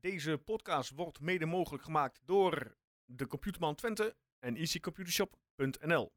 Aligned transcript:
Deze 0.00 0.38
podcast 0.38 0.90
wordt 0.90 1.20
mede 1.20 1.46
mogelijk 1.46 1.84
gemaakt 1.84 2.20
door 2.24 2.76
de 3.04 3.26
Computerman 3.26 3.74
Twente 3.74 4.16
en 4.38 4.56
easycomputershop.nl. 4.56 6.12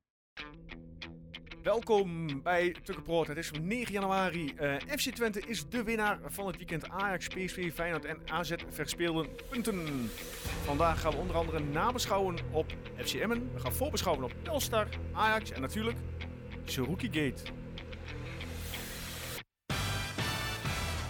Welkom 1.63 2.42
bij 2.44 2.76
Tukkenproot. 2.84 3.28
Het 3.28 3.38
is 3.38 3.52
9 3.52 3.94
januari. 3.94 4.54
Eh, 4.56 4.76
FC 4.76 5.10
Twente 5.10 5.40
is 5.40 5.70
de 5.70 5.84
winnaar 5.84 6.20
van 6.26 6.48
het 6.48 6.58
weekend. 6.58 6.90
Ajax, 6.90 7.28
PSV, 7.28 7.74
Feyenoord 7.74 8.06
en 8.06 8.30
AZ 8.30 8.54
verspeelden 8.69 9.28
punten. 9.49 10.10
Vandaag 10.63 11.02
gaan 11.02 11.12
we 11.12 11.18
onder 11.18 11.36
andere 11.36 11.60
nabeschouwen 11.60 12.38
op 12.52 12.74
FC 12.97 13.13
Emmen. 13.13 13.54
We 13.54 13.60
gaan 13.60 13.74
voorbeschouwen 13.74 14.24
op 14.24 14.34
Telstar, 14.44 14.88
Ajax 15.13 15.52
en 15.52 15.62
natuurlijk 15.62 15.97
Seruki 16.63 17.08
Gate. 17.08 17.52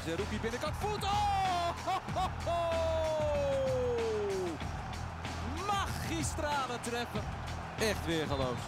Zerouki 0.06 0.40
binnenkant 0.42 0.76
voet. 0.76 1.33
Ho, 2.14 2.30
ho! 2.46 2.58
Magistrale 5.66 6.80
treffer. 6.82 7.24
Echt 7.80 8.06
weer 8.06 8.28
geloof. 8.28 8.60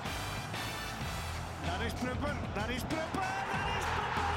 Daar 1.66 1.86
is 1.86 1.94
Prupper, 1.94 2.36
daar 2.54 2.70
is 2.70 2.82
Prupper, 2.82 3.22
daar 3.52 3.78
is 3.78 3.86
Prupper! 3.94 4.34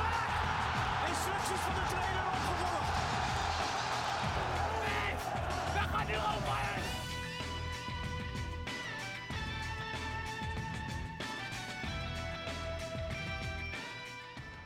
Instructies 1.09 1.60
van 1.60 1.74
de 1.74 1.80
trainer 1.88 2.27
opgevolgd. 2.27 2.97
We 5.72 5.78
gaan 5.78 6.06
nu 6.06 6.14
over! 6.14 6.66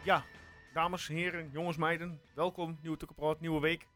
Ja, 0.05 0.25
dames, 0.73 1.09
heren, 1.09 1.51
jongens, 1.53 1.77
meiden. 1.77 2.21
Welkom, 2.35 2.79
nieuwe 2.81 2.97
Tukkenproot, 2.97 3.41
nieuwe 3.41 3.61
week. 3.61 3.87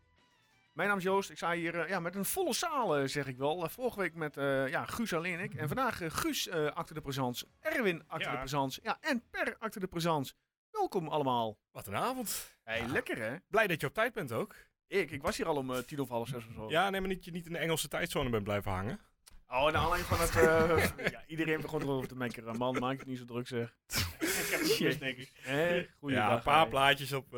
Mijn 0.77 0.89
naam 0.89 0.99
is 0.99 1.05
Joost. 1.05 1.31
Ik 1.31 1.37
sta 1.37 1.53
hier 1.53 1.81
eh, 1.81 1.89
ja, 1.89 2.01
met 2.01 2.15
een 2.15 2.25
volle 2.25 2.53
zaal, 2.53 2.97
eh, 2.97 3.07
zeg 3.07 3.27
ik 3.27 3.37
wel. 3.37 3.65
Eh, 3.65 3.69
vorige 3.69 3.99
week 3.99 4.15
met 4.15 4.35
ja, 4.71 4.85
Guus 4.85 5.15
alleen 5.15 5.41
ik. 5.41 5.55
En 5.55 5.69
vandaag 5.69 6.01
Guus 6.07 6.51
achter 6.51 6.95
de 6.95 7.01
présence, 7.01 7.47
Erwin 7.61 8.03
achter 8.07 8.27
Ja. 8.27 8.33
de 8.33 8.39
présence. 8.39 8.81
Ja, 8.83 8.99
en 9.01 9.23
Per 9.31 9.57
achter 9.59 9.81
de 9.81 9.87
présence. 9.87 10.35
Welkom 10.71 11.09
allemaal. 11.09 11.59
Wat 11.71 11.87
een 11.87 11.97
avond. 11.97 12.57
Hey, 12.63 12.87
lekker 12.89 13.19
hè? 13.19 13.37
Blij 13.49 13.67
dat 13.67 13.81
je 13.81 13.87
op 13.87 13.95
tijd 13.95 14.13
bent 14.13 14.33
ook. 14.33 14.55
Ik, 14.87 15.11
ik 15.11 15.23
was 15.23 15.37
hier 15.37 15.47
al 15.47 15.57
om 15.57 15.85
tien 15.85 16.01
of 16.01 16.09
half 16.09 16.29
zes 16.29 16.47
of 16.47 16.53
zo. 16.55 16.69
Ja, 16.71 16.91
nee, 16.91 17.01
maar 17.01 17.09
niet, 17.09 17.25
je 17.25 17.31
niet 17.31 17.47
in 17.47 17.53
de 17.53 17.59
Engelse 17.59 17.89
tijdzone 17.89 18.31
bent 18.31 18.45
blijven 18.45 18.71
hangen. 18.71 19.01
Oh, 19.49 19.65
naar 19.65 19.77
aanleiding 19.77 20.07
van 20.07 20.21
het... 20.21 20.33
ja, 21.13 21.25
iedereen 21.27 21.61
begon 21.61 21.83
erover 21.83 22.09
te 22.09 22.17
mekkeren. 22.17 22.57
Man, 22.57 22.79
maak 22.79 22.99
het 22.99 23.07
niet 23.07 23.19
zo 23.19 23.25
druk 23.25 23.47
zeg. 23.47 23.77
Ik 24.19 24.49
heb 24.51 24.61
het 24.61 25.91
goeie 25.99 26.17
ja, 26.17 26.29
dag, 26.29 26.37
een 26.37 26.43
paar 26.43 26.69
plaatjes 26.69 27.13
op... 27.13 27.37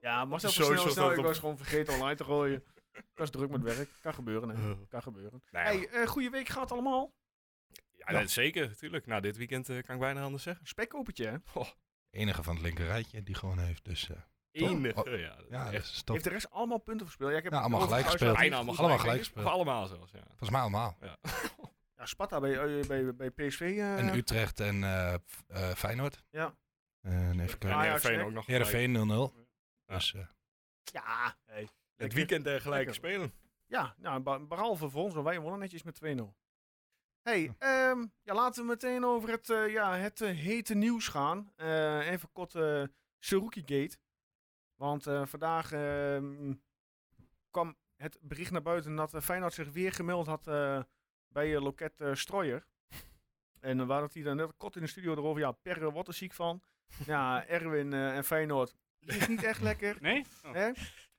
Ja, 0.00 0.24
maar 0.24 0.40
zelfs 0.40 0.54
Socials 0.56 0.92
snel, 0.92 1.12
Ik 1.12 1.18
op- 1.18 1.24
was 1.24 1.38
gewoon 1.38 1.56
vergeten 1.56 1.94
online 1.94 2.14
te 2.16 2.24
gooien. 2.24 2.64
Ik 2.92 3.04
was 3.14 3.30
druk 3.30 3.50
met 3.50 3.62
werk. 3.62 3.88
Kan 4.00 4.14
gebeuren, 4.14 4.48
hè. 4.48 4.68
Uh. 4.68 4.76
Kan 4.88 5.02
gebeuren. 5.02 5.42
nou 5.50 5.64
ja, 5.66 5.72
Hey, 5.78 5.88
eh 6.02 6.06
goede 6.08 6.30
week 6.30 6.48
gaat 6.48 6.72
allemaal. 6.72 7.12
ja, 7.92 8.26
zeker, 8.26 8.68
natuurlijk. 8.68 9.06
Nou, 9.06 9.20
dit 9.20 9.36
weekend 9.36 9.68
eh, 9.68 9.82
kan 9.82 9.94
ik 9.94 10.00
bijna 10.00 10.22
anders 10.22 10.42
zeggen. 10.42 10.66
Spekkopertje, 10.66 11.26
hè? 11.26 11.60
enige 12.10 12.42
van 12.42 12.54
het 12.54 12.62
linkerrijtje 12.64 13.22
die 13.22 13.34
gewoon 13.34 13.58
heeft. 13.58 13.84
Dus 13.84 14.08
eh, 14.10 14.16
Enige, 14.50 15.04
Oh, 15.04 15.18
ja. 15.18 15.34
dat 15.36 15.44
is 15.44 15.50
ja, 15.50 15.72
echt. 15.72 16.02
Heeft 16.04 16.24
de 16.24 16.30
rest 16.30 16.50
allemaal 16.50 16.78
punten 16.78 17.06
verspeeld? 17.06 17.30
Ja, 17.30 17.36
ik 17.36 17.42
heb 17.44 17.52
Ja, 17.52 17.58
allemaal 17.60 17.80
gelijk 17.80 18.06
gespeeld. 18.06 18.36
bijna 18.36 18.56
allemaal 18.56 18.76
allemaal 18.76 18.98
gelijk. 18.98 19.30
Of 19.34 19.44
allemaal 19.44 19.86
zelfs, 19.86 20.12
ja. 20.12 20.22
Volgens 20.26 20.50
mij 20.50 20.60
allemaal. 20.60 20.96
Ja, 21.00 21.16
Sparta 22.06 22.40
bij, 22.40 22.84
bij, 22.86 23.14
bij 23.14 23.30
PSV. 23.30 23.60
eh, 23.60 23.98
En 23.98 24.14
Utrecht 24.16 24.60
en 24.60 24.84
eh, 24.84 25.14
eh, 25.14 25.20
Feyenoord. 25.74 26.22
Ja. 26.30 26.54
En 27.00 27.40
even 27.40 27.52
En 27.52 27.58
kijken. 27.58 27.80
Heerenveen 27.80 28.20
ook 28.20 28.32
nog. 28.32 28.46
Heerenveen 28.46 28.92
0-0. 29.32 29.47
Dus 29.88 30.14
eh, 30.14 30.26
Ja, 30.92 31.36
hey. 31.44 31.68
Het 31.96 32.12
weekend 32.12 32.42
gelijk 32.46 32.64
Lekker. 32.64 32.94
spelen. 32.94 33.32
Ja, 33.66 33.94
nou, 33.98 34.20
be- 34.20 34.46
behalve 34.46 34.90
voor 34.90 35.02
ons, 35.02 35.14
want 35.14 35.26
wij 35.26 35.40
wonnen 35.40 35.60
netjes 35.60 35.82
met 35.82 35.94
2-0. 35.94 36.34
Hey, 37.22 37.54
ehm, 37.58 38.06
ja, 38.22 38.34
laten 38.34 38.62
we 38.62 38.68
meteen 38.68 39.04
over 39.04 39.28
het, 39.30 39.50
eh, 39.50 39.72
ja, 39.72 39.96
het 39.96 40.20
eh, 40.20 40.36
hete 40.36 40.74
nieuws 40.74 41.08
gaan. 41.08 41.52
Eh, 41.56 42.10
even 42.10 42.32
kort 42.32 42.54
eh 42.54 42.82
Seruki 43.18 43.60
Gate. 43.60 43.98
Want 44.74 45.06
eh, 45.06 45.26
vandaag 45.26 45.72
ehm, 45.72 46.54
kwam 47.50 47.76
het 47.96 48.18
bericht 48.20 48.50
naar 48.50 48.62
buiten 48.62 48.96
dat 48.96 49.14
uh, 49.14 49.20
Feyenoord 49.20 49.52
zich 49.52 49.72
weer 49.72 49.92
gemeld 49.92 50.26
had 50.26 50.46
eh, 50.46 50.82
bij 51.28 51.48
uh, 51.50 51.60
Loket 51.62 52.02
Strooier. 52.12 52.66
En 53.60 53.78
uh, 53.78 53.86
waar 53.86 54.00
dat 54.00 54.14
hij 54.14 54.22
dan 54.22 54.36
net 54.36 54.56
kort 54.56 54.76
in 54.76 54.82
de 54.82 54.88
studio 54.88 55.12
erover, 55.12 55.40
ja, 55.42 55.52
Per 55.52 55.90
wordt 55.90 56.08
er 56.08 56.14
ziek 56.14 56.32
van. 56.32 56.62
Ja, 57.06 57.46
Erwin 57.46 57.92
eh, 57.92 58.16
en 58.16 58.24
Feyenoord 58.24 58.74
is 59.08 59.28
niet 59.28 59.42
echt 59.42 59.60
lekker. 59.60 59.96
Nee? 60.00 60.24
Oh. 60.44 60.52
Hè? 60.52 60.70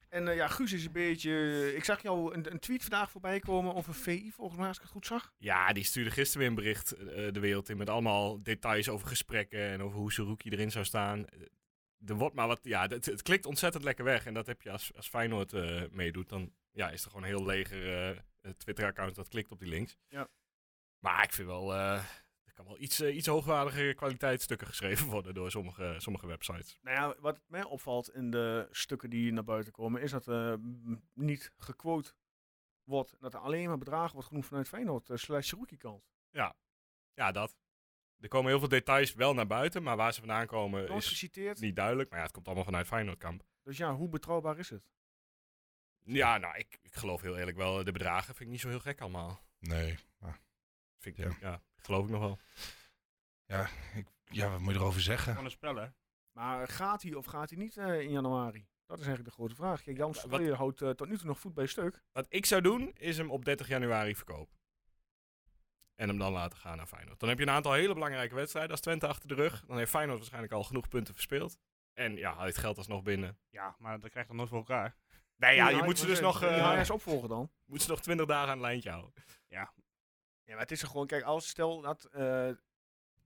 En 0.10 0.28
eh, 0.28 0.36
ja, 0.36 0.48
Guus 0.48 0.74
is 0.74 0.86
een 0.86 0.92
beetje. 0.92 1.32
eh, 1.32 1.76
ik 1.76 1.84
zag 1.84 2.02
jou 2.02 2.34
een, 2.34 2.52
een 2.52 2.60
tweet 2.60 2.82
vandaag 2.82 3.12
voorbij 3.12 3.40
komen 3.40 3.76
over 3.76 3.94
VI, 3.94 4.32
volgens 4.32 4.58
mij, 4.58 4.68
als 4.68 4.76
ik 4.78 4.82
het 4.84 4.92
goed 4.92 5.06
zag. 5.06 5.34
Ja, 5.38 5.74
die 5.74 5.84
stuurde 5.84 6.12
gisteren 6.12 6.40
weer 6.40 6.50
een 6.50 6.64
bericht 6.64 6.92
eh, 6.92 7.32
de 7.32 7.40
wereld 7.40 7.70
in 7.70 7.78
met 7.78 7.90
allemaal 7.90 8.44
details 8.44 8.90
over 8.90 9.08
gesprekken 9.08 9.60
en 9.60 9.82
over 9.84 9.98
hoe 10.00 10.12
Seruki 10.12 10.50
erin 10.50 10.72
zou 10.72 10.86
staan. 10.86 11.26
Er 12.06 12.16
wordt 12.16 12.36
maar 12.36 12.48
wat, 12.48 12.60
ja, 12.64 12.88
het, 12.88 13.06
het 13.06 13.22
klikt 13.22 13.46
ontzettend 13.46 13.84
lekker 13.84 14.06
weg. 14.06 14.26
En 14.26 14.34
dat 14.34 14.46
heb 14.46 14.62
je 14.62 14.72
als, 14.72 14.96
als 14.96 15.10
Feyenoord 15.10 15.54
eh, 15.54 15.82
meedoet, 15.92 16.30
dan 16.30 16.54
ja, 16.72 16.90
is 16.90 17.04
er 17.04 17.10
gewoon 17.12 17.24
een 17.24 17.36
heel 17.36 17.46
leger 17.46 18.10
eh, 18.42 18.52
Twitter-account 18.58 19.16
dat 19.16 19.28
klikt 19.28 19.52
op 19.52 19.60
die 19.60 19.70
links. 19.70 19.98
Ja. 20.08 20.28
Maar 21.00 21.24
ik 21.24 21.34
vind 21.34 21.48
wel, 21.48 21.74
kan 22.60 22.68
wel 22.68 22.84
iets, 22.84 23.00
eh, 23.00 23.16
iets 23.16 23.28
hoogwaardige 23.28 23.94
kwaliteitsstukken 23.96 24.68
geschreven 24.68 25.08
worden 25.16 25.34
door 25.34 25.52
sommige, 25.52 25.96
sommige 25.98 26.28
websites. 26.28 26.80
Nou 26.82 26.98
ja, 26.98 27.22
wat 27.22 27.40
mij 27.48 27.64
opvalt 27.64 28.14
in 28.14 28.32
de 28.32 28.68
stukken 28.72 29.10
die 29.10 29.34
naar 29.34 29.44
buiten 29.44 29.72
komen, 29.72 30.02
is 30.02 30.12
dat 30.12 30.26
er 30.28 30.60
mm, 30.60 31.10
niet 31.14 31.54
gequote 31.58 32.14
wordt. 32.84 33.16
Dat 33.20 33.34
er 33.34 33.40
alleen 33.40 33.68
maar 33.68 33.78
bedragen 33.78 34.14
wordt 34.14 34.28
genoemd 34.28 34.46
vanuit 34.46 34.68
Feyenoord 34.68 35.10
uh, 35.10 35.18
slash 35.18 35.54
kant. 35.78 36.04
Ja, 37.14 37.32
dat. 37.32 37.58
Er 38.20 38.28
komen 38.28 38.50
heel 38.50 38.60
veel 38.60 38.68
details 38.68 39.14
wel 39.14 39.34
naar 39.34 39.48
buiten, 39.48 39.84
maar 39.84 39.98
waar 39.98 40.14
ze 40.14 40.20
vandaan 40.20 40.48
komen 40.48 40.88
Nooit 40.88 41.04
is 41.04 41.10
geciteerd. 41.10 41.60
niet 41.60 41.76
duidelijk. 41.76 42.10
Maar 42.10 42.20
ja, 42.20 42.26
het 42.26 42.34
komt 42.34 42.46
allemaal 42.46 42.66
vanuit 42.66 42.88
Feyenoordkamp. 42.88 43.44
Dus 43.64 43.78
ja, 43.78 43.96
hoe 43.96 44.10
betrouwbaar 44.10 44.60
is 44.60 44.70
het? 44.70 44.90
Ja, 46.04 46.38
nou, 46.38 46.58
ik, 46.58 46.80
ik 46.82 46.94
geloof 46.94 47.22
heel 47.22 47.38
eerlijk 47.38 47.58
wel, 47.58 47.84
de 47.84 47.92
bedragen 47.92 48.36
vind 48.36 48.40
ik 48.40 48.48
niet 48.50 48.60
zo 48.60 48.70
heel 48.70 48.80
gek 48.80 49.02
allemaal. 49.02 49.40
nee. 49.60 49.98
Maar, 50.20 50.40
Vind 50.98 51.18
ik, 51.18 51.24
Ja. 51.24 51.38
ja. 51.42 51.62
Geloof 51.82 52.04
ik 52.04 52.10
nog 52.12 52.20
wel. 52.20 52.40
ja, 53.46 53.70
ik, 53.96 54.08
ja, 54.26 54.50
wat 54.50 54.60
moet 54.60 54.74
je 54.74 54.80
erover 54.80 55.02
zeggen? 55.02 55.30
Gewoon 55.32 55.46
een 55.46 55.52
spel, 55.52 55.76
hè? 55.76 55.88
Maar 56.32 56.68
gaat 56.68 57.02
hij 57.02 57.14
of 57.14 57.26
gaat 57.26 57.50
hij 57.50 57.60
niet 57.60 57.78
eh, 57.78 58.00
in 58.02 58.12
januari? 58.12 58.68
Dat 58.86 59.00
is 59.00 59.06
eigenlijk 59.06 59.36
de 59.36 59.42
grote 59.42 59.56
vraag. 59.56 59.82
Kijk, 59.82 59.98
Jan 59.98 60.12
Wat- 60.12 60.18
Strooijer 60.18 60.56
houdt 60.56 60.82
eh, 60.82 60.90
tot 60.90 61.08
nu 61.08 61.18
toe 61.18 61.28
nog 61.28 61.40
voet 61.40 61.54
bij 61.54 61.66
stuk. 61.66 62.04
Wat 62.12 62.26
ik 62.30 62.46
zou 62.46 62.62
doen, 62.62 62.92
is 62.96 63.18
hem 63.18 63.32
op 63.32 63.46
30 63.46 63.68
januari 63.68 64.16
verkopen. 64.16 64.58
En 65.96 66.08
hem 66.08 66.18
dan 66.18 66.32
laten 66.32 66.58
gaan 66.58 66.78
naar 66.78 66.88
Feyenoord. 66.88 67.20
Dan 67.20 67.30
heb 67.30 67.38
je 67.38 67.44
een 67.44 67.52
aantal 67.52 67.74
hele 67.74 67.94
belangrijke 67.94 68.36
wedstrijden 68.36 68.72
als 68.72 68.82
Twente 68.82 69.08
achter 69.08 69.28
de 69.28 69.36
rug. 69.36 69.64
Dan 69.66 69.78
heeft 69.78 69.90
Feyenoord 69.92 70.18
waarschijnlijk 70.18 70.54
al 70.54 70.64
genoeg 70.64 70.88
punten 70.88 71.14
verspeeld. 71.14 71.58
En 71.94 72.16
ja, 72.16 72.32
haal 72.34 72.42
je 72.42 72.48
het 72.48 72.58
geld 72.58 72.78
alsnog 72.78 73.04
binnen. 73.04 73.40
Ja, 73.50 73.76
maar 73.80 74.00
dat 74.00 74.10
krijgt 74.10 74.28
dan 74.28 74.38
nooit 74.38 74.50
voor 74.50 74.58
elkaar. 74.58 74.96
Nee, 75.36 75.56
ja, 75.56 75.70
je 75.70 75.84
moet 75.84 76.00
ze 76.00 76.06
dus 76.06 76.20
nog, 76.20 76.40
zeggen. 76.40 76.76
Die 76.76 76.84
eh, 76.86 76.90
opvolgen 76.90 77.30
dan. 77.30 77.52
moet 77.66 77.82
ze 77.82 77.90
nog 77.90 78.02
20 78.02 78.26
dagen 78.26 78.44
aan 78.50 78.58
het 78.58 78.62
lijntje 78.62 78.90
houden. 78.90 79.14
Ja, 79.48 79.74
maar 80.54 80.64
het 80.64 80.72
is 80.72 80.82
er 80.82 80.88
gewoon, 80.88 81.08
kijk, 81.08 81.24
als 81.24 81.48
stel 81.48 81.82
dat 81.82 82.04
eh, 82.06 82.50
eh, 82.50 82.56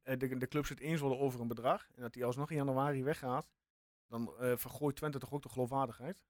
de, 0.04 0.38
de 0.38 0.48
clubs 0.48 0.70
het 0.70 0.80
eens 0.80 1.00
worden 1.00 1.20
over 1.20 1.42
een 1.42 1.48
bedrag 1.48 1.88
en 1.96 2.02
dat 2.02 2.14
die 2.14 2.26
alsnog 2.26 2.50
in 2.50 2.56
januari 2.58 3.04
weggaat, 3.04 3.52
dan 4.08 4.34
eh, 4.40 4.58
vergooit 4.58 4.96
Twente 4.96 5.20
toch 5.20 5.34
ook 5.34 5.42
de 5.42 5.50
geloofwaardigheid 5.50 6.24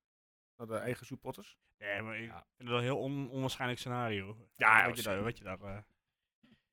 naar 0.58 0.68
de 0.68 0.78
eigen 0.78 1.06
supporters. 1.06 1.58
Nee, 1.78 2.02
maar 2.02 2.18
ik 2.18 2.26
Ja. 2.26 2.34
vind 2.36 2.58
het 2.58 2.68
wel 2.68 2.78
een 2.78 2.84
heel 2.84 3.00
on 3.00 3.30
onwaarschijnlijk 3.30 3.80
scenario. 3.80 4.38
Ja, 4.56 4.86
wat 4.88 4.98
je 4.98 5.04
ja, 5.04 5.16
daar... 5.16 5.24
Wat 5.24 5.38
je 5.38 5.44
daar 5.44 5.62
eh, 5.62 5.78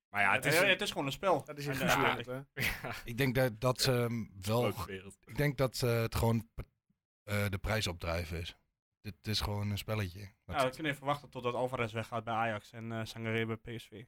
Maar 0.08 0.22
ja, 0.22 0.32
het 0.32 0.44
is 0.44 0.58
een 0.60 0.68
het 0.68 0.80
is 0.80 0.90
gewoon 0.90 1.06
een 1.06 1.12
spel. 1.12 1.44
Dat 1.44 1.58
is 1.58 1.64
in 1.64 1.70
En, 1.70 1.76
Guus 1.76 1.96
wereld, 1.96 2.26
hè. 2.26 2.40
Ik 3.10 3.16
denk 3.16 3.34
dat, 3.34 3.60
dat 3.60 3.80
ze 3.80 3.90
hem 3.90 4.30
wel... 4.40 4.68
Ik 5.24 5.36
denk 5.36 5.56
dat 5.56 5.80
het 5.80 6.14
gewoon 6.14 6.48
eh, 7.22 7.48
de 7.48 7.58
prijs 7.58 7.86
opdrijven 7.86 8.40
is. 8.40 8.56
Dit 9.00 9.26
is 9.26 9.40
gewoon 9.40 9.70
een 9.70 9.78
spelletje. 9.78 10.28
Dat- 10.44 10.56
Ja, 10.56 10.64
we 10.64 10.70
kunnen 10.74 10.92
even 10.92 11.06
wachten 11.06 11.30
totdat 11.30 11.54
Alvarez 11.54 11.92
weggaat 11.92 12.24
bij 12.24 12.34
Ajax 12.34 12.72
en 12.72 12.92
eh 12.92 13.04
Sangaré 13.04 13.46
bij 13.46 13.56
PSV. 13.56 14.04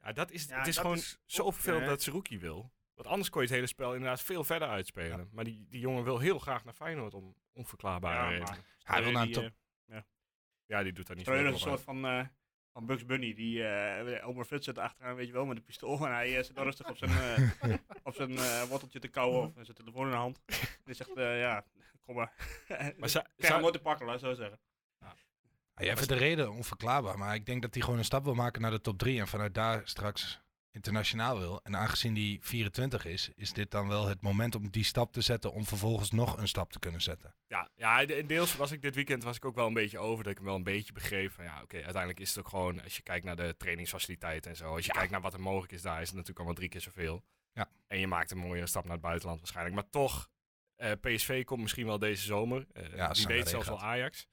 Ja, 0.00 0.12
dat 0.12 0.30
is, 0.30 0.44
Ja, 0.44 0.58
het 0.58 0.66
is 0.66 0.74
dat 0.74 0.84
gewoon 0.84 0.98
is 0.98 1.18
zo 1.24 1.42
ook, 1.42 1.52
vervelend 1.52 1.82
hè. 1.82 1.88
dat 1.88 2.02
Seruki 2.02 2.38
wil. 2.38 2.72
Want 2.94 3.08
anders 3.08 3.30
kon 3.30 3.40
je 3.40 3.46
het 3.46 3.56
hele 3.56 3.66
spel 3.68 3.94
inderdaad 3.94 4.22
veel 4.22 4.44
verder 4.44 4.68
uitspelen. 4.68 5.28
Maar 5.32 5.44
die, 5.44 5.66
die 5.68 5.80
jongen 5.80 6.04
wil 6.04 6.18
heel 6.18 6.38
graag 6.38 6.64
naar 6.64 6.74
Feyenoord 6.74 7.14
om 7.14 7.34
onverklaarbare 7.52 8.14
Ja, 8.22 8.28
redenen. 8.28 8.64
Hij 8.82 9.02
wil 9.02 9.12
naar 9.12 9.26
een 9.26 9.52
eh, 9.86 10.00
Ja, 10.66 10.82
die 10.82 10.92
doet 10.92 11.06
daar 11.06 11.16
niet 11.16 11.28
is 11.28 11.34
een 11.34 11.58
soort 11.58 11.80
van, 11.80 12.06
eh, 12.06 12.26
van 12.78 12.86
Bugs 12.86 13.04
Bunny. 13.06 13.34
Die 13.34 13.62
eh 13.64 14.20
Elmer 14.20 14.44
Fudd 14.44 14.64
zit 14.64 14.78
achteraan, 14.78 15.14
weet 15.16 15.26
je 15.26 15.32
wel, 15.32 15.46
met 15.46 15.56
een 15.56 15.64
pistool. 15.64 16.06
En 16.06 16.12
hij 16.12 16.36
eh, 16.38 16.44
zit 16.44 16.54
dan 16.54 16.64
rustig 16.64 16.88
op 16.88 16.96
zijn, 16.96 17.10
eh, 17.10 17.74
op 18.02 18.14
zijn 18.14 18.36
eh, 18.36 18.62
worteltje 18.62 18.98
te 18.98 19.08
kauwen 19.08 19.46
of 19.46 19.52
zijn 19.64 19.76
telefoon 19.76 20.04
in 20.04 20.10
de 20.10 20.16
hand. 20.16 20.40
En 20.46 20.56
hij 20.84 20.94
zegt, 20.94 21.16
eh, 21.16 21.40
ja, 21.40 21.64
kom 22.04 22.14
maar. 22.14 22.32
Maar 22.98 23.08
zou- 23.14 23.24
Krijg 23.36 23.52
hem 23.52 23.62
nooit 23.62 23.74
te 23.74 23.80
pakken, 23.80 24.06
laat 24.06 24.14
ik 24.14 24.20
zo 24.20 24.34
zeggen. 24.34 24.58
Ja, 25.00 25.84
jij 25.84 25.94
vindt 25.96 26.08
de 26.08 26.18
reden 26.18 26.50
onverklaarbaar, 26.52 27.18
maar 27.18 27.34
ik 27.34 27.46
denk 27.46 27.62
dat 27.62 27.74
hij 27.74 27.82
gewoon 27.82 27.98
een 27.98 28.04
stap 28.04 28.24
wil 28.24 28.34
maken 28.34 28.60
naar 28.62 28.70
de 28.70 28.80
top 28.80 28.98
3 28.98 29.20
en 29.20 29.28
vanuit 29.28 29.54
daar 29.54 29.80
straks 29.84 30.40
internationaal 30.78 31.38
wil. 31.38 31.60
En 31.62 31.76
aangezien 31.76 32.14
die 32.14 32.38
24 32.42 33.04
is, 33.04 33.28
is 33.34 33.52
dit 33.52 33.70
dan 33.70 33.88
wel 33.88 34.06
het 34.06 34.20
moment 34.20 34.54
om 34.54 34.70
die 34.70 34.84
stap 34.84 35.12
te 35.12 35.20
zetten 35.20 35.52
om 35.52 35.64
vervolgens 35.64 36.10
nog 36.10 36.36
een 36.36 36.48
stap 36.48 36.72
te 36.72 36.78
kunnen 36.78 37.00
zetten. 37.02 37.34
Ja, 37.46 37.68
ja, 37.74 38.06
de- 38.06 38.26
deels 38.26 38.56
was 38.56 38.72
ik 38.72 38.82
dit 38.82 38.94
weekend 38.94 39.22
was 39.22 39.36
ik 39.36 39.44
ook 39.44 39.54
wel 39.54 39.66
een 39.66 39.72
beetje 39.74 39.98
over. 39.98 40.22
Dat 40.22 40.32
ik 40.32 40.38
hem 40.38 40.46
wel 40.46 40.56
een 40.56 40.62
beetje 40.62 40.92
begreep 40.92 41.32
van 41.32 41.44
ja, 41.44 41.62
oké, 41.62 41.76
uiteindelijk 41.76 42.20
is 42.20 42.28
het 42.28 42.38
ook 42.38 42.48
gewoon, 42.48 42.82
als 42.82 42.96
je 42.96 43.02
kijkt 43.02 43.24
naar 43.24 43.36
de 43.36 43.54
trainingsfaciliteiten 43.58 44.50
en 44.50 44.56
zo, 44.56 44.74
als 44.74 44.86
je 44.86 44.92
kijkt 44.92 45.10
naar 45.10 45.20
wat 45.20 45.32
er 45.34 45.40
mogelijk 45.40 45.72
is, 45.72 45.82
daar 45.82 45.94
is 46.00 46.06
het 46.06 46.16
natuurlijk 46.16 46.38
allemaal 46.38 46.54
drie 46.56 46.68
keer 46.68 46.80
zoveel. 46.80 47.24
Ja. 47.52 47.68
En 47.86 47.98
je 47.98 48.06
maakt 48.06 48.30
een 48.30 48.38
mooiere 48.38 48.66
stap 48.66 48.82
naar 48.84 48.92
het 48.92 49.00
buitenland 49.00 49.38
waarschijnlijk. 49.38 49.74
Maar 49.76 49.90
toch, 49.90 50.28
eh, 50.76 50.92
PSV 51.00 51.44
komt 51.44 51.60
misschien 51.62 51.86
wel 51.86 51.98
deze 51.98 52.22
zomer. 52.24 52.66
Eh, 52.72 52.82
Ja, 52.94 53.06
wie 53.06 53.16
Sangaré 53.16 53.34
weet 53.38 53.48
zelfs 53.48 53.68
wel. 53.68 53.80
Ajax. 53.80 54.26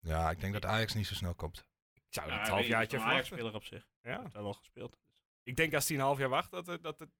Ja, 0.00 0.30
ik 0.30 0.40
denk 0.40 0.52
dat 0.52 0.64
Ajax 0.64 0.94
niet 0.94 1.06
zo 1.06 1.14
snel 1.14 1.34
komt. 1.34 1.66
Ik 1.94 2.14
zou 2.14 2.26
Ja, 2.26 2.32
het 2.32 2.40
weet 2.42 2.50
half 2.50 2.62
je, 2.62 2.68
jaartje 2.68 2.96
zo'n 2.98 3.06
verwachten. 3.06 3.36
Ajax-speler 3.36 3.54
op 3.54 3.64
zich. 3.64 3.86
Ja. 4.02 4.22
hij 4.32 4.42
wel 4.42 4.52
gespeeld. 4.52 4.96
Ik 5.48 5.56
denk 5.56 5.74
als 5.74 5.88
hij 5.88 5.96
een 5.96 6.02
half 6.02 6.18
jaar 6.18 6.28
wacht, 6.28 6.50
dat, 6.50 6.68
er- 6.68 6.80
dat, 6.82 6.98
het, 6.98 7.10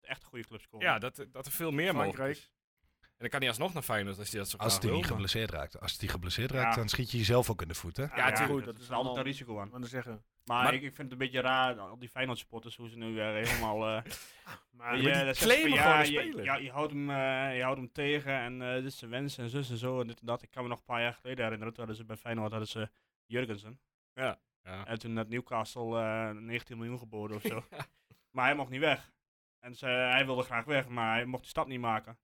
echt 0.00 0.24
goede 0.24 0.44
clubs 0.44 0.66
komen. 0.68 0.86
ja, 0.86 0.98
dat, 0.98 1.18
er- 1.18 1.30
dat 1.32 1.46
er 1.46 1.52
veel 1.52 1.70
meer 1.70 1.92
mogelijk 1.94 2.14
Frankrijk. 2.16 2.38
is. 2.44 2.54
En 3.00 3.22
dan 3.22 3.28
kan 3.28 3.38
hij 3.40 3.48
alsnog 3.48 3.72
naar 3.72 3.82
Feyenoord 3.82 4.18
als 4.18 4.30
hij 4.30 4.40
dat 4.40 4.48
zo 4.48 4.56
Als 4.56 4.66
graag 4.72 4.80
hij 4.82 4.90
wil. 4.90 4.98
niet 4.98 5.08
maar- 5.08 5.14
geblesseerd 5.16 5.50
raakt. 5.50 5.80
Als 5.80 5.96
hij 5.98 6.08
geblesseerd 6.08 6.50
Ja. 6.50 6.56
raakt, 6.56 6.76
dan 6.76 6.88
schiet 6.88 7.10
je 7.10 7.18
jezelf 7.18 7.50
ook 7.50 7.62
in 7.62 7.68
de 7.68 7.74
voet. 7.74 7.96
Hè? 7.96 8.02
Ja, 8.02 8.16
Ja, 8.16 8.26
tuurlijk, 8.26 8.48
goed, 8.50 8.64
dat 8.64 8.64
dat 8.64 8.74
is 8.76 8.80
is 8.82 8.88
altijd 8.90 9.06
allemaal- 9.06 9.16
een 9.16 9.22
risico 9.30 9.60
aan. 9.60 9.84
Zeggen. 9.86 10.24
Maar, 10.44 10.62
Maar- 10.64 10.74
ik, 10.74 10.82
ik 10.82 10.94
vind 10.94 10.98
het 10.98 11.12
een 11.12 11.18
beetje 11.18 11.40
raar, 11.40 11.78
al 11.78 11.98
die 11.98 12.08
Feyenoord 12.08 12.38
supporters, 12.38 12.76
hoe 12.76 12.88
ze 12.88 12.96
nu 12.96 13.14
weer 13.14 13.32
helemaal... 13.46 13.86
eh 13.88 14.02
Maar 14.78 14.94
die 14.96 15.02
je, 15.02 15.24
dat 15.24 15.36
zeggen 15.36 15.46
claimen 15.46 15.78
van, 15.78 15.90
gewoon 15.92 15.98
je, 16.12 16.20
speler. 16.28 16.44
ja, 16.44 16.56
je, 16.56 16.70
houdt 16.70 16.92
hem, 16.92 17.10
eh, 17.10 17.56
je 17.56 17.62
houdt 17.62 17.78
hem 17.78 17.92
tegen 17.92 18.32
en 18.32 18.62
eh, 18.62 18.74
dit 18.74 18.84
is 18.84 18.98
zijn 18.98 19.10
wens 19.10 19.38
en 19.38 19.48
zus 19.48 19.70
en 19.70 19.76
zo 19.76 20.00
en 20.00 20.06
dit 20.06 20.20
en 20.20 20.26
dat. 20.26 20.42
Ik 20.42 20.50
kan 20.50 20.62
me 20.62 20.68
nog 20.68 20.78
een 20.78 20.84
paar 20.84 21.00
jaar 21.02 21.12
geleden 21.14 21.42
herinneren, 21.44 21.74
toen 21.74 21.84
hadden 21.84 21.96
ze 22.02 22.08
bij 22.08 22.16
Feyenoord 22.16 22.50
hadden 22.50 22.68
ze 22.68 22.90
Jurgensen. 23.26 23.80
Ja. 24.14 24.38
Ja. 24.66 24.86
En 24.86 24.98
toen 24.98 25.16
had 25.16 25.28
Newcastle 25.28 26.00
eh 26.00 26.30
19 26.30 26.76
miljoen 26.76 26.98
geboden 26.98 27.36
of 27.36 27.42
zo. 27.42 27.62
Maar 28.30 28.44
hij 28.44 28.54
mocht 28.54 28.70
niet 28.70 28.80
weg. 28.80 29.12
En 29.58 29.74
ze, 29.74 29.86
hij 29.86 30.26
wilde 30.26 30.42
graag 30.42 30.64
weg, 30.64 30.88
maar 30.88 31.14
hij 31.14 31.24
mocht 31.24 31.40
die 31.42 31.50
stap 31.50 31.66
niet 31.66 31.80
maken. 31.80 32.18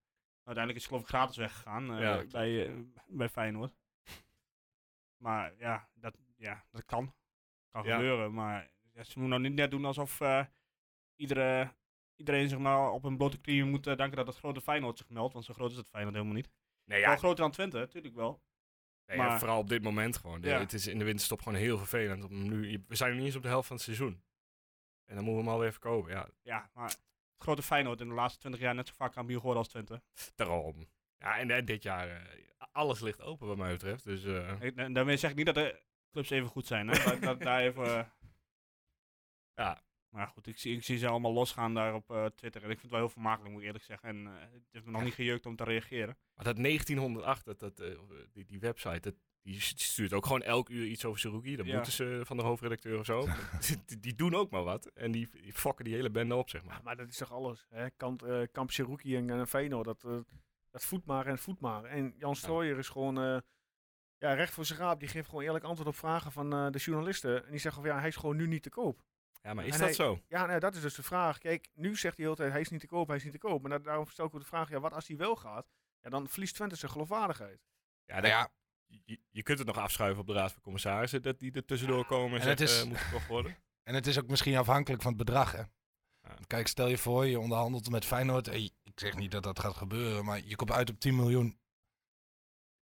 Uiteindelijk 0.44 0.76
is 0.76 0.82
hij 0.82 0.86
geloof 0.86 1.02
ik 1.02 1.08
gratis 1.08 1.36
weggegaan 1.36 1.94
eh, 1.94 2.00
Ja, 2.00 2.24
bij, 2.30 2.66
eh, 2.66 2.74
bij 3.06 3.28
Feyenoord. 3.28 3.76
Maar 5.16 5.54
ja, 5.58 5.88
dat, 5.94 6.18
ja, 6.36 6.64
dat 6.70 6.84
kan. 6.84 7.14
Kan 7.68 7.84
gebeuren, 7.84 8.34
maar 8.34 8.70
ja, 8.92 9.02
ze 9.04 9.18
moeten 9.18 9.28
nou 9.28 9.40
niet 9.40 9.58
net 9.58 9.70
doen 9.70 9.84
alsof 9.84 10.20
eh, 10.20 10.44
iedere, 11.16 11.74
iedereen 12.16 12.48
zeg 12.48 12.58
maar, 12.58 12.90
op 12.90 13.04
een 13.04 13.16
blote 13.16 13.40
knieën 13.40 13.70
moet 13.70 13.86
eh, 13.86 13.96
danken 13.96 14.16
dat 14.16 14.26
het 14.26 14.36
grote 14.36 14.60
Feyenoord 14.60 14.98
zich 14.98 15.08
meldt. 15.08 15.32
Want 15.32 15.44
zo 15.44 15.54
groot 15.54 15.70
is 15.70 15.76
het 15.76 15.88
Feyenoord 15.88 16.14
helemaal 16.14 16.36
niet. 16.36 16.50
Nee, 16.84 17.00
Wel 17.00 17.10
ja, 17.10 17.16
groter 17.16 17.42
dan 17.42 17.50
Twente, 17.50 17.78
natuurlijk 17.78 18.14
wel. 18.14 18.42
Nee, 19.16 19.18
maar- 19.26 19.30
ja, 19.32 19.38
vooral 19.38 19.58
op 19.58 19.68
dit 19.68 19.82
moment 19.82 20.16
gewoon. 20.16 20.40
De- 20.40 20.48
Ja. 20.48 20.58
Het 20.58 20.72
is 20.72 20.86
in 20.86 20.98
de 20.98 21.04
winterstop 21.04 21.42
gewoon 21.42 21.58
heel 21.58 21.78
vervelend. 21.78 22.24
Om 22.24 22.48
nu, 22.48 22.84
we 22.88 22.96
zijn 22.96 23.08
nog 23.10 23.18
niet 23.18 23.26
eens 23.26 23.36
op 23.36 23.42
de 23.42 23.48
helft 23.48 23.66
van 23.66 23.76
het 23.76 23.84
seizoen. 23.84 24.22
En 25.04 25.14
dan 25.14 25.24
moeten 25.24 25.34
we 25.34 25.40
hem 25.48 25.48
alweer 25.48 25.72
verkopen. 25.72 26.10
Ja, 26.12 26.28
Ja, 26.42 26.70
maar 26.74 26.88
het 26.88 27.00
grote 27.38 27.62
Feyenoord 27.62 28.00
in 28.00 28.08
de 28.08 28.14
laatste 28.14 28.38
20 28.38 28.60
jaar 28.60 28.74
net 28.74 28.86
zo 28.88 28.94
vaak 28.96 29.12
kampioen 29.12 29.38
geworden 29.40 29.62
als 29.62 29.70
Twente. 29.72 30.02
daarom. 30.34 30.88
Ja, 31.18 31.38
en, 31.38 31.50
en 31.50 31.64
dit 31.64 31.82
jaar, 31.82 32.08
eh, 32.08 32.42
alles 32.72 33.00
ligt 33.00 33.20
open 33.20 33.46
wat 33.46 33.56
mij 33.56 33.72
betreft. 33.72 34.04
Dus 34.04 34.24
eh, 34.24 34.62
En, 34.62 34.76
en 34.76 34.92
daarmee 34.92 35.16
zeg 35.16 35.30
ik 35.30 35.36
niet 35.36 35.46
dat 35.46 35.54
de 35.54 35.82
clubs 36.10 36.30
even 36.30 36.48
goed 36.48 36.66
zijn. 36.66 36.88
Hè? 36.88 37.04
dat, 37.10 37.22
dat 37.22 37.40
daar 37.40 37.60
even, 37.60 37.98
eh, 37.98 38.04
ja, 39.54 39.82
maar 40.12 40.26
goed, 40.26 40.46
ik 40.46 40.58
zie, 40.58 40.76
ik 40.76 40.82
zie 40.82 40.98
ze 40.98 41.08
allemaal 41.08 41.32
losgaan 41.32 41.74
daar 41.74 41.94
op 41.94 42.10
eh, 42.10 42.26
Twitter. 42.26 42.62
En 42.62 42.70
ik 42.70 42.78
vind 42.78 42.82
het 42.82 42.90
wel 42.90 43.00
heel 43.00 43.08
vermakelijk, 43.08 43.50
moet 43.50 43.60
ik 43.60 43.66
eerlijk 43.66 43.84
zeggen. 43.84 44.08
En 44.08 44.26
eh, 44.26 44.32
het 44.40 44.68
heeft 44.70 44.84
me 44.84 44.90
nog 44.90 45.04
niet 45.04 45.14
gejeukt 45.14 45.46
om 45.46 45.56
te 45.56 45.64
reageren. 45.64 46.16
maar 46.34 46.44
dat 46.44 46.56
1908, 46.56 47.44
dat, 47.44 47.58
dat, 47.58 47.80
eh, 47.80 47.98
die, 48.32 48.44
die 48.44 48.60
website, 48.60 49.00
dat, 49.00 49.14
die 49.42 49.60
stuurt 49.60 50.12
ook 50.12 50.26
gewoon 50.26 50.42
elk 50.42 50.68
uur 50.68 50.86
iets 50.86 51.04
over 51.04 51.20
Seruki. 51.20 51.56
Dat 51.56 51.66
Ja. 51.66 51.74
moeten 51.74 51.92
ze 51.92 52.20
van 52.24 52.36
de 52.36 52.42
hoofdredacteur 52.42 52.98
of 52.98 53.04
zo. 53.04 53.26
die, 53.86 54.00
die 54.00 54.14
doen 54.14 54.34
ook 54.34 54.50
maar 54.50 54.64
wat. 54.64 54.86
En 54.86 55.12
die, 55.12 55.28
die 55.42 55.52
fokken 55.52 55.84
die 55.84 55.94
hele 55.94 56.10
bende 56.10 56.34
op, 56.34 56.48
zeg 56.48 56.64
maar. 56.64 56.74
Ja, 56.74 56.80
maar 56.82 56.96
dat 56.96 57.08
is 57.08 57.16
toch 57.16 57.32
alles. 57.32 57.66
Hè? 57.68 57.90
Kamp, 57.90 58.22
eh 58.22 58.42
Kamp 58.52 58.70
en 58.70 59.28
uh, 59.28 59.44
Feyenoord, 59.44 59.84
dat, 59.84 60.24
dat 60.72 60.84
voet 60.84 61.04
maar 61.04 61.26
en 61.26 61.38
voet 61.38 61.60
maar. 61.60 61.84
En 61.84 62.14
Jan 62.16 62.36
Strooijer 62.36 62.78
is 62.78 62.88
gewoon 62.88 63.18
eh, 63.20 63.38
ja, 64.18 64.32
recht 64.34 64.54
voor 64.54 64.64
zijn 64.64 64.78
raap. 64.78 65.00
Die 65.00 65.08
geeft 65.08 65.28
gewoon 65.28 65.44
eerlijk 65.44 65.64
antwoord 65.64 65.88
op 65.88 65.96
vragen 65.96 66.32
van 66.32 66.52
eh, 66.52 66.70
de 66.70 66.78
journalisten. 66.78 67.44
En 67.44 67.50
die 67.50 67.60
zeggen 67.60 67.82
van 67.82 67.90
ja, 67.90 67.98
hij 67.98 68.08
is 68.08 68.16
gewoon 68.16 68.36
nu 68.36 68.46
niet 68.46 68.62
te 68.62 68.70
koop. 68.70 69.02
Ja, 69.42 69.54
maar 69.54 69.64
is 69.64 69.72
En 69.72 69.78
dat 69.78 69.86
hij- 69.86 69.96
zo? 70.06 70.20
Ja, 70.28 70.46
nee, 70.46 70.58
dat 70.60 70.74
is 70.74 70.80
dus 70.82 70.94
de 70.94 71.02
vraag. 71.02 71.38
Kijk, 71.38 71.68
nu 71.74 71.88
zegt 71.96 72.02
hij 72.02 72.12
de 72.16 72.22
hele 72.22 72.36
tijd, 72.36 72.50
hij 72.52 72.60
is 72.60 72.68
niet 72.68 72.80
te 72.80 72.86
koop, 72.86 73.06
hij 73.06 73.16
is 73.16 73.22
niet 73.24 73.32
te 73.32 73.38
koop. 73.38 73.62
Maar 73.62 73.70
da- 73.70 73.78
daarom 73.84 74.06
stel 74.08 74.26
ik 74.26 74.34
ook 74.34 74.40
de 74.40 74.46
vraag, 74.46 74.68
ja, 74.70 74.80
wat 74.80 74.92
als 74.92 75.08
hij 75.08 75.16
wel 75.16 75.36
gaat? 75.36 75.66
Ja, 76.00 76.10
dan 76.10 76.28
verliest 76.28 76.54
Twente 76.54 76.76
zijn 76.76 76.90
geloofwaardigheid. 76.90 77.60
Ja, 78.04 78.20
Nou 78.20 78.20
dat- 78.20 78.30
ja, 78.30 78.50
je, 79.04 79.18
je 79.30 79.42
kunt 79.42 79.58
het 79.58 79.66
nog 79.66 79.76
afschuiven 79.78 80.20
op 80.20 80.26
de 80.26 80.32
Raad 80.32 80.52
van 80.52 80.62
Commissarissen. 80.62 81.22
Dat 81.22 81.38
die 81.38 81.52
er 81.52 81.64
tussendoor 81.64 82.04
komen 82.06 82.40
en, 82.40 82.42
En 82.42 82.48
het 82.48 82.58
zeggen, 82.58 82.76
is- 82.76 82.82
eh, 82.82 82.88
moet 82.88 82.98
gekocht 82.98 83.26
worden. 83.26 83.56
en 83.88 83.94
het 83.94 84.06
is 84.06 84.18
ook 84.18 84.26
misschien 84.28 84.56
afhankelijk 84.56 85.02
van 85.02 85.12
het 85.12 85.24
bedrag. 85.24 85.52
Hè? 85.52 85.62
Ja. 86.22 86.36
Kijk, 86.46 86.66
stel 86.66 86.86
je 86.88 86.98
voor, 86.98 87.26
je 87.26 87.38
onderhandelt 87.40 87.90
met 87.90 88.04
Feyenoord. 88.04 88.46
Ik 88.54 88.72
zeg 88.94 89.16
niet 89.16 89.30
dat 89.30 89.42
dat 89.42 89.58
gaat 89.58 89.76
gebeuren, 89.76 90.24
maar 90.24 90.40
je 90.44 90.56
komt 90.56 90.70
uit 90.70 90.90
op 90.90 91.00
10 91.00 91.16
miljoen. 91.16 91.58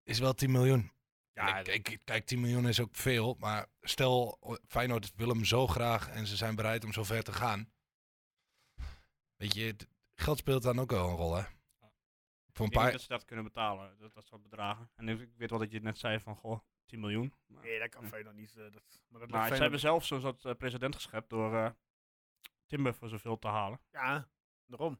Is 0.04 0.20
wel 0.20 0.34
10 0.34 0.52
miljoen. 0.52 0.92
Ja, 1.40 1.58
Ja, 1.58 1.62
kijk, 1.62 2.00
kijk, 2.04 2.26
10 2.26 2.40
miljoen 2.40 2.68
is 2.68 2.80
ook 2.80 2.96
veel. 2.96 3.36
Maar 3.40 3.68
stel, 3.82 4.40
Feyenoord 4.68 5.12
wil 5.16 5.28
hem 5.30 5.46
zo 5.46 5.68
graag 5.68 6.10
en 6.10 6.28
ze 6.28 6.36
zijn 6.36 6.56
bereid 6.56 6.84
om 6.84 6.94
zo 6.94 7.04
ver 7.04 7.24
te 7.24 7.34
gaan. 7.34 7.72
Weet 9.36 9.54
je, 9.54 9.64
het- 9.66 9.88
geld 10.16 10.38
speelt 10.38 10.64
dan 10.64 10.80
ook 10.80 10.90
wel 10.92 11.10
een 11.10 11.16
rol, 11.16 11.36
hè? 11.36 11.44
Voor 11.44 12.66
een 12.66 12.72
Ik 12.72 12.72
denk 12.72 12.74
paar... 12.74 12.92
dat 12.92 13.02
ze 13.02 13.08
dat 13.08 13.26
kunnen 13.26 13.46
betalen, 13.46 13.98
dat, 14.00 14.14
dat 14.14 14.26
soort 14.26 14.42
bedragen. 14.42 14.90
En 14.96 15.10
ik 15.10 15.30
weet 15.38 15.50
wel 15.50 15.60
dat 15.60 15.72
je 15.72 15.80
net 15.80 15.98
zei 15.98 16.20
van, 16.20 16.36
goh, 16.36 16.60
10 16.86 17.00
miljoen. 17.00 17.34
Maar, 17.46 17.64
Nee, 17.64 17.80
dat 17.80 17.90
kan 17.90 18.08
Feyenoord 18.08 18.36
niet. 18.36 18.50
eh, 18.56 18.64
dat, 18.72 19.02
maar 19.08 19.20
dat 19.20 19.30
maar 19.30 19.42
lukt 19.44 19.56
ze 19.56 19.62
hebben 19.62 19.80
zelf 19.80 20.06
zo'n 20.06 20.22
soort 20.22 20.46
eh, 20.46 20.54
president 20.56 20.96
geschept 20.96 21.30
door 21.30 21.56
eh, 21.56 21.70
Timber 22.66 22.94
voor 22.94 23.10
zoveel 23.10 23.40
te 23.40 23.48
halen. 23.48 23.82
Ja, 23.92 24.30
daarom. 24.66 25.00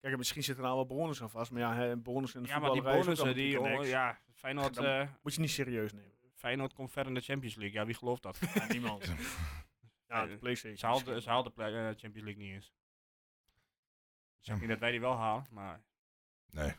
Kijk, 0.00 0.12
en 0.12 0.18
misschien 0.18 0.42
zitten 0.42 0.64
er 0.64 0.70
nou 0.70 0.86
wel 0.86 0.96
bonus 0.98 1.22
aan 1.22 1.30
vast. 1.30 1.50
Maar 1.50 1.60
ja, 1.86 1.96
bonus 1.96 2.34
in 2.34 2.42
de 2.42 2.48
Ja, 2.48 2.58
maar 2.58 2.72
die 2.72 2.82
bonussen, 2.82 3.34
die, 3.34 3.58
allemaal 3.58 3.84
ja, 3.84 4.20
Feyenoord, 4.34 4.76
eh, 4.84 5.08
Moet 5.22 5.34
je 5.34 5.40
niet 5.40 5.50
serieus 5.50 5.92
nemen. 5.92 6.14
Feyenoord 6.34 6.72
komt 6.72 6.90
ver 6.92 7.06
in 7.06 7.14
de 7.14 7.20
Champions 7.20 7.54
League. 7.54 7.74
Ja, 7.80 7.86
wie 7.86 7.94
gelooft 7.94 8.22
dat? 8.22 8.38
Ja, 8.54 8.66
niemand. 8.66 9.12
ja, 10.06 10.26
de 10.26 10.36
Playstation. 10.36 10.78
Ze 10.78 10.86
haalden, 10.86 11.04
misschien. 11.04 11.22
ze 11.22 11.28
haalden 11.30 11.52
de 11.52 11.56
play- 11.56 11.88
eh, 11.88 11.96
Champions 11.98 12.26
League 12.26 12.42
niet 12.44 12.52
eens. 12.52 12.72
Ja. 14.40 14.56
niet 14.56 14.68
dat 14.68 14.78
wij 14.78 14.90
die 14.90 15.00
wel 15.00 15.16
halen, 15.16 15.46
maar 15.50 15.84
Nee. 16.50 16.74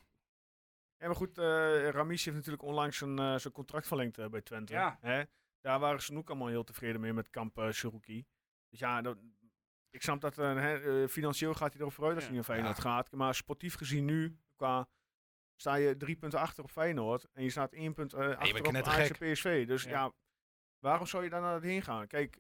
Ja, 1.00 1.06
maar 1.06 1.16
goed, 1.16 1.38
eh 1.38 1.90
Ramis 1.90 2.26
heeft 2.26 2.38
natuurlijk 2.38 2.64
onlangs 2.64 2.98
zijn, 2.98 3.20
eh, 3.20 3.36
zijn 3.38 3.54
contract 3.54 3.88
verlengd 3.88 4.30
bij 4.30 4.42
Twente. 4.42 4.74
Ja. 4.74 4.98
Hè? 5.02 5.24
Daar 5.62 5.80
waren 5.80 6.02
ze 6.02 6.18
ook 6.18 6.30
allemaal 6.30 6.48
heel 6.48 6.64
tevreden 6.64 7.02
mee 7.02 7.14
met 7.14 7.30
kamp 7.30 7.58
uh, 7.58 7.68
Cherokee. 7.70 8.28
Dus 8.70 8.80
ja, 8.80 9.02
dat, 9.02 9.18
ik 9.90 10.02
snap 10.02 10.22
dat 10.22 10.38
eh, 10.38 10.54
hè, 10.54 11.02
eh, 11.02 11.08
financieel 11.08 11.54
gaat 11.54 11.72
hij 11.72 11.82
erop 11.82 11.94
vooruit 11.94 12.16
als 12.16 12.26
hij 12.26 12.34
naar 12.34 12.44
Feyenoord 12.44 12.80
gaat. 12.80 13.12
Maar 13.12 13.36
sportief 13.36 13.76
gezien 13.76 14.06
nu, 14.06 14.40
qua, 14.56 14.90
sta 15.56 15.76
je 15.76 15.98
drie 15.98 16.16
punten 16.16 16.40
achter 16.40 16.64
op 16.64 16.72
Feyenoord. 16.72 17.28
En 17.34 17.44
je 17.44 17.50
staat 17.50 17.74
één 17.74 17.94
punt 17.94 18.14
eh, 18.14 18.38
achter 18.38 18.68
op. 18.68 18.76
Ajax 18.76 19.20
en 19.20 19.32
PSV. 19.32 19.68
Dus 19.68 19.84
Ja. 19.84 19.90
ja. 19.90 20.14
waarom 20.80 21.08
zou 21.08 21.24
je 21.24 21.30
daar 21.30 21.42
naar 21.42 21.62
heen 21.62 21.82
gaan? 21.82 22.08
Kijk, 22.08 22.40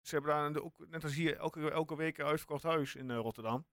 ze 0.00 0.14
hebben 0.14 0.52
daar 0.52 0.62
ook, 0.62 0.88
net 0.88 1.04
als 1.04 1.14
hier, 1.14 1.36
elke, 1.36 1.70
elke 1.70 1.96
week 1.96 2.18
een 2.18 2.26
uitverkocht 2.26 2.62
huis 2.62 2.94
in 2.94 3.12
Rotterdam. 3.12 3.66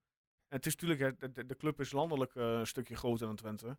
En 0.48 0.56
het 0.56 0.66
is 0.66 0.76
natuurlijk, 0.76 1.20
de, 1.20 1.46
de, 1.46 1.56
club 1.56 1.80
is 1.80 1.92
landelijk 1.92 2.34
een 2.34 2.66
stukje 2.66 2.96
groter 2.96 3.26
dan 3.26 3.36
Twente. 3.36 3.78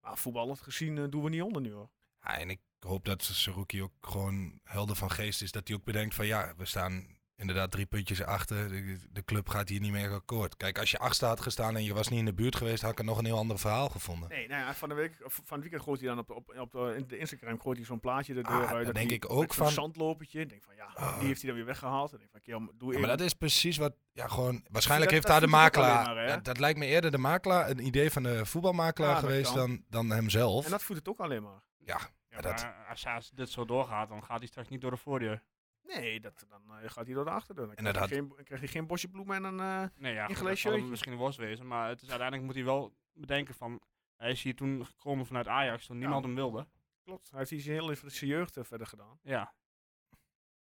Maar 0.00 0.18
voetballend 0.18 0.60
gezien 0.60 1.10
doen 1.10 1.22
we 1.22 1.28
niet 1.28 1.42
onder 1.42 1.62
nu 1.62 1.72
hoor. 1.72 1.90
Ja, 2.20 2.38
en 2.38 2.50
ik 2.50 2.60
hoop 2.78 3.04
dat 3.04 3.22
Saruki 3.22 3.82
ook 3.82 3.92
gewoon 4.00 4.60
helder 4.64 4.96
van 4.96 5.10
geest 5.10 5.42
is. 5.42 5.52
Dat 5.52 5.68
hij 5.68 5.76
ook 5.76 5.84
bedenkt 5.84 6.14
van 6.14 6.26
ja, 6.26 6.54
we 6.56 6.64
staan 6.64 7.21
inderdaad 7.42 7.70
drie 7.70 7.86
puntjes 7.86 8.22
achter. 8.22 8.68
De, 8.68 8.98
de 9.10 9.24
club 9.24 9.48
gaat 9.48 9.68
hier 9.68 9.80
niet 9.80 9.92
meer 9.92 10.10
akkoord. 10.10 10.56
Kijk, 10.56 10.78
als 10.78 10.90
je 10.90 10.98
achtste 10.98 11.26
had 11.26 11.40
gestaan 11.40 11.76
en 11.76 11.84
je 11.84 11.94
was 11.94 12.08
niet 12.08 12.18
in 12.18 12.24
de 12.24 12.34
buurt 12.34 12.56
geweest, 12.56 12.82
had 12.82 12.90
ik 12.92 12.98
er 12.98 13.04
nog 13.04 13.18
een 13.18 13.24
heel 13.24 13.36
ander 13.36 13.58
verhaal 13.58 13.88
gevonden. 13.88 14.28
Nee, 14.28 14.48
nou 14.48 14.60
ja, 14.60 14.74
van 14.74 14.88
de 14.88 14.94
week, 14.94 15.14
van 15.26 15.42
het 15.48 15.60
weekend 15.60 15.82
gooit 15.82 16.00
hij 16.00 16.08
dan 16.08 16.18
op, 16.18 16.26
de- 16.26 16.34
op, 16.34 16.54
op 16.58 16.72
de, 16.72 16.94
in 16.96 17.04
de 17.08 17.18
Instagram 17.18 17.60
gooit 17.60 17.76
hij 17.76 17.86
zo'n 17.86 18.00
plaatje 18.00 18.34
erdoor. 18.34 18.52
Ah, 18.52 18.60
uit. 18.60 18.70
dan 18.70 18.84
dat 18.84 18.94
denk 18.94 19.10
ik 19.10 19.30
ook 19.32 19.54
van- 19.54 19.70
zandlopertje. 19.70 20.40
Ik 20.40 20.48
denk 20.48 20.62
van 20.62 20.74
ja, 20.74 20.90
Ah. 20.94 21.18
die 21.18 21.26
heeft 21.26 21.38
hij 21.40 21.48
dan 21.48 21.56
weer 21.58 21.66
weggehaald. 21.66 22.10
Denk 22.10 22.30
van, 22.30 22.40
ja, 22.44 22.60
doe 22.78 22.92
Ja, 22.92 22.98
maar 22.98 23.08
dat 23.08 23.20
is 23.20 23.34
precies 23.34 23.76
wat, 23.76 23.94
ja, 24.12 24.28
gewoon, 24.28 24.64
waarschijnlijk 24.70 25.10
dat- 25.10 25.20
heeft 25.24 25.26
dat 25.32 25.40
daar 25.40 25.40
de 25.40 25.56
voelt 25.56 25.62
makelaar, 25.62 26.14
maar, 26.14 26.26
dat, 26.26 26.44
dat 26.44 26.58
lijkt 26.58 26.78
me 26.78 26.86
eerder 26.86 27.10
de 27.10 27.18
makelaar, 27.18 27.70
een 27.70 27.86
idee 27.86 28.10
van 28.10 28.22
de 28.22 28.46
voetbalmakelaar 28.46 29.08
Ja, 29.14 29.20
dat 29.20 29.24
geweest 29.30 29.54
dan, 29.54 29.84
dan 29.88 30.10
hemzelf. 30.10 30.64
En 30.64 30.70
dat 30.70 30.82
voedt 30.82 30.98
het 30.98 31.08
ook 31.08 31.18
alleen 31.20 31.42
maar. 31.42 31.62
Ja, 31.84 31.98
Ja, 32.28 32.40
dat- 32.40 32.62
maar 32.62 32.86
als, 32.88 33.06
als 33.06 33.30
dit 33.34 33.50
zo 33.50 33.64
doorgaat, 33.64 34.08
dan 34.08 34.24
gaat 34.24 34.38
hij 34.38 34.46
straks 34.46 34.68
niet 34.68 34.80
door 34.80 34.90
de 34.90 34.96
voordeur. 34.96 35.42
Nee, 35.82 36.20
dat, 36.20 36.46
dan 36.48 36.62
eh, 36.78 36.90
gaat 36.90 37.06
hij 37.06 37.14
door 37.14 37.24
de 37.24 37.30
achterdeur. 37.30 37.66
Dan 37.66 37.76
En 37.76 37.92
krijg, 37.92 38.08
je 38.08 38.14
geen, 38.14 38.28
dan 38.28 38.44
krijg 38.44 38.60
je 38.60 38.66
geen 38.66 38.86
bosje 38.86 39.08
bloemen 39.08 39.36
en 39.36 39.44
een... 39.44 39.60
eh, 39.60 39.88
Nee, 39.96 40.12
ja, 40.14 40.20
In 40.22 40.26
goed, 40.28 40.36
gelijk 40.36 40.54
dat 40.54 40.58
zal 40.58 40.70
hem 40.70 40.80
shirtje. 40.80 40.90
misschien 40.90 41.14
worst 41.16 41.38
wezen. 41.38 41.66
Maar 41.66 41.88
het 41.88 42.02
is, 42.02 42.08
uiteindelijk 42.08 42.46
moet 42.46 42.54
hij 42.56 42.64
wel 42.64 42.94
bedenken 43.12 43.54
van... 43.54 43.80
Hij 44.16 44.30
is 44.30 44.42
hier 44.42 44.56
toen 44.56 44.86
gekomen 44.86 45.26
vanuit 45.26 45.46
Ajax, 45.48 45.86
toen 45.86 45.98
niemand 45.98 46.24
hem 46.24 46.34
wilde. 46.34 46.66
klopt. 47.02 47.30
Hij 47.30 47.38
heeft 47.38 47.50
hier 47.50 47.60
zijn 47.60 47.80
hele 47.80 47.94
zijn 48.10 48.30
jeugd 48.30 48.56
eh, 48.56 48.64
verder 48.64 48.86
gedaan. 48.86 49.18
Ja. 49.22 49.54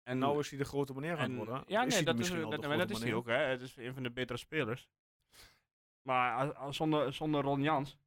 En 0.03 0.23
En 0.23 0.33
nu 0.33 0.39
is 0.39 0.49
hij 0.51 0.59
de 0.59 0.65
grote 0.65 0.95
meneer 0.95 1.13
aan 1.13 1.19
het 1.21 1.31
en- 1.31 1.37
worden. 1.37 1.55
Ja, 1.67 1.81
Is 1.83 1.87
nee, 1.87 1.95
hij 1.95 2.05
dat 2.05 2.15
is, 2.15 2.21
misschien 2.21 2.41
dat, 2.41 2.53
al 2.55 2.61
de 2.61 2.69
maar 2.69 2.77
dat 2.77 2.87
grote 2.87 2.93
is 2.93 2.99
hij 2.99 3.21
meneer? 3.23 3.35
ook. 3.35 3.41
Hè. 3.47 3.51
Het 3.51 3.61
is 3.61 3.77
een 3.77 3.95
van 3.95 4.03
de 4.03 4.11
betere 4.11 4.39
spelers. 4.39 4.89
Maar 6.03 6.37
als- 6.37 6.55
als 6.55 6.77
zonder, 6.77 7.13
zonder 7.13 7.43
Ron 7.43 7.63
Jans 7.63 7.99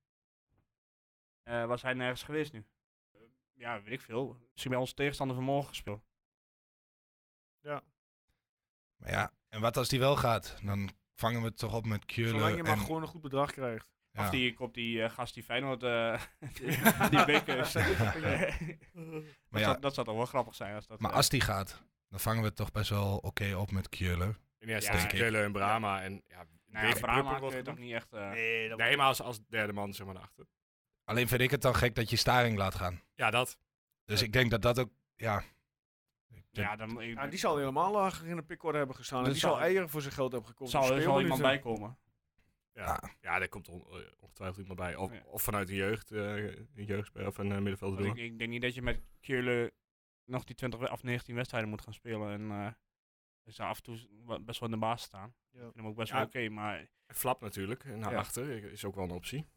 eh, 1.44 1.66
was 1.66 1.82
hij 1.82 1.94
nergens 1.94 2.24
geweest 2.24 2.54
nu. 2.54 2.66
Eh, 3.12 3.22
ja, 3.54 3.82
weet 3.82 3.94
ik 3.94 4.02
veel. 4.02 4.38
Misschien 4.52 4.72
bij 4.72 4.80
onze 4.80 4.94
tegenstander 4.94 5.36
vanmorgen 5.36 5.68
gespeeld. 5.70 6.06
Maar 8.98 9.12
ja, 9.12 9.32
En 9.50 9.62
wat 9.62 9.78
als 9.78 9.90
die 9.90 10.00
wel 10.00 10.16
gaat? 10.16 10.58
Dan 10.64 10.90
vangen 11.16 11.42
we 11.42 11.48
het 11.48 11.58
toch 11.58 11.74
op 11.76 11.86
met 11.86 12.06
Keulen. 12.06 12.34
Zolang 12.34 12.56
je 12.56 12.64
maar 12.64 12.72
en- 12.72 12.80
gewoon 12.80 13.02
een 13.02 13.08
goed 13.08 13.22
bedrag 13.22 13.52
krijgt. 13.52 13.88
ja. 14.12 14.24
Of 14.24 14.30
die, 14.30 14.60
op 14.60 14.74
die 14.74 15.04
eh, 15.04 15.10
gast 15.10 15.34
die 15.34 15.44
Feyenoord, 15.44 15.84
eh 15.84 16.22
die 17.10 17.26
beker 17.26 17.58
is. 17.58 17.74
Maar 19.50 19.62
dat, 19.62 19.62
ja, 19.62 19.64
zou, 19.64 19.80
dat 19.80 19.94
zou 19.94 20.08
toch 20.08 20.16
wel 20.16 20.26
grappig 20.26 20.56
zijn 20.56 20.76
als 20.76 20.88
dat... 20.88 21.00
Maar 21.00 21.12
eh, 21.12 21.18
als 21.18 21.30
die 21.30 21.42
gaat, 21.42 21.84
dan 22.10 22.20
vangen 22.20 22.42
we 22.42 22.48
het 22.48 22.56
toch 22.56 22.72
best 22.72 22.90
wel 22.90 23.18
oké 23.18 23.56
op 23.56 23.72
met 23.72 23.90
Keulen. 23.90 24.38
In 24.60 24.70
eerste 24.70 24.98
Ja. 24.98 25.06
Keulen 25.06 25.44
en 25.44 25.52
Brahma. 25.52 26.02
En, 26.04 26.24
ja, 26.28 26.46
nou 26.66 26.88
ja, 26.88 26.94
Prupper 26.94 27.40
kun 27.48 27.58
je 27.58 27.62
toch 27.64 27.78
niet 27.78 27.94
echt... 27.94 28.14
eh, 28.14 28.30
Nee, 28.30 28.70
dat 28.70 28.78
Nee, 28.78 28.98
maar 28.98 29.06
als, 29.06 29.22
als 29.22 29.40
derde 29.48 29.74
man 29.74 29.94
zeg 29.94 30.06
maar 30.06 30.16
naar 30.16 30.24
achter. 30.24 30.46
Alleen 31.04 31.28
vind 31.28 31.42
ik 31.42 31.52
het 31.52 31.62
dan 31.62 31.76
gek 31.76 31.96
dat 31.96 32.10
je 32.10 32.16
Staring 32.16 32.58
laat 32.58 32.76
gaan. 32.76 33.02
Ja, 33.16 33.32
dat. 33.32 33.58
Dus 34.06 34.22
ik 34.22 34.34
denk 34.34 34.52
dat 34.52 34.62
dat 34.62 34.80
ook, 34.80 34.90
ja... 35.16 35.44
ja, 36.64 36.76
dan, 36.76 37.02
ik, 37.02 37.14
Ja, 37.16 37.28
die 37.28 37.40
zal 37.40 37.58
helemaal 37.58 37.92
lager 37.92 38.28
in 38.28 38.36
de 38.36 38.44
pickorde 38.44 38.78
hebben 38.78 38.96
gestaan. 38.96 39.24
En 39.24 39.30
die 39.32 39.40
zal 39.40 39.52
zal- 39.54 39.62
eieren 39.62 39.90
voor 39.90 40.02
zijn 40.02 40.14
geld 40.14 40.32
hebben 40.32 40.50
gekocht. 40.50 40.72
zal, 40.72 40.82
er 40.82 40.88
zal 40.88 40.98
Speelminuten. 40.98 41.36
iemand 41.36 41.42
bij 41.42 41.60
komen. 41.74 41.98
Ja, 42.74 42.84
Ja. 43.02 43.10
ja 43.22 43.40
daar 43.40 43.48
komt 43.50 43.68
on- 43.70 43.86
eh, 43.90 43.98
ongetwijfeld 44.20 44.60
iemand 44.60 44.80
bij. 44.80 44.96
Of, 44.96 45.12
Ja. 45.14 45.22
of 45.26 45.42
vanuit 45.42 45.68
de 45.68 45.76
jeugd, 45.76 46.12
eh 46.12 46.36
een 46.46 46.68
jeugdspeler 46.86 47.28
of 47.28 47.38
een 47.38 47.50
uh, 47.50 47.54
middenvelder 47.58 48.04
Want 48.04 48.16
door. 48.16 48.26
ik, 48.26 48.32
ik 48.32 48.38
denk 48.38 48.50
niet 48.50 48.62
dat 48.62 48.74
je 48.76 48.82
met 48.82 49.02
Keulen 49.22 49.72
nog 50.26 50.44
die 50.44 50.56
20 50.56 50.80
we- 50.80 50.92
of 50.92 51.04
19 51.04 51.36
wedstrijden 51.36 51.70
moet 51.70 51.82
gaan 51.82 51.94
spelen. 51.94 52.32
En 52.32 52.52
eh 52.52 52.72
dus 53.44 53.60
af 53.60 53.78
en 53.78 53.84
toe 53.84 53.98
best 54.42 54.60
wel 54.60 54.70
in 54.70 54.76
de 54.76 54.82
baas 54.82 55.02
staan. 55.02 55.34
Ja. 55.52 55.58
Ik 55.58 55.64
vind 55.64 55.76
hem 55.76 55.86
ook 55.88 55.96
best 55.96 56.10
Ja. 56.12 56.16
wel 56.18 56.26
oké. 56.26 56.50
maar, 56.50 56.88
Flap 57.08 57.42
natuurlijk, 57.42 57.84
naar 57.86 58.12
Ja. 58.12 58.18
achter, 58.18 58.72
is 58.72 58.86
ook 58.86 58.96
wel 58.96 59.04
een 59.04 59.12
optie. 59.12 59.48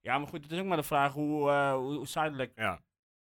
ja, 0.00 0.18
maar 0.18 0.28
goed, 0.28 0.42
het 0.42 0.52
is 0.52 0.58
ook 0.60 0.66
maar 0.66 0.76
de 0.76 0.82
vraag 0.82 1.12
hoe, 1.12 1.50
eh 1.50 1.72
hoe, 1.74 1.94
hoe 1.94 2.06
zijdelijk... 2.06 2.52
Ja, 2.56 2.80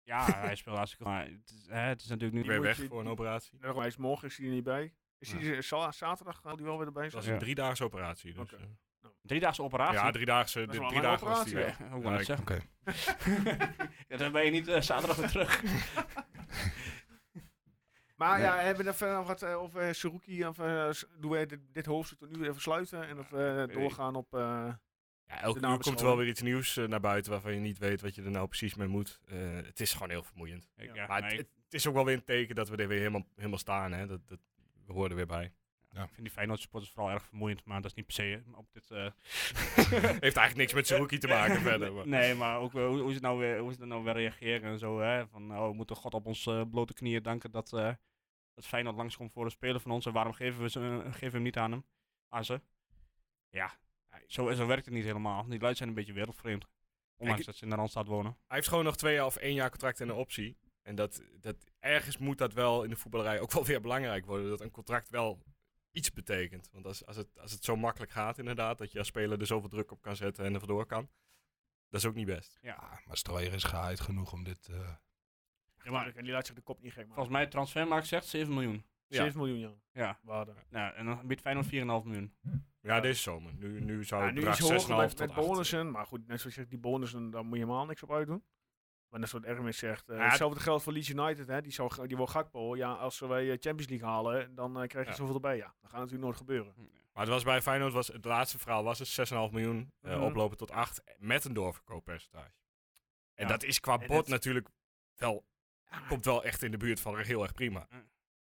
Ja, 0.04 0.25
hij 0.38 0.56
speelt 0.56 0.76
hartstikke 0.76 1.04
goed. 1.04 1.12
Maar 1.14 1.25
het 1.26 1.50
is, 1.61 1.66
hè, 1.68 1.78
het 1.80 2.00
is 2.00 2.06
natuurlijk 2.06 2.42
nu... 2.42 2.49
weer 2.49 2.61
weg 2.61 2.76
je- 2.76 2.87
voor 2.87 3.00
een 3.00 3.08
operatie. 3.08 3.58
Hij 3.61 3.87
is 3.87 3.96
morgen 3.96 4.28
is 4.28 4.37
hij 4.37 4.46
er 4.46 4.52
niet 4.52 4.64
bij. 4.64 4.92
Is 5.18 5.32
hij 5.32 5.56
er 5.56 5.62
za- 5.62 5.92
zaterdag 5.92 6.40
gaat 6.42 6.54
hij 6.56 6.64
wel 6.64 6.76
weer 6.78 6.87
erbij 6.87 7.02
Dat 7.02 7.12
zijn? 7.12 7.25
was 7.25 7.32
een 7.32 7.38
driedaagse 7.38 7.84
operatie. 7.84 8.32
Dus, 8.32 8.42
Oké. 8.42 8.56
eh, 8.56 9.08
Driedaagse 9.23 9.62
operatie. 9.62 9.94
ja, 9.99 10.11
driedaagse, 10.11 10.66
Dat 10.66 10.75
is 10.75 10.80
de 10.80 10.87
drie 10.87 11.00
dagen 11.00 11.26
was 11.26 11.44
die 11.44 11.54
operatie, 11.56 11.88
weg. 11.90 12.02
Net 12.02 12.20
ik- 12.20 12.26
zeggen. 12.26 12.46
Oké. 12.46 12.62
ja, 14.08 14.16
dan 14.16 14.32
ben 14.32 14.44
je 14.44 14.50
niet 14.50 14.68
eh, 14.68 14.80
zaterdag 14.80 15.16
weer 15.16 15.28
terug. 15.28 15.62
Maar 18.16 18.40
ja, 18.40 18.56
hebben 18.58 18.84
we 18.84 18.90
er 18.90 18.96
verder 18.96 19.16
nog 19.16 19.26
wat 19.26 19.42
eh, 19.42 19.56
over 19.62 19.87
uh, 19.88 19.92
Saruki? 19.92 20.46
Of 20.46 20.56
doen 21.18 21.30
we 21.30 21.46
dit, 21.46 21.61
dit 21.73 21.87
hoofdstuk 21.87 22.18
tot 22.18 22.37
nu 22.37 22.49
even 22.49 22.61
sluiten 22.61 23.08
en 23.08 23.16
dat 23.16 23.28
we 23.30 23.66
eh, 23.68 23.75
doorgaan 23.80 24.14
op... 24.14 24.32
eh, 25.26 25.37
Ja, 25.37 25.43
elke 25.43 25.61
De 25.61 25.66
uur 25.66 25.78
komt 25.78 26.00
er 26.00 26.07
wel 26.07 26.16
weer 26.16 26.28
iets 26.28 26.43
nieuws 26.43 26.76
eh, 26.76 26.85
naar 26.88 27.00
buiten 27.00 27.33
waarvan 27.33 27.52
je 27.54 27.61
niet 27.61 27.78
weet 27.78 28.00
wat 28.00 28.14
je 28.14 28.23
er 28.23 28.31
nou 28.31 28.47
precies 28.49 28.75
mee 28.75 28.88
moet. 28.88 29.21
Eh, 29.28 29.37
het 29.54 29.81
is 29.81 29.93
gewoon 29.93 30.11
heel 30.11 30.23
vermoeiend. 30.23 30.69
Ik- 30.76 30.87
Ja, 30.87 30.95
ja, 30.95 31.07
maar 31.07 31.21
nee, 31.21 31.31
het, 31.31 31.40
ik 31.40 31.49
het 31.64 31.75
is 31.75 31.87
ook 31.87 31.95
wel 31.95 32.04
weer 32.04 32.14
een 32.14 32.25
teken 32.25 32.54
dat 32.54 32.69
we 32.69 32.76
er 32.76 32.88
weer 32.88 32.99
helemaal, 32.99 33.26
helemaal 33.37 33.59
staan. 33.59 33.93
Hè? 33.93 34.07
Dat, 34.07 34.28
dat, 34.28 34.38
we 34.87 34.93
horen 34.93 35.11
er 35.11 35.16
weer 35.16 35.26
bij. 35.26 35.52
vind 35.93 36.11
die 36.16 36.31
Feyenoord 36.31 36.61
supporters 36.61 36.93
vooral 36.93 37.12
erg 37.12 37.25
vermoeiend, 37.25 37.64
maar 37.64 37.81
dat 37.81 37.90
is 37.90 37.97
niet 37.97 38.07
per 38.07 38.14
se 38.14 38.23
hè, 38.23 38.57
op 38.57 38.73
dit... 38.73 38.90
eh, 38.90 38.99
Heeft 40.00 40.23
eigenlijk 40.37 40.57
niks 40.57 40.73
met 40.75 40.87
Saruki 40.87 41.19
te 41.19 41.26
maken 41.28 41.61
verder. 41.71 41.93
maar- 41.93 42.09
Nee, 42.09 42.35
maar 42.35 42.59
ook 42.59 42.75
eh, 42.75 42.87
hoe, 42.87 43.00
hoe, 43.00 43.12
ze 43.12 43.21
nou 43.21 43.38
weer, 43.38 43.59
hoe 43.59 43.73
ze 43.73 43.81
er 43.81 43.87
nou 43.87 44.04
weer 44.04 44.12
reageren 44.14 44.71
en 44.71 44.78
zo. 44.78 45.00
Hè? 45.00 45.26
Van, 45.26 45.57
oh, 45.59 45.69
we 45.69 45.75
moeten 45.75 45.97
God 45.97 46.14
op 46.14 46.26
ons 46.26 46.47
eh, 46.47 46.62
blote 46.71 46.95
knieën 46.95 47.23
danken 47.23 47.50
dat, 47.50 47.73
eh 47.73 47.93
dat 48.54 48.66
Feyenoord 48.66 48.97
langskomt 48.97 49.33
voor 49.33 49.45
een 49.45 49.50
speler 49.50 49.81
van 49.81 49.90
ons. 49.90 50.07
En 50.07 50.12
waarom 50.12 50.33
geven 50.33 50.62
we, 50.62 50.69
ze, 50.71 50.81
eh, 51.04 51.12
geven 51.12 51.26
we 51.28 51.31
hem 51.35 51.43
niet 51.43 51.57
aan 51.59 51.71
hem? 51.71 51.85
Aan 52.28 52.45
ze? 52.45 52.61
Ja, 53.50 53.73
zo, 54.26 54.52
zo 54.52 54.66
werkt 54.66 54.85
het 54.85 54.94
niet 54.94 55.04
helemaal. 55.04 55.47
Die 55.47 55.61
lui 55.61 55.75
zijn 55.75 55.88
een 55.88 55.94
beetje 55.94 56.12
wereldvreemd. 56.12 56.66
Ondanks 57.16 57.40
Ik- 57.40 57.47
dat 57.47 57.56
ze 57.56 57.64
in 57.64 57.71
de 57.71 57.76
Randstad 57.76 58.06
wonen. 58.06 58.37
Hij 58.47 58.56
heeft 58.56 58.68
gewoon 58.68 58.85
nog 58.85 58.97
twee 58.97 59.14
jaar 59.14 59.26
of 59.26 59.37
één 59.37 59.54
jaar 59.54 59.71
contract 59.71 60.00
en 60.00 60.09
een 60.09 60.14
optie. 60.14 60.56
En 60.83 60.94
dat, 60.94 61.23
dat, 61.40 61.56
ergens 61.78 62.18
moet 62.18 62.38
dat 62.38 62.52
wel 62.52 62.83
in 62.83 62.90
de 62.90 62.97
voetballerij 62.97 63.40
ook 63.40 63.52
wel 63.52 63.64
weer 63.71 63.80
belangrijk 63.80 64.26
worden. 64.26 64.49
Dat 64.49 64.61
een 64.61 64.71
contract 64.71 65.09
wel 65.09 65.42
iets 65.90 66.12
betekent. 66.12 66.68
Want 66.73 66.87
als, 66.87 67.06
als, 67.06 67.16
het, 67.16 67.38
als 67.40 67.52
het 67.52 67.64
zo 67.64 67.76
makkelijk 67.76 68.12
gaat 68.12 68.38
inderdaad, 68.38 68.78
dat 68.78 68.92
je 68.92 68.99
als 68.99 69.06
speler 69.09 69.40
er 69.40 69.47
zoveel 69.47 69.68
druk 69.68 69.90
op 69.90 70.00
kan 70.02 70.16
zetten 70.16 70.44
en 70.44 70.52
er 70.52 70.59
vandoor 70.59 70.87
kan. 70.87 71.09
Dat 71.88 72.00
is 72.00 72.06
ook 72.09 72.14
niet 72.14 72.26
best. 72.26 72.59
Ah, 72.76 73.06
maar 73.06 73.16
Strooier 73.16 73.52
is 73.52 73.64
gehaaid 73.64 74.00
genoeg 74.00 74.33
om 74.33 74.44
dit... 74.44 74.68
eh, 74.68 74.94
ja, 75.85 75.90
maar, 75.90 76.14
en 76.14 76.25
die 76.25 76.33
laat 76.33 76.47
zich 76.47 76.54
de 76.54 76.61
kop 76.62 76.80
niet 76.80 76.90
gek 76.92 77.00
maken. 77.00 77.14
Volgens 77.14 77.37
mij 77.37 77.47
transfermarkt 77.47 78.06
zegt 78.06 78.26
7 78.26 78.54
miljoen. 78.54 78.85
Ja. 79.06 79.23
7 79.23 79.38
miljoen, 79.38 79.58
ja. 79.58 79.73
Ja, 79.92 80.18
Waarde. 80.23 80.54
nou, 80.70 80.94
en 80.94 81.06
dan 81.06 81.26
biedt 81.26 81.40
Feyenoord 81.40 81.66
4,5 81.66 81.70
miljoen. 82.04 82.34
Ja, 82.80 83.00
deze 83.00 83.20
zomer. 83.20 83.52
Nu, 83.54 83.80
nu 83.80 84.04
zou 84.04 84.20
Ja, 84.20 84.26
het 84.26 84.34
nu 84.37 84.40
bedrag 84.40 84.58
iets 84.61 84.70
hoger 84.70 84.88
6,5 84.94 84.96
met, 84.96 85.11
tot 85.16 85.18
met 85.18 85.37
8. 85.37 85.46
bonussen. 85.46 85.90
Maar 85.90 86.06
goed, 86.06 86.18
net 86.26 86.40
zoals 86.40 86.42
je 86.54 86.61
zegt, 86.61 86.70
die 86.70 86.78
bonussen, 86.78 87.30
daar 87.30 87.42
moet 87.44 87.58
je 87.58 87.64
helemaal 87.64 87.87
niks 87.87 88.02
op 88.02 88.12
uitdoen. 88.12 88.44
Maar 89.08 89.20
net 89.20 89.28
zoals 89.28 89.44
Erwin 89.44 89.75
zegt, 89.75 90.08
eh 90.08 90.16
Ja, 90.16 90.25
hetzelfde 90.28 90.61
geldt 90.61 90.82
voor 90.82 90.92
Leeds 90.92 91.08
United. 91.08 91.49
Hè, 91.49 91.61
die, 91.62 91.73
zou, 91.73 92.06
die 92.06 92.16
wil 92.16 92.26
Gakpo. 92.26 92.76
Ja, 92.76 92.92
als 92.92 93.18
wij 93.18 93.42
eh, 93.50 93.56
Champions 93.61 93.88
League 93.88 94.08
halen, 94.08 94.54
dan 94.54 94.80
eh, 94.80 94.87
krijg 94.88 95.04
je 95.04 95.11
Ja. 95.11 95.16
zoveel 95.16 95.34
erbij. 95.34 95.56
Ja, 95.56 95.75
dat 95.80 95.90
gaat 95.90 95.99
natuurlijk 96.00 96.23
nooit 96.25 96.37
gebeuren. 96.37 96.75
Maar 97.12 97.23
het 97.23 97.32
was 97.32 97.44
bij 97.44 97.62
Feyenoord, 97.62 97.92
was, 97.92 98.08
het 98.08 98.25
laatste 98.25 98.58
verhaal 98.58 98.84
was 98.84 98.99
het 98.99 99.08
6,5 99.08 99.52
miljoen 99.52 99.92
eh, 100.00 100.14
Mhm. 100.14 100.23
oplopen 100.23 100.56
tot 100.56 100.70
8 100.70 101.02
met 101.18 101.44
een 101.44 101.52
doorverkooppercentage. 101.54 102.52
En 103.34 103.44
Ja. 103.46 103.50
dat 103.52 103.62
is 103.62 103.80
qua 103.80 103.99
het- 103.99 104.26
natuurlijk 104.28 104.68
wel, 105.16 105.46
komt 106.08 106.25
wel 106.25 106.44
echt 106.44 106.62
in 106.62 106.70
de 106.70 106.76
buurt 106.76 107.00
van 107.00 107.18
heel 107.18 107.42
erg 107.42 107.52
prima. 107.52 107.88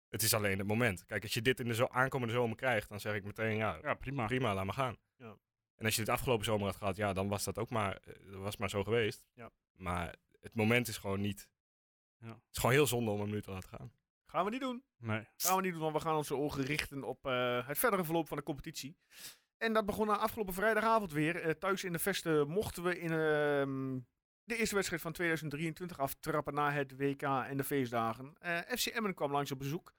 Het 0.09 0.21
is 0.21 0.33
alleen 0.33 0.57
het 0.57 0.67
moment. 0.67 1.05
Kijk, 1.05 1.23
als 1.23 1.33
je 1.33 1.41
dit 1.41 1.59
in 1.59 1.67
de 1.67 1.73
zo 1.73 1.85
aankomende 1.85 2.33
zomer 2.33 2.55
krijgt, 2.55 2.89
dan 2.89 2.99
zeg 2.99 3.15
ik 3.15 3.23
meteen 3.23 3.55
ja, 3.55 3.77
Ja, 3.81 3.93
prima. 3.93 4.25
prima, 4.25 4.53
laat 4.53 4.65
maar 4.65 4.73
gaan. 4.73 4.97
Ja. 5.15 5.37
En 5.75 5.85
als 5.85 5.95
je 5.95 6.01
dit 6.01 6.09
afgelopen 6.09 6.45
zomer 6.45 6.65
had 6.65 6.75
gehad, 6.75 6.95
ja, 6.95 7.13
dan 7.13 7.27
was 7.27 7.43
dat 7.43 7.57
ook 7.57 7.69
maar, 7.69 7.97
eh, 7.97 8.13
was 8.35 8.57
maar 8.57 8.69
zo 8.69 8.83
geweest. 8.83 9.25
Ja. 9.33 9.51
Maar 9.75 10.15
het 10.41 10.55
moment 10.55 10.87
is 10.87 10.97
gewoon 10.97 11.21
niet. 11.21 11.49
Ja. 12.17 12.27
Het 12.27 12.37
is 12.51 12.57
gewoon 12.57 12.75
heel 12.75 12.87
zonde 12.87 13.11
om 13.11 13.19
hem 13.19 13.29
nu 13.29 13.41
te 13.41 13.51
laten 13.51 13.69
gaan. 13.69 13.91
Gaan 14.25 14.45
we 14.45 14.51
niet 14.51 14.61
doen. 14.61 14.83
Nee. 14.97 15.27
Gaan 15.37 15.55
we 15.55 15.61
niet 15.61 15.71
doen, 15.71 15.81
want 15.81 15.93
we 15.93 15.99
gaan 15.99 16.15
onze 16.15 16.35
ogen 16.35 16.63
richten 16.63 17.03
op 17.03 17.25
eh, 17.25 17.67
het 17.67 17.77
verdere 17.77 18.03
verloop 18.03 18.27
van 18.27 18.37
de 18.37 18.43
competitie. 18.43 18.97
En 19.57 19.73
dat 19.73 19.85
begon 19.85 20.07
na 20.07 20.17
afgelopen 20.17 20.53
vrijdagavond 20.53 21.11
weer. 21.11 21.41
Eh, 21.41 21.51
thuis 21.51 21.83
in 21.83 21.91
de 21.91 21.99
Vesten 21.99 22.47
mochten 22.47 22.83
we 22.83 22.99
in 22.99 23.11
ehm, 23.11 23.99
de 24.43 24.55
eerste 24.55 24.75
wedstrijd 24.75 25.01
van 25.01 25.11
2023 25.11 25.99
aftrappen 25.99 26.53
na 26.53 26.71
het 26.71 26.97
WK 26.97 27.21
en 27.21 27.57
de 27.57 27.63
feestdagen. 27.63 28.33
Eh, 28.39 28.57
FC 28.57 28.85
Emmen 28.85 29.13
kwam 29.13 29.31
langs 29.31 29.51
op 29.51 29.59
bezoek. 29.59 29.93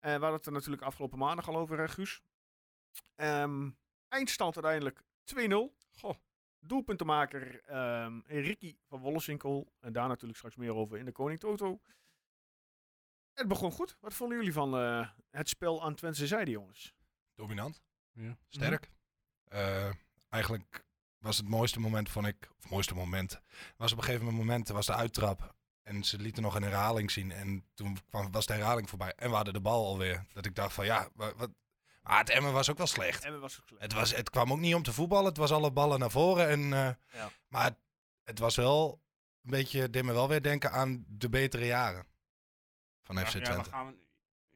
Eh 0.00 0.14
we 0.14 0.20
hadden 0.20 0.32
het 0.32 0.46
er 0.46 0.52
natuurlijk 0.52 0.82
afgelopen 0.82 1.18
maandag 1.18 1.48
al 1.48 1.56
over, 1.56 1.88
Guus. 1.88 2.22
Ehm, 3.14 3.70
eindstand 4.08 4.54
uiteindelijk 4.54 5.02
2-0. 5.24 5.74
Goh. 5.92 6.14
Doelpuntenmaker 6.58 7.64
ehm 7.64 8.20
Ricky 8.24 8.76
van 8.86 9.00
Wolleswinkel. 9.00 9.72
En 9.80 9.92
daar 9.92 10.08
natuurlijk 10.08 10.38
straks 10.38 10.56
meer 10.56 10.74
over 10.74 10.98
in 10.98 11.04
de 11.04 11.12
Koning 11.12 11.40
Toto. 11.40 11.80
Het 13.34 13.48
begon 13.48 13.72
goed. 13.72 13.96
Wat 14.00 14.14
vonden 14.14 14.36
jullie 14.36 14.52
van 14.52 14.76
eh, 14.76 15.08
het 15.30 15.48
spel 15.48 15.82
aan 15.82 15.94
Twentse 15.94 16.26
zijde, 16.26 16.50
jongens? 16.50 16.94
dominant. 17.40 17.82
Ja. 18.12 18.38
Sterk. 18.48 18.90
Eh, 19.44 19.92
eigenlijk 20.28 20.84
was 21.18 21.36
het 21.36 21.48
mooiste 21.48 21.80
moment, 21.80 22.08
vond 22.08 22.26
ik, 22.26 22.48
of 22.56 22.62
het 22.62 22.70
mooiste 22.70 22.94
moment, 22.94 23.40
was 23.76 23.92
op 23.92 23.98
een 23.98 24.04
gegeven 24.04 24.34
moment, 24.34 24.68
was 24.68 24.86
de 24.86 24.94
uittrap. 24.94 25.54
En 25.90 26.04
ze 26.04 26.18
lieten 26.18 26.42
nog 26.42 26.54
een 26.54 26.62
herhaling 26.62 27.10
zien. 27.10 27.32
En 27.32 27.64
toen 27.74 27.98
kwam, 28.08 28.30
was 28.32 28.46
de 28.46 28.52
herhaling 28.52 28.88
voorbij. 28.88 29.12
En 29.16 29.28
we 29.30 29.36
hadden 29.36 29.54
de 29.54 29.60
bal 29.60 29.86
alweer. 29.86 30.24
Dat 30.32 30.46
ik 30.46 30.54
dacht 30.54 30.74
van, 30.74 30.84
ja, 30.84 31.08
wa- 31.14 31.34
wat... 31.34 31.50
Maar 32.02 32.18
het 32.18 32.30
Emmen 32.30 32.52
was 32.52 32.70
ook 32.70 32.76
wel 32.78 32.86
slecht. 32.86 33.24
Emmen 33.24 33.40
was 33.40 33.58
ook 33.60 33.66
slecht. 33.68 33.82
Het, 33.82 33.92
was, 33.92 34.14
het 34.14 34.30
kwam 34.30 34.52
ook 34.52 34.58
niet 34.58 34.74
om 34.74 34.82
te 34.82 34.92
voetballen. 34.92 35.28
Het 35.28 35.36
was 35.36 35.50
alle 35.52 35.70
ballen 35.72 35.98
naar 35.98 36.10
voren. 36.10 36.48
En, 36.48 36.60
eh, 36.72 36.90
Ja. 37.12 37.30
Maar 37.48 37.64
het, 37.64 37.76
het 38.24 38.38
was 38.38 38.56
wel 38.56 39.00
een 39.44 39.50
beetje, 39.50 39.90
deed 39.90 40.04
me 40.04 40.12
wel 40.12 40.28
weer 40.28 40.42
denken 40.42 40.72
aan 40.72 41.04
de 41.08 41.28
betere 41.28 41.66
jaren 41.66 42.06
van 43.02 43.16
FC 43.18 43.26
Ja, 43.26 43.32
maar 43.38 43.42
Twente. 43.42 43.70
gaan 43.70 43.86
we, 43.86 43.92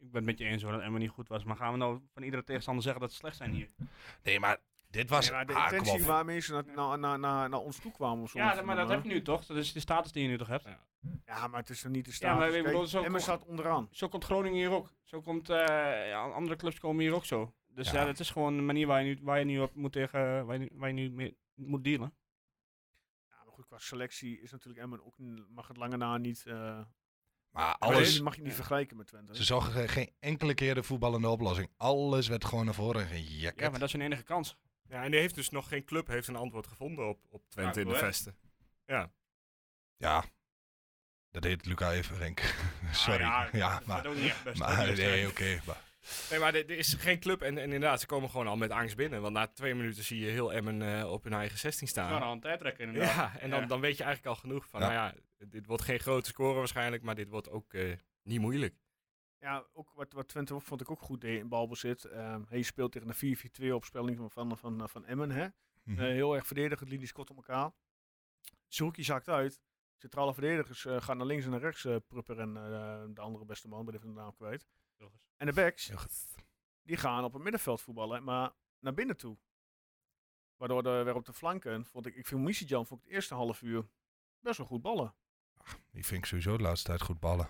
ik 0.01 0.11
ben 0.11 0.15
het 0.15 0.25
met 0.25 0.39
je 0.39 0.45
eens 0.45 0.63
hoor 0.63 0.73
dat 0.73 0.81
Emma 0.81 0.99
niet 0.99 1.11
goed 1.11 1.29
was. 1.29 1.45
Maar 1.45 1.57
gaan 1.57 1.73
we 1.73 1.79
nou 1.79 2.01
van 2.13 2.23
iedere 2.23 2.45
tegenstander 2.45 2.83
zeggen 2.83 3.01
dat 3.03 3.11
ze 3.11 3.17
slecht 3.17 3.37
zijn 3.37 3.53
hier? 3.53 3.71
Nee, 4.23 4.41
maar 4.41 4.59
dit 4.95 5.11
was... 5.11 5.25
Nee, 5.27 5.35
maar 5.35 5.47
de 5.47 5.55
ah, 5.55 5.65
intentie 5.73 6.01
op. 6.01 6.07
waarmee 6.07 6.41
ze 6.41 6.53
naar, 6.53 6.65
naar, 6.75 6.99
naar, 6.99 7.19
naar, 7.19 7.49
naar 7.49 7.61
ons 7.61 7.79
toe 7.79 7.93
kwamen. 7.93 8.23
of 8.23 8.31
zo 8.31 8.39
Ja, 8.39 8.55
dat- 8.55 8.65
maar 8.65 8.77
dat 8.77 8.89
heb 8.89 9.03
je 9.03 9.09
nu 9.09 9.23
toch? 9.23 9.47
Dat 9.47 9.57
is 9.57 9.73
de 9.73 9.81
status 9.81 10.13
die 10.13 10.23
je 10.23 10.29
nu 10.29 10.39
toch 10.39 10.47
hebt? 10.49 10.65
Ja. 10.65 10.79
Ja, 11.27 11.47
maar 11.49 11.61
het 11.61 11.71
is 11.71 11.85
er 11.85 11.91
niet 11.91 12.05
de 12.05 12.11
Ja, 12.11 12.17
status. 12.17 12.39
maar 12.39 12.51
Kijk, 12.51 12.65
bedoel, 12.65 12.87
zo 12.87 12.97
Emmen 12.97 13.11
kom- 13.13 13.21
staat 13.21 13.45
onderaan. 13.45 13.89
Zo 13.91 14.09
komt 14.09 14.25
Groningen 14.25 14.59
hier 14.59 14.71
ook. 14.71 14.93
Zo 15.03 15.21
komt 15.21 15.51
eh, 15.51 15.57
ja, 16.09 16.23
andere 16.23 16.57
clubs 16.57 16.79
komen 16.79 17.03
hier 17.05 17.15
ook 17.15 17.25
zo. 17.25 17.53
Dus 17.69 17.91
Ja. 17.91 18.01
ja, 18.01 18.07
het 18.07 18.21
is 18.21 18.31
gewoon 18.31 18.59
een 18.59 18.67
manier 18.67 18.87
waar 18.87 19.03
je 19.03 19.15
nu, 19.15 19.21
waar 19.23 19.39
je 19.39 19.45
nu 19.45 19.59
op 19.61 19.75
moet 19.75 19.93
tegen, 19.93 20.47
waar 20.47 20.59
je, 20.61 20.71
waar 20.73 20.89
je 20.89 20.95
nu 20.95 21.11
mee 21.11 21.37
moet 21.55 21.85
dealen. 21.85 22.15
Ja, 23.29 23.37
maar 23.45 23.53
goed, 23.53 23.67
qua 23.67 23.79
selectie 23.79 24.41
is 24.41 24.51
natuurlijk 24.51 24.83
Emmen 24.83 25.05
ook, 25.07 25.15
mag 25.49 25.69
het 25.69 25.77
lange 25.77 25.97
na 25.97 26.17
niet... 26.19 26.47
eh 26.47 26.81
Maar 27.51 27.77
alles 27.79 28.21
mag 28.21 28.37
je 28.37 28.43
niet 28.43 28.55
vergelijken 28.55 28.97
met 28.97 29.07
Twente. 29.07 29.37
Ze 29.37 29.45
zochten 29.45 29.73
ge- 29.73 29.89
geen 29.89 30.11
enkele 30.21 30.55
keer 30.55 30.75
de 30.75 30.83
voetballende 30.83 31.29
oplossing. 31.29 31.69
Alles 31.77 32.29
werd 32.29 32.45
gewoon 32.45 32.65
naar 32.65 32.75
voren 32.75 33.07
gejakkerd. 33.07 33.61
Ja, 33.65 33.71
maar 33.71 33.79
dat 33.79 33.89
is 33.89 33.95
hun 33.95 34.03
enige 34.03 34.23
kans. 34.23 34.57
Ja, 34.89 35.03
en 35.05 35.11
die 35.11 35.21
heeft 35.21 35.35
dus 35.35 35.51
nog 35.51 35.69
geen 35.69 35.85
club 35.85 36.07
heeft 36.07 36.29
een 36.29 36.37
antwoord 36.37 36.67
gevonden 36.67 37.09
op, 37.09 37.19
op 37.31 37.43
Twente 37.49 37.81
Ja, 37.81 37.87
in 37.87 37.93
de 37.93 37.99
vesten. 37.99 38.37
Ja. 38.87 39.11
Ja, 39.97 40.25
dat 41.31 41.43
deed 41.43 41.67
Luca 41.67 41.93
Everenk. 41.93 42.41
Sorry. 42.93 43.23
Ah, 43.25 43.53
ja, 43.53 43.71
dat 43.73 43.81
is 43.81 43.87
maar... 43.87 44.07
ook 44.07 44.15
niet 44.15 44.25
echt 44.25 44.45
best. 44.45 44.59
maar 44.59 44.93
nee, 44.93 45.29
oké. 45.29 45.61
maar- 45.67 45.83
Nee, 46.31 46.39
maar 46.39 46.55
er 46.55 46.71
er 46.71 46.79
is 46.79 46.95
geen 46.95 47.21
club 47.21 47.43
en, 47.43 47.59
en 47.59 47.65
inderdaad, 47.73 48.01
ze 48.01 48.07
komen 48.07 48.31
gewoon 48.31 48.47
al 48.47 48.57
met 48.57 48.71
angst 48.71 48.97
binnen. 48.97 49.21
Want 49.21 49.35
na 49.35 49.47
twee 49.47 49.75
minuten 49.75 50.05
zie 50.05 50.21
je 50.21 50.31
heel 50.31 50.53
Emmen 50.53 50.99
eh, 50.99 51.11
op 51.13 51.25
hun 51.25 51.33
eigen 51.33 51.59
16 51.59 51.87
Het 51.89 51.97
is 51.97 52.03
wel 52.03 52.11
staan. 52.13 52.23
al 52.27 52.33
een 52.33 52.41
tijdrekker 52.41 52.87
inderdaad. 52.87 53.15
Ja, 53.15 53.39
en 53.41 53.51
dan, 53.51 53.61
Ja. 53.61 53.67
dan 53.67 53.81
weet 53.81 53.97
je 53.97 54.05
eigenlijk 54.05 54.35
al 54.37 54.41
genoeg 54.43 54.69
van, 54.69 54.81
Ja. 54.81 54.87
nou 54.89 54.99
ja, 55.39 55.47
dit 55.47 55.67
wordt 55.67 55.83
geen 55.83 56.01
grote 56.01 56.29
score 56.29 56.55
waarschijnlijk, 56.59 57.03
maar 57.03 57.15
dit 57.15 57.29
wordt 57.29 57.51
ook 57.51 57.75
eh, 57.75 57.97
niet 58.23 58.41
moeilijk. 58.41 58.75
Ja, 59.45 59.67
ook 59.73 59.93
wat, 59.95 60.13
wat 60.13 60.29
Twente 60.29 60.55
ook, 60.55 60.63
vond 60.63 60.81
ik 60.81 60.91
ook 60.91 61.01
goed 61.01 61.21
deed 61.21 61.39
in 61.39 61.49
balbezit. 61.49 62.05
Ehm 62.05 62.43
hij 62.49 62.63
speelt 62.63 62.93
tegen 62.93 63.09
een 63.09 63.71
4-4-2 63.71 63.73
opspelling 63.73 64.17
van, 64.17 64.31
van, 64.31 64.59
van, 64.59 64.89
van 64.89 65.05
Emmen. 65.05 65.31
Hè? 65.31 65.49
Eh, 65.85 65.97
heel 65.97 66.35
erg 66.35 66.47
verdedigend, 66.47 66.91
linies 66.91 67.13
kort 67.13 67.31
op 67.31 67.37
elkaar. 67.37 67.73
Zoekie 68.69 69.05
zakt 69.05 69.29
uit. 69.29 69.61
Centrale 69.97 70.33
verdedigers 70.35 70.85
eh, 70.85 71.01
gaan 71.01 71.17
naar 71.17 71.27
links 71.27 71.45
en 71.45 71.51
naar 71.51 71.61
rechts. 71.61 71.85
eh 71.85 71.97
Prupper 72.07 72.39
en 72.39 72.57
eh, 72.57 73.05
de 73.09 73.21
andere 73.21 73.45
beste 73.45 73.69
man, 73.69 73.85
ben 73.85 73.95
even 73.95 74.07
de 74.07 74.15
naam 74.15 74.35
kwijt. 74.35 74.67
En 75.37 75.47
de 75.47 75.53
backs, 75.53 75.91
die 76.83 76.97
gaan 76.97 77.25
op 77.25 77.33
het 77.33 77.43
middenveld 77.43 77.81
voetballen, 77.81 78.25
maar 78.25 78.53
naar 78.79 78.95
binnen 78.95 79.17
toe. 79.17 79.39
Waardoor 80.57 80.83
de, 80.83 81.03
weer 81.05 81.15
op 81.15 81.25
de 81.25 81.33
flanken, 81.33 81.87
vond 81.87 82.07
ik, 82.07 82.15
ik 82.15 82.27
vind 82.27 82.41
Missidjan 82.41 82.87
voor 82.87 82.97
het 82.97 83.07
eerste 83.07 83.35
half 83.35 83.63
uur 83.63 83.89
best 84.41 84.59
wel 84.59 84.67
goed 84.67 84.83
ballen. 84.83 85.15
Die 85.91 86.05
vind 86.07 86.21
ik 86.21 86.27
sowieso 86.27 86.57
de 86.57 86.63
laatste 86.63 86.87
tijd 86.87 87.03
goed 87.03 87.21
ballen. 87.21 87.49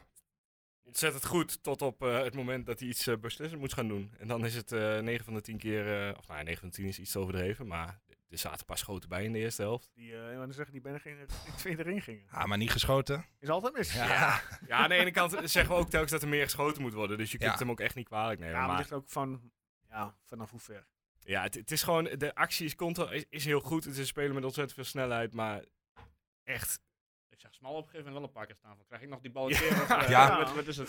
Ontzettend 0.94 1.26
goed, 1.26 1.62
tot 1.62 1.82
op 1.82 2.02
eh, 2.02 2.22
het 2.22 2.34
moment 2.34 2.66
dat 2.66 2.78
hij 2.78 2.88
iets 2.88 3.06
eh, 3.06 3.16
beslissend 3.16 3.60
moet 3.60 3.72
gaan 3.72 3.88
doen. 3.88 4.12
En 4.18 4.28
dan 4.28 4.44
is 4.44 4.54
het 4.54 4.72
eh 4.72 4.98
9 4.98 5.24
van 5.24 5.34
de 5.34 5.40
10 5.40 5.58
keer, 5.58 6.08
eh, 6.08 6.18
of 6.18 6.26
nou 6.26 6.38
ja, 6.38 6.44
9 6.44 6.60
van 6.60 6.68
de 6.68 6.74
10 6.74 6.84
is 6.86 6.98
iets 6.98 7.10
te 7.12 7.18
overdreven, 7.18 7.66
maar 7.66 8.00
er 8.28 8.38
zaten 8.38 8.58
een 8.58 8.64
paar 8.64 8.78
schoten 8.78 9.08
bij 9.08 9.24
in 9.24 9.32
de 9.32 9.38
eerste 9.38 9.62
helft. 9.62 9.90
Die, 9.94 10.16
eh 10.16 10.36
dan 10.38 10.52
zeggen 10.52 10.72
die 10.72 10.82
bijna 10.82 10.98
geen 10.98 11.16
die 11.44 11.54
twee 11.54 11.78
erin 11.78 12.02
gingen. 12.02 12.26
Ah, 12.30 12.44
maar 12.44 12.58
niet 12.58 12.70
geschoten. 12.70 13.24
Is 13.38 13.48
altijd 13.48 13.74
mis. 13.74 13.92
Ja. 13.94 14.06
ja. 14.06 14.40
Ja, 14.66 14.76
aan 14.76 14.88
de 14.88 14.94
ene 14.94 15.10
kant 15.10 15.30
zeggen 15.44 15.74
we 15.74 15.80
ook 15.80 15.90
telkens 15.90 16.12
dat 16.12 16.22
er 16.22 16.28
meer 16.28 16.44
geschoten 16.44 16.82
moet 16.82 16.92
worden, 16.92 17.18
dus 17.18 17.32
je 17.32 17.38
kunt 17.38 17.52
Ja. 17.52 17.58
hem 17.58 17.70
ook 17.70 17.80
echt 17.80 17.94
niet 17.94 18.08
kwalijk 18.08 18.40
nemen. 18.40 18.54
maar 18.54 18.62
het 18.62 18.70
maar 18.70 18.80
ligt 18.80 18.92
ook 18.92 19.08
van, 19.08 19.52
ja, 19.88 20.16
vanaf 20.26 20.50
hoe 20.50 20.60
ver. 20.60 20.86
ja, 21.20 21.42
het, 21.42 21.54
het 21.54 21.70
is 21.70 21.82
gewoon, 21.82 22.04
de 22.04 22.34
actie 22.34 22.66
is, 22.66 22.74
is, 23.10 23.24
is 23.30 23.44
heel 23.44 23.60
goed. 23.60 23.84
Het 23.84 23.92
is 23.92 23.98
een 23.98 24.06
speler 24.06 24.34
met 24.34 24.44
ontzettend 24.44 24.74
veel 24.74 24.84
snelheid, 24.84 25.32
maar 25.34 25.64
echt, 26.42 26.80
Smal 27.50 27.70
op 27.72 27.76
een 27.84 27.90
gegeven 27.90 28.12
moment 28.12 28.14
wel 28.14 28.24
een 28.24 28.32
paar 28.32 28.46
keer 28.46 28.56
staan. 28.56 28.76
Van, 28.76 28.84
krijg 28.86 29.02
ik 29.02 29.08
nog 29.08 29.20
die 29.20 29.30
bal 29.30 29.50
een 29.50 29.54
Ja. 29.54 29.82
Of, 29.82 29.90
eh, 29.90 30.08
Ja. 30.16 30.38
Wat, 30.38 30.54
wat 30.54 30.66
is 30.66 30.76
het? 30.76 30.88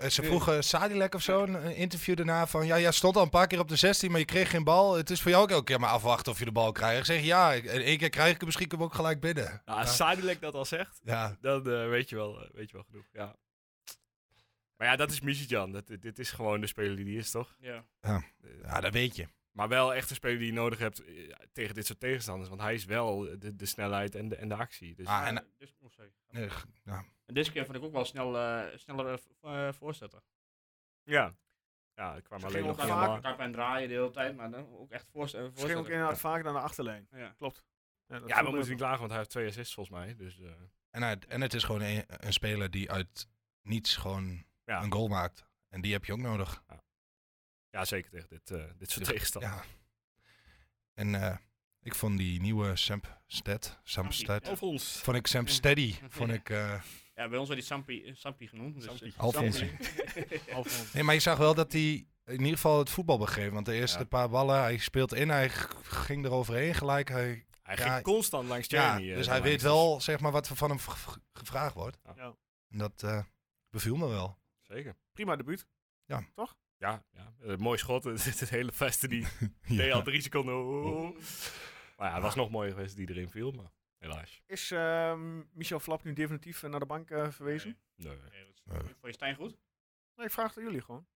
Eh, 0.00 0.08
Ze 0.08 0.22
vroegen 0.22 0.64
Sadilek 0.64 1.14
of 1.14 1.22
zo 1.22 1.42
een 1.42 1.76
interview 1.76 2.16
daarna 2.16 2.46
van... 2.46 2.66
Ja, 2.66 2.78
jij 2.78 2.92
stond 2.92 3.16
al 3.16 3.22
een 3.22 3.28
paar 3.30 3.46
keer 3.46 3.58
op 3.58 3.68
de 3.68 3.76
16, 3.76 4.10
maar 4.10 4.20
je 4.20 4.26
kreeg 4.26 4.50
geen 4.50 4.64
bal. 4.64 4.94
Het 4.96 5.10
is 5.10 5.22
voor 5.22 5.30
jou 5.30 5.42
ook 5.42 5.50
elke 5.50 5.64
keer 5.64 5.80
maar 5.80 5.90
afwachten 5.90 6.32
of 6.32 6.38
je 6.38 6.44
de 6.44 6.52
bal 6.52 6.72
krijgt. 6.72 6.98
Ik 6.98 7.04
zeg 7.04 7.22
ja, 7.22 7.54
en 7.54 7.82
één 7.82 7.98
keer 7.98 8.10
krijg 8.10 8.28
ik 8.32 8.36
hem, 8.36 8.44
misschien 8.46 8.80
ook 8.80 8.94
gelijk 8.94 9.20
binnen. 9.20 9.44
nou, 9.44 9.78
Ja. 9.78 9.84
als 9.84 9.96
Sadilek 9.96 10.40
dat 10.40 10.54
al 10.54 10.64
zegt, 10.64 11.00
Ja, 11.04 11.36
dan 11.40 11.58
eh, 11.70 11.88
weet, 11.88 12.08
je 12.08 12.16
wel, 12.16 12.48
weet 12.52 12.70
je 12.70 12.76
wel 12.76 12.84
genoeg. 12.84 13.04
Ja. 13.12 13.36
Maar 14.76 14.86
ja, 14.88 14.96
dat 14.96 15.10
is. 15.10 15.46
Dat, 15.48 15.86
dit 16.00 16.18
is 16.18 16.30
gewoon 16.30 16.60
de 16.60 16.66
speler 16.66 16.96
die 16.96 17.04
die 17.04 17.18
is, 17.18 17.30
toch? 17.30 17.56
Ja. 17.60 17.84
Ja, 18.62 18.80
dat 18.80 18.92
weet 18.92 19.16
je. 19.16 19.26
Maar 19.56 19.68
wel 19.68 19.94
echt 19.94 20.10
een 20.10 20.16
speler 20.16 20.38
die 20.38 20.46
je 20.46 20.52
nodig 20.52 20.78
hebt 20.78 21.04
eh, 21.04 21.32
tegen 21.52 21.74
dit 21.74 21.86
soort 21.86 22.00
tegenstanders. 22.00 22.48
Want 22.48 22.60
hij 22.60 22.74
is 22.74 22.84
wel 22.84 23.18
de, 23.38 23.56
de 23.56 23.66
snelheid 23.66 24.14
en 24.14 24.28
de, 24.28 24.36
en 24.36 24.48
de 24.48 24.54
actie. 24.54 24.94
Dus 24.94 25.06
Ah, 25.06 25.26
en- 25.26 25.36
Eh, 25.38 25.44
dus, 25.58 25.74
oh. 25.80 25.90
Nee, 26.28 26.48
ja. 26.84 27.04
En 27.26 27.34
deze 27.34 27.52
keer 27.52 27.64
vond 27.64 27.76
ik 27.76 27.82
ook 27.82 27.92
wel 27.92 28.04
snel, 28.04 28.38
eh, 28.38 28.76
sneller 28.76 29.20
eh, 29.40 29.66
eh, 29.68 29.72
voorzetten. 29.74 30.22
ja. 31.02 31.34
Ja, 31.94 32.14
ik 32.16 32.24
kwam 32.24 32.40
Ze 32.40 32.46
alleen 32.46 32.64
nog 32.66 32.76
vaak- 32.76 32.86
helemaal- 32.86 33.20
Kappen 33.20 33.44
en 33.44 33.52
draaien 33.52 33.88
de 33.88 33.94
hele 33.94 34.10
tijd, 34.10 34.36
maar 34.36 34.50
dan 34.50 34.68
ook 34.78 34.90
echt 34.90 35.06
eh, 35.12 35.22
Ze 35.26 35.36
ging 35.36 35.50
voorzetten. 35.52 35.78
ook 35.78 35.88
inderdaad 35.88 36.18
vaak 36.20 36.42
naar 36.42 36.52
de 36.52 36.58
achterlijn. 36.58 37.06
Ja. 37.10 37.34
Klopt. 37.38 37.64
Ja, 38.06 38.18
dat 38.18 38.28
Ja, 38.28 38.44
we 38.44 38.50
moeten 38.50 38.68
niet 38.68 38.78
klagen, 38.78 38.98
want 38.98 39.08
hij 39.10 39.18
heeft 39.18 39.30
twee 39.30 39.46
assists 39.48 39.74
volgens 39.74 39.96
mij. 39.96 40.14
Dus, 40.16 40.40
eh, 40.40 40.50
En, 40.90 41.02
hij- 41.02 41.18
en 41.28 41.40
het 41.40 41.54
is 41.54 41.62
gewoon 41.64 41.80
een, 41.80 42.04
een 42.06 42.32
speler 42.32 42.70
die 42.70 42.90
uit 42.90 43.28
niets 43.62 43.96
gewoon 43.96 44.44
Ja. 44.64 44.82
een 44.82 44.92
goal 44.92 45.08
maakt. 45.08 45.46
En 45.68 45.80
die 45.80 45.92
heb 45.92 46.04
je 46.04 46.12
ook 46.12 46.18
nodig. 46.18 46.62
ja, 46.68 46.82
zeker 47.82 48.10
tegen 48.10 48.28
dit, 48.28 48.50
eh, 48.50 48.64
dit 48.78 48.90
soort 48.90 49.04
tegenstanders. 49.04 49.54
Ja. 49.54 49.64
En 50.94 51.14
eh, 51.14 51.36
ik 51.82 51.94
vond 51.94 52.18
die 52.18 52.40
nieuwe 52.40 52.76
Samp 52.76 53.20
Sted, 53.26 53.78
Samp 53.82 54.12
Sted, 54.12 54.48
Over 54.48 54.66
ons. 54.66 54.84
vond 55.02 55.16
ik 55.16 55.26
Samp 55.26 55.48
Steady, 55.48 55.94
vond 56.08 56.30
ik... 56.32 56.50
eh, 56.50 56.82
Ja, 57.14 57.28
bij 57.28 57.38
ons 57.38 57.48
werd 57.48 57.60
die 57.60 57.68
Sampi, 57.68 58.12
Sampi 58.14 58.48
genoemd. 58.48 58.74
Dus, 58.74 58.84
Sampi. 58.84 59.12
Alfons. 59.16 59.58
Sampi. 59.58 59.76
Alfons. 60.54 60.92
Nee, 60.94 61.02
maar 61.02 61.14
je 61.14 61.20
zag 61.20 61.38
wel 61.38 61.54
dat 61.54 61.72
hij 61.72 62.06
in 62.24 62.38
ieder 62.38 62.46
geval 62.54 62.78
het 62.78 62.90
voetbal 62.90 63.18
begreep. 63.18 63.52
Want 63.52 63.66
de 63.66 63.74
eerste 63.74 63.98
Ja. 63.98 64.04
paar 64.04 64.28
ballen, 64.28 64.60
hij 64.60 64.78
speelt 64.78 65.14
in, 65.14 65.28
hij 65.28 65.48
ging 65.82 66.24
eroverheen 66.24 66.74
gelijk. 66.74 67.08
Hij, 67.08 67.46
Hij 67.62 67.76
Ja, 67.76 67.92
ging 67.92 68.02
constant 68.04 68.48
langs 68.48 68.68
ja, 68.68 68.82
Jamie. 68.92 69.10
eh, 69.10 69.16
dus 69.16 69.26
hij 69.26 69.42
weet 69.42 69.62
wel 69.62 70.00
zeg 70.00 70.20
maar, 70.20 70.32
wat 70.32 70.48
er 70.48 70.56
van 70.56 70.68
hem 70.70 70.78
gevraagd 71.32 71.74
wordt. 71.74 71.98
Ja. 72.16 72.34
En 72.68 72.78
dat 72.78 73.02
eh, 73.02 73.22
beviel 73.70 73.96
me 73.96 74.06
wel. 74.08 74.38
Zeker. 74.62 74.96
Prima 75.12 75.36
debuut. 75.36 75.66
Ja, 76.06 76.24
ja. 77.12 77.34
eh, 77.46 77.56
mooi 77.56 77.78
schot. 77.78 78.04
Het, 78.24 78.40
het 78.40 78.50
hele 78.50 78.72
vesten 78.72 79.08
die 79.08 79.26
deed 79.68 79.86
Ja. 79.86 79.92
al 79.94 80.02
drie 80.02 80.20
seconden. 80.20 80.54
oh. 80.54 81.18
Maar 81.96 82.08
ja, 82.08 82.14
het 82.14 82.22
was 82.22 82.34
nog 82.34 82.50
mooier 82.50 82.72
geweest 82.72 82.96
die 82.96 83.08
erin 83.10 83.30
viel, 83.30 83.50
maar 83.52 83.70
helaas. 83.98 84.42
Is 84.46 84.70
ehm, 84.70 85.38
Michel 85.52 85.80
Flap 85.80 86.04
nu 86.04 86.12
definitief 86.12 86.62
eh, 86.62 86.70
naar 86.70 86.80
de 86.80 86.86
bank 86.86 87.10
eh, 87.10 87.30
verwezen? 87.30 87.78
Nee. 87.96 88.16
Nee, 88.30 88.48
is- 88.48 88.62
Nee. 88.64 88.78
Vond 88.80 88.96
je 89.00 89.12
Stijn 89.12 89.34
goed? 89.34 89.56
Nee, 90.16 90.26
ik 90.26 90.32
vraag 90.32 90.48
het 90.48 90.56
aan 90.58 90.64
jullie 90.64 90.80
gewoon. 90.82 91.06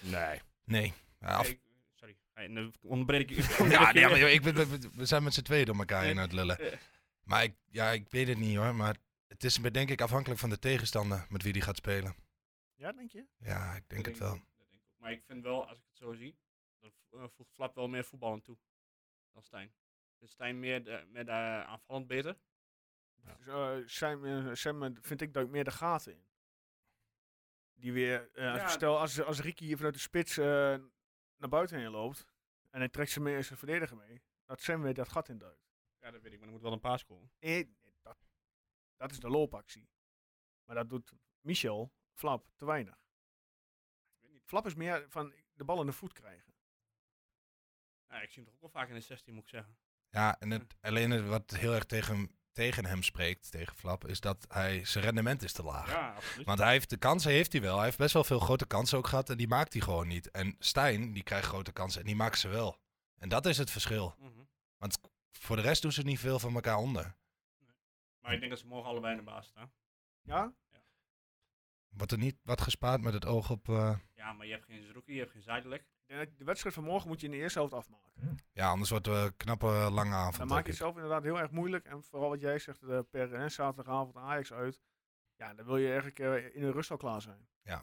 Nee. 0.00 0.40
Nee. 0.64 0.92
Ja, 1.20 1.26
af- 1.28 1.54
sorry. 1.94 2.16
Hey, 2.32 2.70
onderbreek 2.82 3.30
ik. 3.30 3.44
ja, 3.70 3.92
nee, 3.92 4.08
maar 4.08 4.18
ik, 4.18 4.42
ben- 4.42 4.54
we, 4.54 4.78
we 4.92 5.04
zijn 5.06 5.22
met 5.22 5.34
z'n 5.34 5.42
tweeën 5.42 5.64
door 5.64 5.76
elkaar 5.78 6.10
aan 6.10 6.16
het 6.16 6.32
lullen. 6.32 6.78
Maar 7.22 7.42
ik, 7.42 7.54
ja, 7.70 7.90
ik 7.90 8.08
weet 8.10 8.28
het 8.28 8.38
niet 8.38 8.56
hoor. 8.56 8.74
Maar 8.74 8.96
het 9.28 9.44
is 9.44 9.54
denk 9.56 9.90
ik 9.90 10.00
afhankelijk 10.00 10.40
van 10.40 10.50
de 10.50 10.58
tegenstander 10.58 11.26
met 11.28 11.42
wie 11.42 11.52
die 11.52 11.62
gaat 11.62 11.76
spelen. 11.76 12.14
Ja, 12.84 12.92
denk 12.92 13.10
je? 13.10 13.26
Ja, 13.36 13.74
ik 13.74 13.88
denk 13.88 14.06
het 14.06 14.18
wel. 14.18 14.28
Dat 14.56 14.68
denk 14.68 14.72
ik 14.72 14.80
ook. 14.88 14.98
Maar 14.98 15.12
ik 15.12 15.24
vind 15.24 15.42
wel, 15.42 15.68
als 15.68 15.78
ik 15.78 15.84
het 15.86 15.96
zo 15.96 16.12
zie, 16.14 16.38
dan 16.78 16.92
eh, 17.10 17.28
voegt 17.28 17.52
Flap 17.52 17.74
wel 17.74 17.88
meer 17.88 18.04
voetbal 18.04 18.32
aan 18.32 18.40
toe 18.42 18.58
dan 19.32 19.42
Stijn. 19.42 19.74
Dus 20.18 20.30
Stijn 20.30 20.58
meer, 20.60 20.84
de, 20.84 21.04
meer 21.08 21.24
de, 21.24 21.30
aanvallend 21.66 22.06
beter. 22.06 22.38
Dus, 23.38 23.46
eh, 23.46 23.76
Sam, 23.84 24.24
eh, 24.24 24.54
Sam 24.54 24.82
eh, 24.82 24.90
vind 25.00 25.20
ik 25.20 25.32
duikt 25.32 25.50
meer 25.50 25.64
de 25.64 25.70
gaten 25.70 26.12
in. 26.12 26.26
Die 27.74 27.92
weer, 27.92 28.30
eh, 28.32 28.52
als- 28.52 28.60
Ja. 28.60 28.68
stel 28.68 28.98
als, 28.98 29.20
als 29.22 29.40
Ricky 29.40 29.64
hier 29.64 29.76
vanuit 29.76 29.94
de 29.94 30.00
spits 30.00 30.36
eh, 30.38 30.44
naar 31.36 31.48
buiten 31.48 31.78
heen 31.78 31.90
loopt 31.90 32.24
en 32.70 32.78
hij 32.78 32.88
trekt 32.88 33.10
ze 33.10 33.20
mee 33.20 33.42
zijn 33.42 33.58
verdediger 33.58 33.96
mee, 33.96 34.22
dat 34.44 34.60
Sam 34.60 34.82
weer 34.82 34.94
dat 34.94 35.08
gat 35.08 35.28
in 35.28 35.38
duikt. 35.38 35.66
Ja, 35.98 36.10
dat 36.10 36.22
weet 36.22 36.32
ik, 36.32 36.38
maar 36.38 36.46
er 36.48 36.52
moet 36.54 36.62
wel 36.62 36.72
een 36.72 36.80
paas 36.80 37.04
komen. 37.04 37.30
Nee, 37.40 37.64
nee, 37.80 37.94
dat, 38.02 38.18
dat 38.96 39.10
is 39.10 39.18
de 39.20 39.28
loopactie. 39.28 39.88
Maar 40.64 40.76
dat 40.76 40.88
doet 40.88 41.12
Michel, 41.40 41.92
Flap, 42.14 42.46
te 42.56 42.64
weinig. 42.64 42.98
Flap 44.44 44.66
is 44.66 44.74
meer 44.74 45.06
van 45.08 45.32
de 45.52 45.64
bal 45.64 45.80
in 45.80 45.86
de 45.86 45.92
voet 45.92 46.12
krijgen. 46.12 46.52
Ja, 48.08 48.20
ik 48.20 48.30
zie 48.30 48.42
hem 48.42 48.44
toch 48.44 48.54
ook 48.54 48.60
wel 48.60 48.70
vaak 48.70 48.88
in 48.88 48.94
de 48.94 49.00
16, 49.00 49.34
moet 49.34 49.42
ik 49.42 49.48
zeggen. 49.48 49.76
Ja, 50.08 50.38
en 50.40 50.50
het, 50.50 50.76
alleen 50.80 51.10
het 51.10 51.26
wat 51.26 51.50
heel 51.50 51.74
erg 51.74 51.84
tegen, 51.84 52.14
hem- 52.14 52.36
tegen 52.52 52.84
hem 52.86 53.02
spreekt, 53.02 53.50
tegen 53.50 53.76
Flap, 53.76 54.06
is 54.06 54.20
dat 54.20 54.44
hij, 54.48 54.84
zijn 54.84 55.04
rendement 55.04 55.42
is 55.42 55.52
te 55.52 55.62
laag. 55.62 55.90
Ja, 55.90 56.14
absoluut. 56.14 56.46
Want 56.46 56.58
hij 56.58 56.70
heeft 56.72 56.90
de 56.90 56.96
kansen, 56.96 57.30
heeft 57.30 57.52
hij 57.52 57.60
wel. 57.60 57.76
Hij 57.76 57.84
heeft 57.84 57.98
best 57.98 58.12
wel 58.12 58.24
veel 58.24 58.38
grote 58.40 58.66
kansen 58.66 58.98
ook 58.98 59.06
gehad 59.06 59.30
en 59.30 59.36
die 59.36 59.48
maakt 59.48 59.72
hij 59.72 59.82
gewoon 59.82 60.08
niet. 60.08 60.30
En 60.30 60.56
Stijn, 60.58 61.12
die 61.12 61.22
krijgt 61.22 61.46
grote 61.46 61.72
kansen 61.72 62.00
en 62.00 62.06
die 62.06 62.16
maakt 62.16 62.38
ze 62.38 62.48
wel. 62.48 62.78
En 63.18 63.28
dat 63.28 63.46
is 63.46 63.58
het 63.58 63.70
verschil. 63.70 64.14
Mhm. 64.18 64.42
Want 64.76 64.98
voor 65.32 65.56
de 65.56 65.62
rest 65.62 65.82
doen 65.82 65.92
ze 65.92 66.02
niet 66.02 66.18
veel 66.18 66.38
van 66.38 66.54
elkaar 66.54 66.76
onder. 66.76 67.16
Maar 68.20 68.32
ik 68.32 68.38
denk 68.38 68.50
dat 68.50 68.60
ze 68.60 68.66
morgen 68.66 68.90
allebei 68.90 69.12
in 69.12 69.18
de 69.18 69.24
baas 69.30 69.46
staan. 69.46 69.72
Ja? 70.22 70.54
Wordt 71.96 72.12
er 72.12 72.18
niet 72.18 72.36
wat 72.42 72.60
gespaard 72.60 73.00
met 73.00 73.12
het 73.14 73.26
oog 73.26 73.50
op... 73.50 73.68
eh, 73.68 73.96
Ja, 74.14 74.32
maar 74.32 74.46
je 74.46 74.52
hebt 74.52 74.64
geen 74.64 74.82
Zerouki, 74.82 75.12
je 75.12 75.18
hebt 75.18 75.30
geen 75.32 75.42
Zijdelijk. 75.42 75.82
Ik 75.82 76.14
denk 76.14 76.28
dat 76.28 76.38
De 76.38 76.44
wedstrijd 76.44 76.74
van 76.74 76.84
morgen 76.84 77.08
moet 77.08 77.20
je 77.20 77.26
in 77.26 77.32
de 77.32 77.38
eerste 77.38 77.58
helft 77.58 77.74
afmaken. 77.74 78.12
ja, 78.52 78.68
anders 78.68 78.90
wordt 78.90 79.06
het 79.06 79.16
een 79.16 79.36
knappe 79.36 79.66
lange 79.66 80.14
avond. 80.14 80.36
Dan 80.38 80.46
maak 80.46 80.62
je 80.62 80.68
het 80.68 80.76
zelf 80.78 80.94
inderdaad 80.94 81.22
heel 81.22 81.38
erg 81.40 81.50
moeilijk. 81.50 81.86
En 81.86 82.02
vooral 82.02 82.28
wat 82.28 82.40
jij 82.40 82.58
zegt, 82.58 82.82
eh, 82.82 82.98
per 83.10 83.30
hè, 83.30 83.48
zaterdagavond 83.48 84.16
Ajax 84.16 84.52
uit. 84.52 84.80
Ja, 85.36 85.54
dan 85.54 85.66
wil 85.66 85.76
je 85.76 85.86
eigenlijk 85.86 86.18
eh, 86.18 86.54
in 86.54 86.60
de 86.62 86.70
rust 86.70 86.90
al 86.90 86.96
klaar 86.96 87.22
zijn. 87.22 87.48
Een 87.64 87.78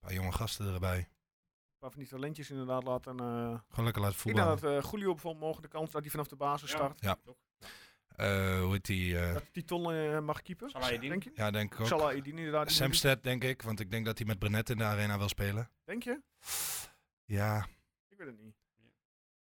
paar 0.00 0.12
jonge 0.12 0.32
gasten 0.32 0.74
erbij. 0.74 0.98
Een 0.98 1.78
paar 1.78 1.90
van 1.90 1.98
die 2.00 2.08
talentjes 2.08 2.50
inderdaad 2.50 2.84
laten... 2.84 3.18
eh 3.18 3.24
Gewoon 3.68 3.84
lekker 3.84 4.02
laten 4.02 4.18
ik 4.18 4.24
denk 4.24 4.36
voetballen. 4.36 4.60
dat 4.60 4.84
eh 4.84 4.90
Julio 4.90 5.10
bijvoorbeeld 5.12 5.44
morgen 5.44 5.62
de 5.62 5.68
kans 5.68 5.90
dat 5.90 6.02
hij 6.02 6.10
vanaf 6.10 6.28
de 6.28 6.36
basis 6.36 6.70
Ja. 6.70 6.76
start. 6.76 7.00
Ja. 7.00 7.18
Eh, 8.14 8.60
hoe 8.60 8.72
heet 8.72 8.84
die? 8.86 9.14
Dat 9.32 9.52
Titon 9.52 9.92
eh 9.92 10.20
mag 10.20 10.42
keeper. 10.42 10.98
Denk 11.00 11.22
je? 11.22 11.30
ja, 11.34 11.50
denk 11.50 11.72
ik 11.74 11.80
ook. 11.80 11.86
Salah 11.86 12.14
Edin 12.14 12.36
inderdaad. 12.38 12.68
die 12.68 12.82
moet- 12.82 12.96
Samsted, 12.96 13.22
denk 13.22 13.44
ik. 13.44 13.62
Want 13.62 13.80
ik 13.80 13.90
denk 13.90 14.04
dat 14.06 14.18
hij 14.18 14.26
met 14.26 14.38
Brenet 14.38 14.70
in 14.70 14.76
de 14.76 14.84
arena 14.84 15.18
wil 15.18 15.28
spelen. 15.28 15.70
Denk 15.84 16.02
je? 16.02 16.20
Ja, 17.24 17.66
Ik 18.08 18.16
weet 18.18 18.26
het 18.26 18.38
niet. 18.40 18.54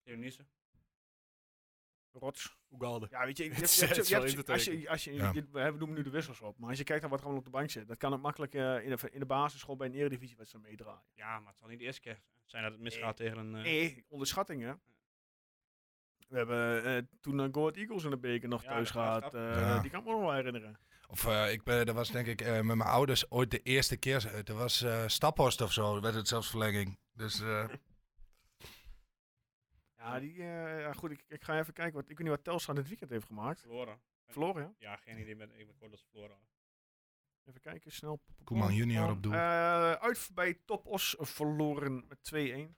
Dionise. 0.03 0.45
Rots. 2.11 2.57
Ugalde. 2.69 3.07
Ja, 3.09 3.25
weet 3.25 3.37
je, 3.37 3.43
je, 3.43 3.49
Het 3.49 3.57
hebt- 3.59 3.69
is- 3.71 3.79
je 3.79 3.85
hebt- 3.85 3.95
het 3.95 4.03
is 4.05 4.09
je 4.09 4.15
wel 4.15 4.23
hebt- 4.25 4.37
in 4.37 4.43
te 4.45 4.51
als 4.51 4.63
je, 4.63 4.89
als 4.89 5.03
Ja. 5.03 5.31
we 5.71 5.77
noemen 5.77 5.93
nu 5.97 6.03
de 6.03 6.09
wissels 6.09 6.41
op, 6.41 6.57
maar 6.57 6.69
als 6.69 6.77
je 6.77 6.83
kijkt 6.83 7.01
naar 7.01 7.09
wat 7.11 7.19
er 7.19 7.25
allemaal 7.25 7.43
op 7.45 7.51
de 7.51 7.57
bank 7.57 7.69
zit, 7.69 7.87
dat 7.87 7.97
kan 7.97 8.13
ook 8.13 8.21
makkelijk 8.21 8.53
eh, 8.53 8.83
in, 8.83 8.89
de, 8.89 9.09
in 9.11 9.19
de 9.19 9.25
basis 9.25 9.61
gewoon 9.61 9.77
bij 9.77 9.87
een 9.87 9.93
eredivisiewedstrijd 9.93 10.65
meedraaien. 10.65 11.03
Ja, 11.13 11.39
maar 11.39 11.49
het 11.49 11.57
zal 11.59 11.67
niet 11.67 11.79
de 11.79 11.85
eerste 11.85 12.01
keer 12.01 12.21
zijn 12.45 12.63
dat 12.63 12.71
het 12.71 12.81
misgaat 12.81 13.15
tegen 13.17 13.37
een... 13.37 13.55
eh, 13.55 13.61
Nee, 13.63 14.05
onderschattingen. 14.07 14.81
We 16.31 16.37
hebben 16.37 16.83
eh, 16.83 17.01
toen 17.21 17.37
een 17.37 17.53
Goat 17.53 17.75
Eagles 17.75 18.03
in 18.03 18.09
de 18.09 18.17
beker 18.17 18.49
nog 18.49 18.63
Ja, 18.63 18.69
thuis 18.69 18.89
gehad. 18.91 19.33
Eh, 19.33 19.41
Ja. 19.41 19.79
Die 19.79 19.89
kan 19.91 19.99
ik 19.99 20.05
me 20.05 20.11
nog 20.11 20.21
wel 20.21 20.33
herinneren. 20.33 20.79
Of 21.07 21.25
eh, 21.27 21.51
ik 21.51 21.63
ben, 21.63 21.85
dat 21.85 21.95
was 21.95 22.09
denk 22.11 22.27
ik 22.27 22.41
eh, 22.41 22.51
met 22.53 22.63
mijn 22.77 22.81
ouders 22.89 23.31
ooit 23.31 23.51
de 23.51 23.61
eerste 23.61 23.97
keer. 23.97 24.27
eh, 24.27 24.47
Er 24.49 24.53
was 24.55 24.81
eh 24.81 25.07
Staphorst 25.07 25.61
of 25.61 25.71
zo, 25.73 26.01
werd 26.01 26.15
het 26.15 26.27
zelfs 26.27 26.49
verlenging. 26.49 26.97
Dus 27.13 27.41
eh, 27.41 27.67
Ja, 29.97 30.19
die, 30.19 30.31
eh, 30.33 30.79
ja, 30.79 30.93
goed, 30.93 31.11
ik, 31.11 31.23
ik 31.27 31.43
ga 31.43 31.59
even 31.59 31.73
kijken. 31.73 31.93
Wat, 31.93 32.09
ik 32.09 32.17
weet 32.17 32.27
niet 32.27 32.35
wat 32.35 32.43
Telstra 32.43 32.73
dit 32.73 32.87
weekend 32.87 33.09
heeft 33.09 33.25
gemaakt. 33.25 33.59
Verloren. 33.59 33.99
Verloren, 34.27 34.61
ja? 34.63 34.73
Ja, 34.89 34.95
geen 34.95 35.19
idee. 35.19 35.35
Met, 35.35 35.49
ik 35.57 35.65
ben 35.67 35.75
kort 35.77 35.91
dat 35.91 35.99
ze 35.99 36.05
verloren. 36.11 36.37
Even 37.45 37.61
kijken, 37.61 37.91
snel. 37.91 38.19
Koeman 38.43 38.73
junior 38.75 39.09
op 39.09 39.23
doel. 39.23 39.33
Eh, 39.33 39.91
uit 39.91 40.29
bij 40.33 40.59
Top 40.65 40.87
Os 40.87 41.15
verloren 41.19 42.05
met 42.07 42.17
2-1. 42.23 42.75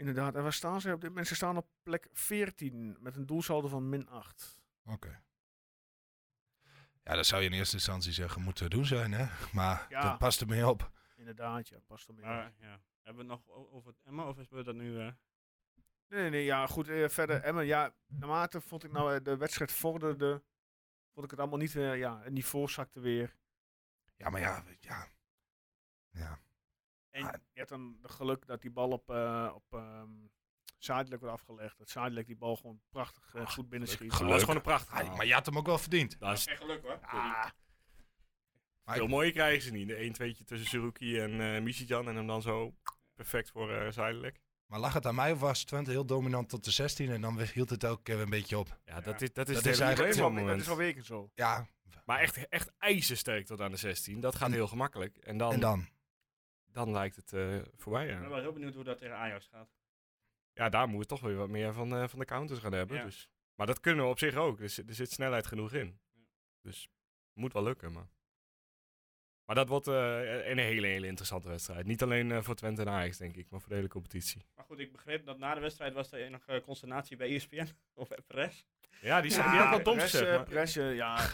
Inderdaad, 0.00 0.34
en 0.34 0.42
waar 0.42 0.52
staan 0.52 0.80
ze 0.80 0.92
op 0.92 1.00
dit 1.00 1.08
moment? 1.08 1.26
Ze 1.28 1.34
staan 1.34 1.56
op 1.56 1.68
plek 1.82 2.08
14 2.12 2.96
met 3.00 3.16
een 3.16 3.26
doelsaldo 3.26 3.68
van 3.68 3.88
min 3.88 4.08
8. 4.08 4.60
Oké. 4.84 5.22
Ja, 7.04 7.14
dat 7.14 7.26
zou 7.26 7.42
je 7.42 7.48
in 7.48 7.54
eerste 7.54 7.74
instantie 7.74 8.12
zeggen 8.12 8.42
moeten 8.42 8.70
doen 8.70 8.84
zijn, 8.84 9.12
hè? 9.12 9.26
Maar 9.52 9.86
Ja. 9.88 10.00
dat 10.02 10.18
past 10.18 10.40
er 10.40 10.46
mee 10.46 10.68
op. 10.68 10.90
Inderdaad, 11.16 11.68
ja, 11.68 11.78
past 11.86 12.08
er 12.08 12.14
mee. 12.14 12.22
op. 12.22 12.28
Maar, 12.30 12.52
ja. 12.58 12.80
Hebben 13.02 13.26
we 13.26 13.32
het 13.32 13.44
nog 13.46 13.56
over 13.56 13.90
het 13.90 14.00
Emma 14.04 14.28
of 14.28 14.38
is 14.38 14.48
we 14.48 14.62
dat 14.62 14.74
nu... 14.74 14.98
eh, 15.00 15.12
Nee, 16.08 16.20
nee, 16.20 16.30
nee, 16.30 16.44
ja, 16.44 16.66
goed. 16.66 16.88
eh, 16.88 17.08
verder, 17.08 17.42
Emmen, 17.42 17.66
ja, 17.66 17.94
naarmate 18.06 18.60
vond 18.60 18.84
ik 18.84 18.92
nou 18.92 19.14
eh, 19.14 19.24
de 19.24 19.36
wedstrijd 19.36 19.72
vorderde, 19.72 20.42
vond 21.12 21.24
ik 21.24 21.30
het 21.30 21.40
allemaal 21.40 21.58
niet, 21.58 21.76
eh, 21.76 21.96
ja, 21.98 22.20
het 22.22 22.32
niveau 22.32 22.68
zakte 22.68 23.00
weer. 23.00 23.36
Ja, 24.16 24.28
maar 24.30 24.40
ja, 24.40 24.64
ja. 24.80 25.08
Ja, 26.10 26.38
En 27.10 27.22
Ah. 27.22 27.32
je 27.52 27.58
hebt 27.58 27.68
dan 27.68 27.96
de 28.02 28.08
geluk 28.08 28.46
dat 28.46 28.62
die 28.62 28.70
bal 28.70 28.88
op, 28.90 29.10
eh 29.10 29.50
op 29.54 29.64
ehm 29.70 30.08
Zadelijk 30.78 31.20
wordt 31.22 31.34
afgelegd. 31.40 31.78
Dat 31.78 31.88
Zadelijk 31.88 32.26
die 32.26 32.36
bal 32.36 32.56
gewoon 32.56 32.80
prachtig 32.90 33.34
eh, 33.34 33.46
goed 33.46 33.68
binnenschiet. 33.68 34.10
Dat 34.10 34.20
was 34.20 34.40
gewoon 34.40 34.56
een 34.56 34.62
prachtig. 34.62 34.94
Ah, 35.00 35.16
maar 35.16 35.26
je 35.26 35.32
had 35.32 35.46
hem 35.46 35.58
ook 35.58 35.66
wel 35.66 35.78
verdiend. 35.78 36.18
Dat 36.18 36.32
is 36.36 36.44
Geen 36.44 36.56
geluk 36.56 36.82
hoor. 36.82 36.98
Ah, 37.02 37.44
Maar 38.84 38.96
veel 38.96 39.06
mooier 39.06 39.32
krijgen 39.32 39.62
ze 39.62 39.70
niet. 39.70 39.88
De 39.88 39.94
1-2'tje 40.34 40.44
tussen 40.44 40.68
Suruki 40.68 41.18
en 41.18 41.40
eh 41.54 41.62
Michijan 41.62 42.08
en 42.08 42.16
hem 42.16 42.26
dan 42.26 42.42
zo 42.42 42.74
perfect 43.14 43.50
voor 43.50 43.72
eh 43.72 43.90
Zijdelijk. 43.92 44.38
Maar 44.66 44.78
lag 44.80 44.92
het 44.92 45.06
aan 45.06 45.14
mij 45.14 45.32
of 45.32 45.40
was 45.40 45.64
Twente 45.64 45.90
heel 45.90 46.04
dominant 46.06 46.48
tot 46.48 46.64
de 46.64 46.70
16 46.70 47.10
en 47.10 47.20
dan 47.20 47.40
hield 47.40 47.70
het 47.70 47.84
elke 47.84 48.02
keer 48.02 48.14
weer 48.14 48.24
een 48.24 48.30
beetje 48.30 48.58
op? 48.58 48.80
Ja, 48.84 49.00
dat 49.00 49.20
is, 49.20 49.32
dat 49.32 49.48
is 49.48 49.54
Dat 49.54 49.66
is 49.66 49.80
eigenlijk- 49.80 50.14
is 50.14 50.20
het 50.20 50.46
dat 50.46 50.56
is 50.60 50.68
al 50.68 50.76
weken 50.76 51.04
zo. 51.04 51.30
Ja, 51.34 51.68
Maar 52.04 52.18
echt, 52.20 52.48
echt 52.48 52.72
ijzersterk 52.78 53.46
tot 53.46 53.60
aan 53.60 53.70
de 53.70 53.76
16. 53.76 54.20
Dat 54.20 54.34
gaat 54.34 54.48
En- 54.48 54.54
heel 54.54 54.66
gemakkelijk. 54.68 55.16
En 55.16 55.36
dan, 55.36 55.52
en 55.52 55.60
dan? 55.60 55.88
Dan? 56.72 56.90
lijkt 56.90 57.16
het 57.16 57.32
eh, 57.32 57.58
voorbij. 57.76 58.06
Ik 58.06 58.12
ben 58.14 58.22
Ja. 58.22 58.28
wel 58.28 58.38
heel 58.40 58.52
benieuwd 58.52 58.74
hoe 58.74 58.84
dat 58.84 58.98
tegen 58.98 59.16
Ajax 59.16 59.46
gaat. 59.46 59.68
ja, 60.52 60.68
daar 60.68 60.88
moeten 60.88 61.00
we 61.00 61.06
toch 61.20 61.30
weer 61.30 61.36
wat 61.38 61.48
meer 61.48 61.72
van, 61.72 61.94
eh, 61.96 62.08
van 62.08 62.18
de 62.18 62.24
counters 62.24 62.60
gaan 62.60 62.72
hebben. 62.72 62.96
Ja. 62.96 63.04
Dus. 63.04 63.28
Maar 63.54 63.66
dat 63.66 63.80
kunnen 63.80 64.04
we 64.04 64.10
op 64.10 64.18
zich 64.18 64.34
ook. 64.34 64.58
Dus, 64.58 64.78
er 64.78 64.94
zit 64.94 65.10
snelheid 65.10 65.46
genoeg 65.46 65.72
in. 65.72 65.98
Dus 66.62 66.88
moet 67.32 67.52
wel 67.52 67.62
lukken. 67.62 67.92
Maar, 67.92 68.08
maar 69.44 69.54
dat 69.56 69.68
wordt 69.68 69.86
eh, 69.86 70.48
een 70.48 70.58
hele, 70.58 70.86
hele 70.86 71.06
interessante 71.06 71.48
wedstrijd. 71.48 71.86
Niet 71.86 72.02
alleen 72.02 72.32
eh, 72.32 72.42
voor 72.42 72.54
Twente 72.54 72.80
en 72.82 72.88
Ajax, 72.88 73.16
denk 73.16 73.36
ik, 73.36 73.50
maar 73.50 73.60
voor 73.60 73.68
de 73.68 73.74
hele 73.74 73.88
competitie. 73.88 74.44
Maar 74.54 74.64
goed, 74.64 74.78
ik 74.78 74.92
begreep 74.92 75.24
dat 75.26 75.38
na 75.38 75.54
de 75.54 75.60
wedstrijd 75.60 75.92
was 75.94 76.12
er 76.12 76.30
nog 76.30 76.44
consternatie 76.62 77.16
bij 77.16 77.34
ESPN 77.34 77.68
of 77.94 78.08
Perez. 78.26 78.64
Ja, 79.00 79.20
die, 79.20 79.30
zijn 79.30 79.44
Ja, 79.46 79.50
die 79.52 79.60
had 79.60 79.70
wat 79.76 79.84
dom 79.84 79.94
Perez, 79.96 80.10
gezegd. 80.10 80.36
maar- 80.36 80.44
Perez, 80.44 80.76
eh, 80.76 80.94
ja, 80.94 81.30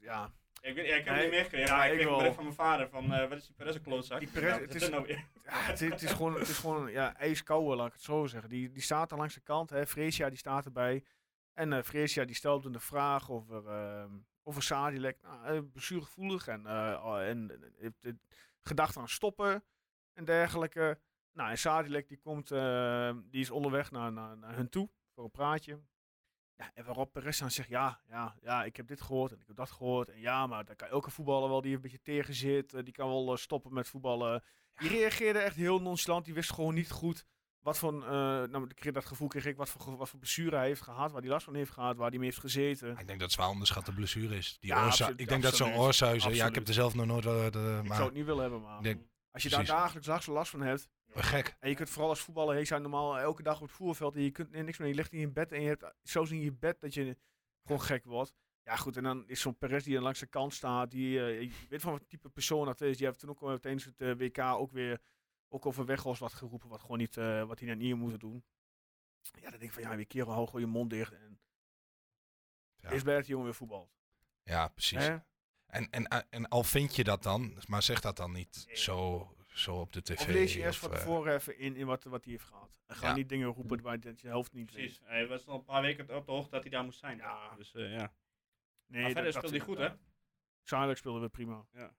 ja. 0.00 0.32
Ik, 0.60 0.74
weet, 0.74 0.86
ja, 0.86 0.94
ik 0.96 1.04
heb 1.04 1.14
Nee, 1.14 1.14
het 1.14 1.22
niet 1.22 1.30
meegekregen, 1.30 1.66
ja, 1.68 1.76
maar 1.76 1.86
ik 1.86 1.92
ik 1.92 1.98
kreeg 1.98 2.10
een 2.10 2.16
bericht 2.16 2.34
van 2.34 2.44
mijn 2.44 2.56
vader 2.56 2.88
van, 2.88 3.12
eh, 3.12 3.28
wat 3.28 3.38
is 3.38 3.46
die 3.46 3.54
Perez 3.54 3.74
een 3.74 3.82
klootzak? 3.82 4.18
Die 4.18 4.28
Perez, 4.30 4.50
Nou, 4.50 4.62
het 4.66 4.74
is- 4.74 4.88
nou 4.88 5.06
weer? 5.06 5.16
Ja, 5.44 5.52
het, 5.60 5.80
het 5.80 6.02
is 6.02 6.12
gewoon, 6.12 6.34
het 6.34 6.48
is 6.48 6.58
gewoon 6.58 6.90
ja, 6.90 7.16
ijskoude, 7.16 7.76
laat 7.76 7.86
ik 7.86 7.92
het 7.92 8.02
zo 8.02 8.26
zeggen. 8.26 8.50
Die, 8.50 8.70
die 8.70 8.82
staat 8.82 9.10
er 9.12 9.18
langs 9.18 9.34
de 9.34 9.40
kant, 9.40 9.70
hè. 9.70 9.86
Freesia 9.86 10.28
die 10.28 10.38
staat 10.38 10.64
erbij. 10.64 11.04
En 11.54 11.72
eh 11.72 11.82
Freesia 11.82 12.24
die 12.24 12.34
stelt 12.34 12.72
de 12.72 12.80
vraag 12.80 13.30
over, 13.30 13.66
ehm 13.68 14.10
over 14.42 14.62
Sadilek. 14.62 15.18
Nou, 15.22 15.44
eh, 15.46 15.60
blessuregevoelig 15.72 16.48
en, 16.48 16.66
oh, 16.66 17.20
en 17.22 17.72
heeft 17.78 18.02
het 18.02 18.16
gedacht 18.60 18.96
aan 18.96 19.08
stoppen 19.08 19.64
en 20.12 20.24
dergelijke. 20.24 20.98
Nou, 21.32 21.50
en 21.50 21.58
Sadilek 21.58 22.08
die 22.08 22.18
komt, 22.18 22.50
eh, 22.50 23.12
die 23.24 23.40
is 23.40 23.50
onderweg 23.50 23.90
naar, 23.90 24.12
naar, 24.12 24.36
naar 24.38 24.54
hun 24.54 24.68
toe 24.68 24.88
voor 25.14 25.24
een 25.24 25.30
praatje. 25.30 25.80
Ja, 26.60 26.70
en 26.74 26.84
waarop 26.84 27.12
Perez 27.12 27.38
dan 27.38 27.50
zegt, 27.50 27.68
ja, 27.68 28.00
ja, 28.08 28.36
ja, 28.42 28.64
ik 28.64 28.76
heb 28.76 28.86
dit 28.86 29.00
gehoord 29.00 29.32
en 29.32 29.40
ik 29.40 29.46
heb 29.46 29.56
dat 29.56 29.70
gehoord. 29.70 30.08
En 30.08 30.20
ja, 30.20 30.46
maar 30.46 30.64
dan 30.64 30.76
kan 30.76 30.88
elke 30.88 31.10
voetballer 31.10 31.48
wel 31.48 31.60
die 31.60 31.74
een 31.74 31.80
beetje 31.80 32.02
tegen 32.02 32.34
zit. 32.34 32.74
eh, 32.74 32.84
die 32.84 32.92
kan 32.92 33.08
wel 33.08 33.32
eh, 33.32 33.38
stoppen 33.38 33.72
met 33.72 33.88
voetballen. 33.88 34.42
Die 34.74 34.88
reageerde 34.88 35.38
echt 35.38 35.56
heel 35.56 35.80
nonchalant. 35.80 36.24
Die 36.24 36.34
wist 36.34 36.52
gewoon 36.52 36.74
niet 36.74 36.90
goed 36.90 37.26
wat 37.60 37.78
voor, 37.78 38.02
eh, 38.02 38.08
nou, 38.10 38.66
dat 38.92 39.04
gevoel 39.04 39.28
kreeg 39.28 39.46
ik, 39.46 39.56
wat 39.56 39.68
voor, 39.68 39.96
wat 39.96 40.08
voor 40.08 40.18
blessure 40.18 40.56
hij 40.56 40.66
heeft 40.66 40.82
gehad, 40.82 41.12
waar 41.12 41.20
hij 41.20 41.30
last 41.30 41.44
van 41.44 41.54
heeft 41.54 41.70
gehad, 41.70 41.96
waar 41.96 42.08
hij 42.08 42.18
mee 42.18 42.28
heeft 42.28 42.40
gezeten. 42.40 42.90
Ik 42.90 42.96
denk 42.96 43.08
dat 43.08 43.20
het 43.20 43.32
zwaar 43.32 43.48
onderschatte 43.48 43.92
blessure 43.92 44.36
is. 44.36 44.56
Die 44.60 44.70
Ja, 44.70 44.84
absoluut, 44.84 45.20
ik 45.20 45.28
denk 45.28 45.42
dat 45.42 45.54
zo'n 45.54 45.66
absoluut. 45.66 45.86
oorsuizen, 45.86 46.34
ja, 46.34 46.46
ik 46.46 46.54
heb 46.54 46.68
er 46.68 46.74
zelf 46.74 46.94
nog 46.94 47.06
nooit 47.06 47.24
wel, 47.24 47.46
ik 47.46 47.54
maar 47.54 47.84
zou 47.96 48.04
het 48.04 48.14
niet 48.14 48.24
willen 48.24 48.42
hebben, 48.42 48.60
maar 48.60 48.82
denk, 48.82 49.02
als 49.30 49.42
je 49.42 49.48
precies. 49.48 49.68
daar 49.68 49.76
dagelijks 49.76 50.08
last, 50.08 50.26
last 50.26 50.50
van 50.50 50.60
hebt, 50.60 50.88
gek. 51.14 51.56
en 51.60 51.68
je 51.68 51.74
kunt 51.74 51.90
vooral 51.90 52.08
als 52.10 52.20
voetballer, 52.20 52.58
je 52.58 52.64
zijn 52.64 52.82
normaal 52.82 53.18
elke 53.18 53.42
dag 53.42 53.54
op 53.60 53.66
het 53.66 53.76
voerveld 53.76 54.14
en 54.16 54.22
je 54.22 54.30
kunt 54.30 54.50
niks 54.50 54.78
meer, 54.78 54.88
je 54.88 54.94
ligt 54.94 55.12
in 55.12 55.20
je 55.20 55.28
bed 55.28 55.52
en 55.52 55.60
je 55.62 55.68
hebt 55.68 55.92
zelfs 56.02 56.30
in 56.30 56.40
je 56.40 56.52
bed 56.52 56.80
dat 56.80 56.94
je 56.94 57.16
gewoon 57.62 57.80
gek 57.80 58.04
wordt. 58.04 58.34
Ja 58.64 58.76
goed, 58.76 58.96
en 58.96 59.02
dan 59.02 59.28
is 59.28 59.40
zo'n 59.40 59.58
Perez 59.58 59.84
die 59.84 60.00
langs 60.00 60.20
de 60.20 60.26
kant 60.26 60.54
staat, 60.54 60.90
die, 60.90 61.20
eh, 61.20 61.40
je 61.40 61.66
weet 61.68 61.80
van 61.80 61.92
wat 61.92 62.08
type 62.08 62.28
persoon 62.28 62.66
dat 62.66 62.80
is. 62.80 62.98
Je 62.98 63.04
hebt 63.04 63.18
toen 63.18 63.30
ook 63.30 63.40
wel 63.40 63.58
tijdens 63.58 63.84
het 63.84 64.00
eh, 64.00 64.12
WK 64.16 64.38
ook 64.38 64.70
weer, 64.72 65.00
ook 65.48 65.66
over 65.66 65.84
Weghorst 65.84 66.20
wat 66.20 66.32
geroepen, 66.32 66.68
wat 66.68 66.80
gewoon 66.80 66.98
niet, 66.98 67.16
eh, 67.16 67.44
wat 67.44 67.58
hij 67.58 67.68
net 67.68 67.78
niet 67.78 67.96
moet 67.96 68.20
doen. 68.20 68.44
Ja, 69.20 69.40
dan 69.40 69.50
denk 69.50 69.62
ik 69.62 69.72
van, 69.72 69.82
ja, 69.82 69.96
weer 69.96 70.06
kerel, 70.06 70.32
hou 70.32 70.46
gewoon 70.46 70.60
je 70.60 70.66
mond 70.66 70.90
dicht 70.90 71.12
en 71.12 71.40
Ja. 72.76 72.90
is 72.90 73.02
bij 73.02 73.12
dat 73.14 73.22
die 73.22 73.30
jongen 73.30 73.46
weer 73.46 73.56
voetbalt. 73.56 73.90
Ja, 74.42 74.68
precies. 74.68 75.06
Hè? 75.06 75.16
En, 75.66 75.90
en, 75.90 76.06
eh, 76.06 76.20
en 76.30 76.48
al 76.48 76.62
vind 76.64 76.96
je 76.96 77.04
dat 77.04 77.22
dan, 77.22 77.58
maar 77.66 77.82
zeg 77.82 78.00
dat 78.00 78.16
dan 78.16 78.32
niet 78.32 78.64
Nee. 78.66 78.76
zo, 78.76 79.28
zo 79.62 79.76
op 79.80 79.92
de 79.92 80.02
tv. 80.02 80.20
Of 80.20 80.26
lees 80.26 80.54
je 80.54 80.60
eerst 80.62 80.82
of, 80.82 80.88
van 80.88 80.92
eh, 80.92 80.98
tevoren 81.04 81.34
even 81.34 81.58
in, 81.58 81.76
in 81.76 81.86
wat, 81.86 82.04
wat 82.04 82.24
hij 82.24 82.32
heeft 82.32 82.44
gehad. 82.44 82.80
En 82.86 82.96
ga 82.96 83.06
Ja. 83.08 83.14
niet 83.14 83.28
dingen 83.28 83.48
roepen 83.48 83.82
waar 83.82 83.92
je 83.94 83.98
dat 84.00 84.16
je 84.16 84.22
de 84.22 84.28
helft 84.32 84.52
niet 84.52 84.66
Precies, 84.72 84.98
weet. 84.98 85.08
hij 85.08 85.26
was 85.26 85.46
al 85.46 85.54
een 85.54 85.64
paar 85.64 85.82
weken 85.82 86.16
op 86.16 86.26
de 86.26 86.32
hoogte 86.32 86.50
dat 86.50 86.62
hij 86.62 86.70
daar 86.70 86.84
moest 86.84 86.98
zijn. 86.98 87.16
Ja. 87.16 87.54
Dus 87.56 87.74
eh, 87.74 87.92
ja. 87.92 88.12
Nee, 88.86 89.02
maar 89.02 89.10
verder 89.10 89.32
speelde 89.32 89.56
hij 89.56 89.66
goed, 89.66 89.78
hè? 89.78 89.88
Zadelijk 90.62 90.98
speelde 90.98 91.20
we 91.20 91.28
prima. 91.28 91.66
Ja. 91.72 91.80
Dat 91.80 91.92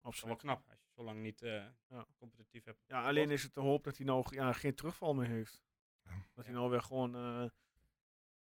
Absoluut. 0.00 0.42
wel 0.42 0.54
knap 0.54 0.68
als 0.70 0.80
je 0.80 0.88
zo 0.94 1.02
lang 1.04 1.20
niet 1.20 1.42
eh, 1.42 1.64
Ja. 1.88 2.06
competitief 2.18 2.64
hebt. 2.64 2.84
Ja, 2.86 3.02
alleen 3.02 3.30
is 3.30 3.42
het 3.42 3.52
te 3.52 3.60
hoop 3.60 3.84
dat 3.84 3.96
hij 3.96 4.06
nou 4.06 4.24
ja, 4.28 4.52
geen 4.52 4.74
terugval 4.74 5.14
meer 5.14 5.28
heeft. 5.28 5.62
Ja. 6.04 6.10
Dat 6.34 6.44
hij 6.44 6.54
nou 6.54 6.70
weer 6.70 6.82
gewoon 6.82 7.14
eh, 7.16 7.44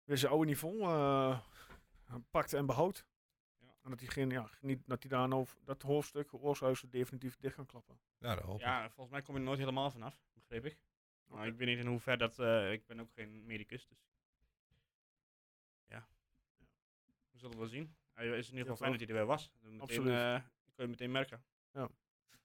weer 0.05 0.19
zijn 0.19 0.33
oude 0.33 0.47
niveau 0.47 0.81
eh, 0.83 1.39
pakt 2.31 2.53
en 2.53 2.67
behoudt. 2.67 3.07
Ja. 3.89 3.95
En 3.95 3.99
dat 3.99 4.01
hij, 4.01 4.09
geen, 4.09 4.31
ja, 4.31 4.51
niet, 4.61 4.83
dat 4.87 5.03
hij 5.03 5.11
daar 5.11 5.29
nou 5.29 5.47
dat 5.65 5.83
hoofdstuk, 5.83 6.35
Oorshuizen, 6.35 6.91
definitief 6.91 7.37
dicht 7.37 7.55
kan 7.55 7.67
klappen. 7.67 7.99
Ja, 8.19 8.35
dat 8.35 8.45
hoop 8.45 8.55
ik. 8.55 8.61
Ja, 8.61 8.83
volgens 8.91 9.11
mij 9.11 9.23
kom 9.23 9.35
je 9.35 9.41
er 9.41 9.47
nooit 9.47 9.59
helemaal 9.59 9.91
vanaf, 9.91 10.23
begreep 10.35 10.65
ik. 10.65 10.79
Maar 11.27 11.47
ik 11.47 11.57
weet 11.57 11.69
niet 11.69 11.79
in 11.79 11.87
hoeverre 11.87 12.17
dat... 12.19 12.39
eh, 12.39 12.73
ik 12.73 12.87
ben 12.87 13.01
ook 13.01 13.13
geen 13.13 13.47
medicus, 13.47 13.87
dus... 13.87 13.99
Ja. 15.87 16.09
We 17.31 17.39
zullen 17.39 17.59
wel 17.59 17.67
zien. 17.67 17.97
Hij 18.13 18.27
is 18.27 18.47
in 18.51 18.57
ieder 18.57 18.59
geval 18.61 18.77
fijn 18.77 18.91
dat 18.91 19.01
hij 19.01 19.09
er 19.09 19.15
weer 19.15 19.27
was. 19.27 19.53
Meteen, 19.61 19.81
Absoluut. 19.81 20.13
eh, 20.13 20.33
dat 20.33 20.75
kun 20.75 20.85
je 20.85 20.91
meteen 20.91 21.11
merken. 21.11 21.45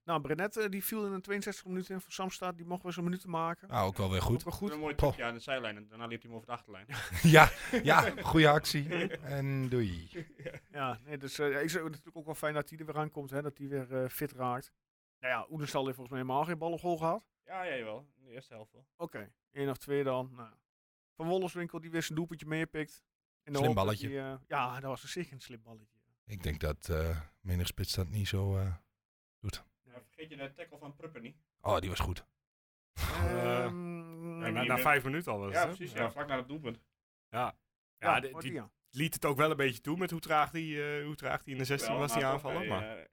Nou, 0.05 0.21
Brenet 0.21 0.57
eh, 0.57 0.69
die 0.69 0.83
viel 0.83 1.05
in 1.05 1.13
de 1.13 1.21
62 1.21 1.65
minuten 1.65 1.93
in 1.95 2.01
voor 2.01 2.11
Samstad. 2.11 2.57
Die 2.57 2.65
mocht 2.65 2.83
weer 2.83 2.91
zijn 2.91 3.05
minuten 3.05 3.29
maken. 3.29 3.69
Ah, 3.69 3.83
ook 3.85 3.97
wel 3.97 4.11
weer 4.11 4.21
goed. 4.21 4.35
Ook 4.37 4.43
wel 4.43 4.53
Goed. 4.53 4.71
Een 4.71 4.79
mooi 4.79 4.95
Poh. 4.95 5.07
trucje 5.09 5.23
aan 5.23 5.33
de 5.33 5.39
zijlijn 5.39 5.75
en 5.75 5.87
daarna 5.87 6.05
liep 6.05 6.21
hij 6.21 6.29
hem 6.29 6.35
over 6.39 6.47
de 6.47 6.53
achterlijn. 6.53 6.87
ja, 7.35 7.49
ja, 7.83 8.13
goede 8.31 8.49
actie. 8.49 9.09
En 9.17 9.69
doei. 9.69 10.09
Ja, 10.71 10.99
nee, 11.05 11.17
dus 11.17 11.39
eh, 11.39 11.61
ik 11.61 11.69
zeg 11.69 11.83
natuurlijk 11.83 12.17
ook 12.17 12.25
wel 12.25 12.35
fijn 12.35 12.53
dat 12.53 12.69
hij 12.69 12.79
er 12.79 12.85
weer 12.85 12.97
aankomt. 12.97 13.29
Hè, 13.29 13.41
dat 13.41 13.57
hij 13.57 13.67
weer 13.67 14.03
eh, 14.03 14.09
fit 14.09 14.31
raakt. 14.31 14.71
Nou 15.19 15.33
ja, 15.33 15.47
Oenestal 15.49 15.83
heeft 15.83 15.95
volgens 15.95 16.15
mij 16.15 16.25
helemaal 16.25 16.45
geen 16.45 16.57
bal 16.57 16.71
op 16.71 16.79
goal 16.79 16.97
gehad. 16.97 17.23
ja, 17.45 17.63
ja, 17.63 17.75
jawel. 17.75 18.07
In 18.17 18.23
de 18.25 18.31
eerste 18.31 18.53
helft 18.53 18.71
wel. 18.71 18.85
Oké, 18.97 19.31
één 19.51 19.69
of 19.69 19.77
twee 19.77 20.03
dan. 20.03 20.31
Nou. 20.35 20.49
Van 21.15 21.27
Wollerswinkel 21.27 21.79
die 21.79 21.91
weer 21.91 22.03
zijn 22.03 22.15
doelpuntje 22.15 22.45
meepikt. 22.47 23.03
In 23.43 23.53
de 23.53 23.59
Slim 23.59 23.73
balletje. 23.73 24.39
ja, 24.47 24.73
dat 24.73 24.83
was 24.83 25.03
een 25.03 25.09
zeker 25.09 25.33
een 25.33 25.41
slim 25.41 25.61
balletje. 25.63 25.97
Ik 26.25 26.43
denk 26.43 26.59
dat 26.59 26.89
eh 26.89 27.19
menig 27.41 27.67
spits 27.67 27.93
dat 27.93 28.09
niet 28.09 28.27
zo 28.27 28.57
eh. 28.57 28.75
Ja, 29.93 30.01
vergeet 30.03 30.29
je 30.29 30.35
de 30.37 30.51
tackle 30.53 30.77
van 30.77 30.95
Pruppen 30.95 31.21
niet. 31.21 31.37
Oh, 31.61 31.79
die 31.79 31.89
was 31.89 31.99
goed. 31.99 32.25
Eh, 32.93 33.65
Ehm, 33.65 33.91
Ja, 34.39 34.45
Ja, 34.49 34.53
na, 34.53 34.63
na 34.63 34.77
vijf 34.77 35.03
minuten 35.03 35.31
al 35.31 35.39
was 35.39 35.51
Ja, 35.53 35.59
het, 35.59 35.69
hè? 35.69 35.75
precies. 35.75 35.93
Ja, 35.95 36.11
vlak 36.11 36.27
na 36.27 36.37
het 36.37 36.47
doelpunt. 36.47 36.79
Ja, 37.29 37.57
ja, 37.97 38.15
ja, 38.15 38.19
de- 38.19 38.35
die 38.39 38.53
ja. 38.53 38.71
liet 38.89 39.13
het 39.13 39.25
ook 39.25 39.37
wel 39.37 39.51
een 39.51 39.57
beetje 39.57 39.81
toe 39.81 39.97
met 39.97 40.11
hoe 40.11 40.19
traag 40.19 40.51
die, 40.51 40.97
eh, 40.97 41.05
hoe 41.05 41.15
traag 41.15 41.43
die 41.43 41.51
in 41.53 41.57
de 41.59 41.65
16 41.65 41.89
Wel, 41.91 41.99
was, 41.99 42.13
die 42.13 42.21
maar 42.21 42.31
toch, 42.31 42.43
aanvallen. 42.43 42.69
hij, 42.69 42.79
Maar 42.79 42.97
eh, 42.97 43.05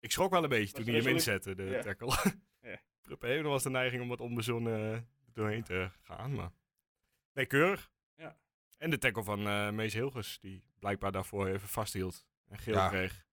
ik 0.00 0.10
schrok 0.12 0.30
wel 0.30 0.42
een 0.42 0.48
beetje 0.48 0.64
Was 0.76 0.84
toen 0.84 0.94
hij 0.94 1.02
hem 1.02 1.12
resoluut. 1.12 1.44
inzette, 1.44 1.54
de 1.64 1.70
Ja. 1.70 1.82
tackle. 1.82 2.08
Ja. 2.60 2.80
Pruppen 3.02 3.28
heeft 3.28 3.38
nog 3.40 3.46
wel 3.46 3.54
eens 3.54 3.62
de 3.62 3.70
neiging 3.70 4.02
om 4.02 4.08
wat 4.08 4.20
onbezonnen 4.20 4.94
eh, 4.94 5.00
doorheen 5.32 5.62
te 5.62 5.90
gaan, 6.00 6.34
maar... 6.34 6.50
Nee, 7.32 7.46
keurig. 7.46 7.90
Ja. 8.14 8.36
En 8.78 8.90
de 8.90 8.98
tackle 8.98 9.22
van 9.24 9.46
eh 9.46 9.70
Mees 9.70 9.92
Hilgers, 9.94 10.38
die 10.40 10.64
blijkbaar 10.78 11.12
daarvoor 11.12 11.46
even 11.46 11.68
vasthield 11.68 12.26
en 12.46 12.58
geel 12.58 12.74
Ja. 12.74 12.88
kreeg. 12.88 13.24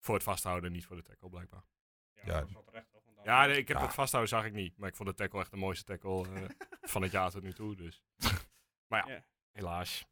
Voor 0.00 0.14
het 0.14 0.22
vasthouden, 0.24 0.72
niet 0.72 0.84
voor 0.86 0.96
de 0.96 1.02
tackle, 1.02 1.28
blijkbaar. 1.28 1.64
Ja, 2.24 2.44
Ja. 2.72 2.84
Ja, 3.24 3.46
nee, 3.46 3.56
ik 3.56 3.68
heb 3.68 3.76
Ja. 3.76 3.82
het 3.82 3.94
vasthouden 3.94 4.30
zag 4.38 4.44
ik 4.44 4.52
niet. 4.52 4.76
Maar 4.76 4.88
ik 4.88 4.96
vond 4.96 5.08
de 5.08 5.14
tackle 5.14 5.40
echt 5.40 5.50
de 5.50 5.56
mooiste 5.56 5.84
tackle 5.84 6.28
eh, 6.34 6.42
van 6.92 7.02
het 7.02 7.10
jaar 7.10 7.30
tot 7.30 7.42
nu 7.42 7.52
toe. 7.52 7.76
Dus. 7.76 8.02
Maar 8.86 9.06
ja, 9.08 9.14
Ja. 9.14 9.24
helaas. 9.52 10.06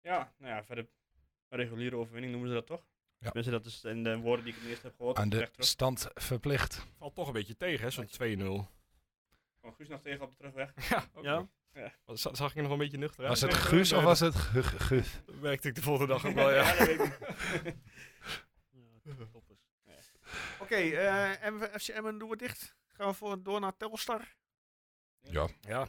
Ja, 0.00 0.32
nou 0.38 0.54
ja, 0.54 0.64
verder 0.64 0.88
een 1.48 1.58
reguliere 1.58 1.96
overwinning 1.96 2.32
noemen 2.32 2.50
ze 2.50 2.56
dat 2.56 2.66
toch? 2.66 2.86
Ja. 3.18 3.24
Tenminste, 3.30 3.50
dat 3.52 3.66
is 3.66 3.84
in 3.84 4.02
de 4.04 4.16
woorden 4.18 4.44
die 4.44 4.54
ik 4.54 4.60
het 4.60 4.68
eerst 4.70 4.82
heb 4.82 4.94
gehoord. 4.96 5.16
Aan 5.18 5.28
de 5.28 5.48
stand 5.58 6.08
verplicht. 6.14 6.86
Valt 6.98 7.14
toch 7.14 7.26
een 7.26 7.32
beetje 7.32 7.56
tegen, 7.56 7.84
hè, 7.84 7.90
zo'n 7.90 8.06
2-0. 8.06 8.68
Kwam 9.60 9.74
Guus 9.74 9.88
nog 9.88 10.00
tegen 10.00 10.20
op 10.22 10.30
de 10.30 10.36
terugweg. 10.36 10.72
Ja, 10.90 11.04
ook 11.14 11.24
Ja? 11.24 11.48
Zag 12.14 12.54
ik 12.56 12.62
nog 12.62 12.70
een 12.72 12.78
beetje 12.78 12.98
nuchter? 12.98 13.26
Was 13.28 13.40
het 13.40 13.54
Guus 13.54 13.92
of 13.92 14.02
was 14.02 14.20
het 14.20 14.34
Gu- 14.34 14.62
Gu- 14.62 14.78
Guus? 14.78 15.20
Merkte 15.40 15.68
ik 15.68 15.74
de 15.74 15.82
volgende 15.82 16.12
dag 16.12 16.26
ook 16.26 16.34
wel, 16.34 16.50
ja. 16.58 16.74
dat 16.76 16.86
weet 16.86 17.00
ik. 17.00 17.18
Oké, 20.60 20.74
eh, 20.74 21.44
en 21.44 21.60
FC 21.80 21.88
Emmen 21.88 22.18
doen 22.18 22.28
we 22.28 22.36
dicht. 22.36 22.74
Gaan 22.92 23.08
we 23.08 23.14
voor, 23.14 23.42
door 23.42 23.60
naar 23.60 23.76
Telstar. 23.76 24.34
Ja, 25.20 25.48
Ja, 25.60 25.86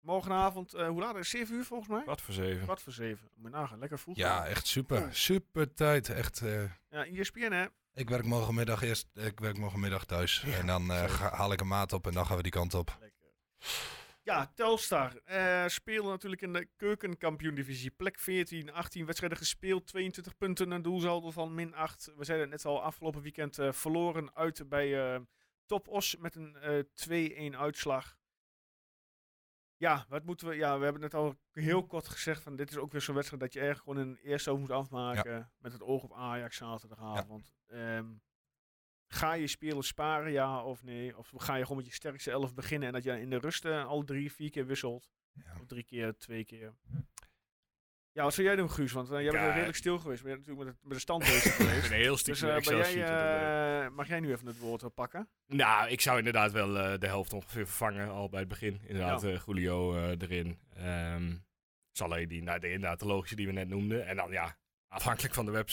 Morgenavond, 0.00 0.74
eh, 0.74 0.88
hoe 0.88 1.00
laat 1.00 1.12
is 1.12 1.18
het? 1.18 1.26
7 1.40 1.54
uur 1.54 1.64
volgens 1.64 1.88
mij? 1.88 2.04
wat 2.04 2.20
voor 2.20 2.34
zeven. 2.34 2.62
Kwart 2.64 2.82
voor 2.82 2.92
7. 2.92 3.28
Moet 3.34 3.50
nagaan, 3.50 3.78
lekker 3.78 3.98
vroeg. 3.98 4.16
ja 4.16 4.46
echt 4.46 4.66
super. 4.66 5.14
Super 5.14 5.74
tijd. 5.74 6.08
Echt, 6.08 6.40
eh, 6.40 6.62
Ja, 6.90 7.06
ESPN 7.06 7.52
hè. 7.52 7.66
ik 7.92 8.08
werk 8.08 8.24
morgenmiddag 8.24 8.82
eerst. 8.82 9.06
Ik 9.14 9.40
werk 9.40 9.58
morgenmiddag 9.58 10.04
thuis. 10.04 10.42
en 10.44 10.66
dan 10.66 10.90
eh, 10.92 11.08
ga- 11.10 11.34
haal 11.34 11.52
ik 11.52 11.60
een 11.60 11.66
maat 11.68 11.92
op 11.92 12.06
en 12.06 12.12
dan 12.12 12.26
gaan 12.26 12.36
we 12.36 12.42
die 12.42 12.52
kant 12.52 12.74
op. 12.74 12.96
Lekker. 13.00 13.18
Ja, 14.28 14.52
Telstar 14.54 15.16
eh 15.24 15.66
spelen 15.66 16.04
natuurlijk 16.04 16.42
in 16.42 16.52
de 16.52 16.68
keukenkampioen-divisie. 16.76 17.90
Plek 17.90 18.18
14, 18.18 18.72
18 18.72 19.04
wedstrijden 19.04 19.38
gespeeld, 19.38 19.86
22 19.86 20.36
punten, 20.36 20.70
een 20.70 20.82
doelsaldo 20.82 21.30
van 21.30 21.54
min 21.54 21.74
8. 21.74 22.12
We 22.16 22.24
zeiden 22.24 22.50
het 22.50 22.62
net 22.62 22.72
al, 22.72 22.82
afgelopen 22.82 23.22
weekend 23.22 23.58
eh, 23.58 23.72
verloren 23.72 24.34
uit 24.34 24.68
bij 24.68 25.14
eh 25.14 25.20
Top 25.66 25.88
Os 25.88 26.16
met 26.16 26.34
een 26.34 26.56
eh 26.56 27.52
2-1 27.52 27.56
uitslag. 27.56 28.16
Ja, 29.76 30.06
wat 30.08 30.24
moeten 30.24 30.48
we... 30.48 30.54
Ja, 30.54 30.78
we 30.78 30.84
hebben 30.84 31.02
net 31.02 31.14
al 31.14 31.36
heel 31.52 31.86
kort 31.86 32.08
gezegd 32.08 32.42
van 32.42 32.56
dit 32.56 32.70
is 32.70 32.76
ook 32.76 32.92
weer 32.92 33.00
zo'n 33.00 33.14
wedstrijd 33.14 33.42
dat 33.42 33.52
je 33.52 33.60
erg 33.60 33.78
gewoon 33.78 33.96
een 33.96 34.16
eerste 34.16 34.50
over 34.50 34.62
moet 34.62 34.70
afmaken 34.70 35.52
met 35.58 35.72
het 35.72 35.82
oog 35.82 36.02
op 36.02 36.14
Ajax 36.14 36.56
zaterdagavond. 36.56 37.52
Ehm, 37.66 38.06
Ga 39.08 39.32
je 39.32 39.46
spelen 39.46 39.82
sparen, 39.84 40.32
ja 40.32 40.62
of 40.64 40.82
nee? 40.82 41.16
Of 41.18 41.32
ga 41.36 41.54
je 41.54 41.62
gewoon 41.62 41.76
met 41.76 41.86
je 41.86 41.92
sterkste 41.92 42.30
elf 42.30 42.54
beginnen 42.54 42.88
en 42.88 42.94
dat 42.94 43.04
je 43.04 43.20
in 43.20 43.30
de 43.30 43.38
rust 43.38 43.64
eh, 43.64 43.86
al 43.86 44.02
drie, 44.04 44.32
vier 44.32 44.50
keer 44.50 44.66
wisselt? 44.66 45.10
Ja. 45.32 45.52
Of 45.60 45.66
drie 45.66 45.84
keer, 45.84 46.16
twee 46.16 46.44
keer? 46.44 46.74
Ja, 48.12 48.22
wat 48.24 48.34
zou 48.34 48.46
jij 48.46 48.56
doen, 48.56 48.70
Guus? 48.70 48.92
Want 48.92 49.10
eh, 49.10 49.20
jij 49.20 49.30
bent 49.30 49.42
Ja. 49.44 49.52
redelijk 49.52 49.76
stil 49.76 49.98
geweest. 49.98 50.22
Je 50.22 50.28
natuurlijk 50.28 50.58
met, 50.58 50.66
het, 50.66 50.76
met 50.82 50.92
de 50.92 50.98
stand 50.98 51.22
bezig 51.24 51.44
Ik 51.58 51.66
geweest. 51.66 51.88
ben 51.88 51.98
heel 51.98 52.16
Dus 52.22 52.40
jij, 52.40 52.50
aan 52.50 52.56
het 52.56 52.64
doen. 52.64 53.90
eh, 53.90 53.96
mag 53.96 54.08
jij 54.08 54.20
nu 54.20 54.32
even 54.32 54.46
het 54.46 54.58
woord 54.58 54.94
pakken? 54.94 55.28
Nou, 55.46 55.88
ik 55.90 56.00
zou 56.00 56.18
inderdaad 56.18 56.52
wel 56.52 56.78
eh, 56.78 56.98
de 56.98 57.06
helft 57.06 57.32
ongeveer 57.32 57.66
vervangen, 57.66 58.08
al 58.10 58.28
bij 58.28 58.40
het 58.40 58.48
begin. 58.48 58.80
Inderdaad, 58.86 59.22
Ja. 59.22 59.28
eh, 59.28 59.42
Julio 59.46 59.96
eh, 59.96 60.08
erin. 60.18 60.58
Ehm 60.76 61.36
Saleh, 61.92 62.28
die, 62.28 62.42
nou, 62.42 62.58
de, 62.58 62.66
inderdaad 62.70 62.98
de 63.00 63.06
logische 63.06 63.36
die 63.36 63.46
we 63.46 63.52
net 63.52 63.68
noemden. 63.68 64.06
En 64.06 64.16
dan 64.16 64.30
ja, 64.30 64.56
afhankelijk 64.88 65.34
van 65.34 65.46
de, 65.46 65.64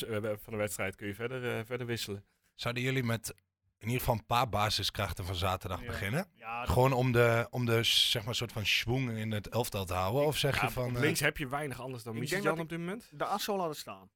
van 0.42 0.54
de 0.54 0.58
wedstrijd 0.58 0.96
kun 0.96 1.08
je 1.08 1.16
verder, 1.16 1.58
eh, 1.58 1.66
verder 1.66 1.88
wisselen. 1.88 2.26
Zouden 2.56 2.84
jullie 2.84 3.04
met 3.04 3.30
in 3.78 3.86
ieder 3.88 4.00
geval 4.00 4.16
een 4.16 4.26
paar 4.26 4.50
basiskrachten 4.50 5.26
van 5.26 5.36
zaterdag 5.36 5.80
Ja. 5.80 5.86
beginnen? 5.88 6.28
Ja, 6.36 6.66
Gewoon 6.66 6.94
om 6.94 7.12
de, 7.12 7.48
om 7.50 7.66
de 7.66 7.84
zeg 7.84 8.26
maar, 8.26 8.36
soort 8.36 8.52
van 8.52 8.66
schwung 8.66 9.10
in 9.18 9.32
het 9.32 9.48
elftal 9.50 9.86
te 9.86 9.94
houden? 9.94 10.26
Of 10.26 10.38
zeg 10.38 10.56
Ja, 10.56 10.66
je 10.66 10.72
van... 10.72 10.90
op 10.90 10.96
eh, 10.96 11.02
links 11.02 11.20
heb 11.20 11.38
je 11.38 11.48
weinig 11.48 11.82
anders 11.82 12.04
dan 12.04 12.14
ik 12.14 12.20
Michel 12.20 12.36
denk 12.42 12.48
dat 12.50 12.54
Jan 12.56 12.64
op 12.64 12.70
dit 12.70 12.80
moment. 12.80 13.10
de 13.20 13.26
as 13.26 13.44
zou 13.44 13.58
laten 13.58 13.76
staan. 13.76 14.10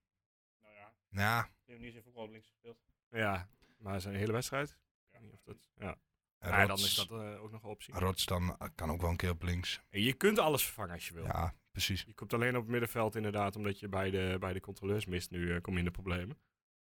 Nou 0.62 0.74
ja, 0.76 0.94
nou, 1.10 1.44
ik 1.46 1.52
heb 1.66 1.80
niet 1.80 1.94
zoveel 1.94 2.30
links 2.30 2.48
gespeeld. 2.48 2.78
Ja, 3.10 3.48
maar 3.78 4.02
zijn 4.02 4.16
hele 4.16 4.32
wedstrijd. 4.32 4.70
Ik 4.70 4.76
weet 5.12 5.22
niet 5.22 5.34
of 5.34 5.42
dat, 5.44 5.70
ja. 5.76 5.96
en 6.40 6.50
Ja, 6.52 6.66
dan 6.66 6.78
is 6.78 6.96
dat 6.96 7.10
eh, 7.12 7.44
ook 7.44 7.52
nog 7.52 7.64
een 7.64 7.70
optie. 7.70 7.94
Rots 7.94 8.26
dan 8.26 8.56
eh, 8.60 8.68
kan 8.76 8.92
ook 8.92 9.02
wel 9.02 9.10
een 9.10 9.16
keer 9.18 9.30
op 9.32 9.44
links. 9.44 9.82
En 9.90 10.02
je 10.02 10.14
kunt 10.14 10.40
alles 10.40 10.64
vervangen 10.64 10.94
als 10.94 11.08
je 11.08 11.14
wil. 11.14 11.24
Ja, 11.26 11.54
precies. 11.72 12.04
Je 12.08 12.14
komt 12.14 12.34
alleen 12.34 12.56
op 12.56 12.62
het 12.62 12.72
middenveld 12.72 13.16
inderdaad, 13.16 13.56
omdat 13.56 13.80
je 13.80 13.88
bij 13.88 14.10
de, 14.10 14.38
bij 14.40 14.54
de 14.54 14.60
controleurs 14.60 15.06
mist. 15.06 15.32
Nu 15.32 15.56
eh, 15.56 15.62
kom 15.62 15.74
je 15.74 15.80
in 15.80 15.86
de 15.86 15.92
problemen. 15.92 16.40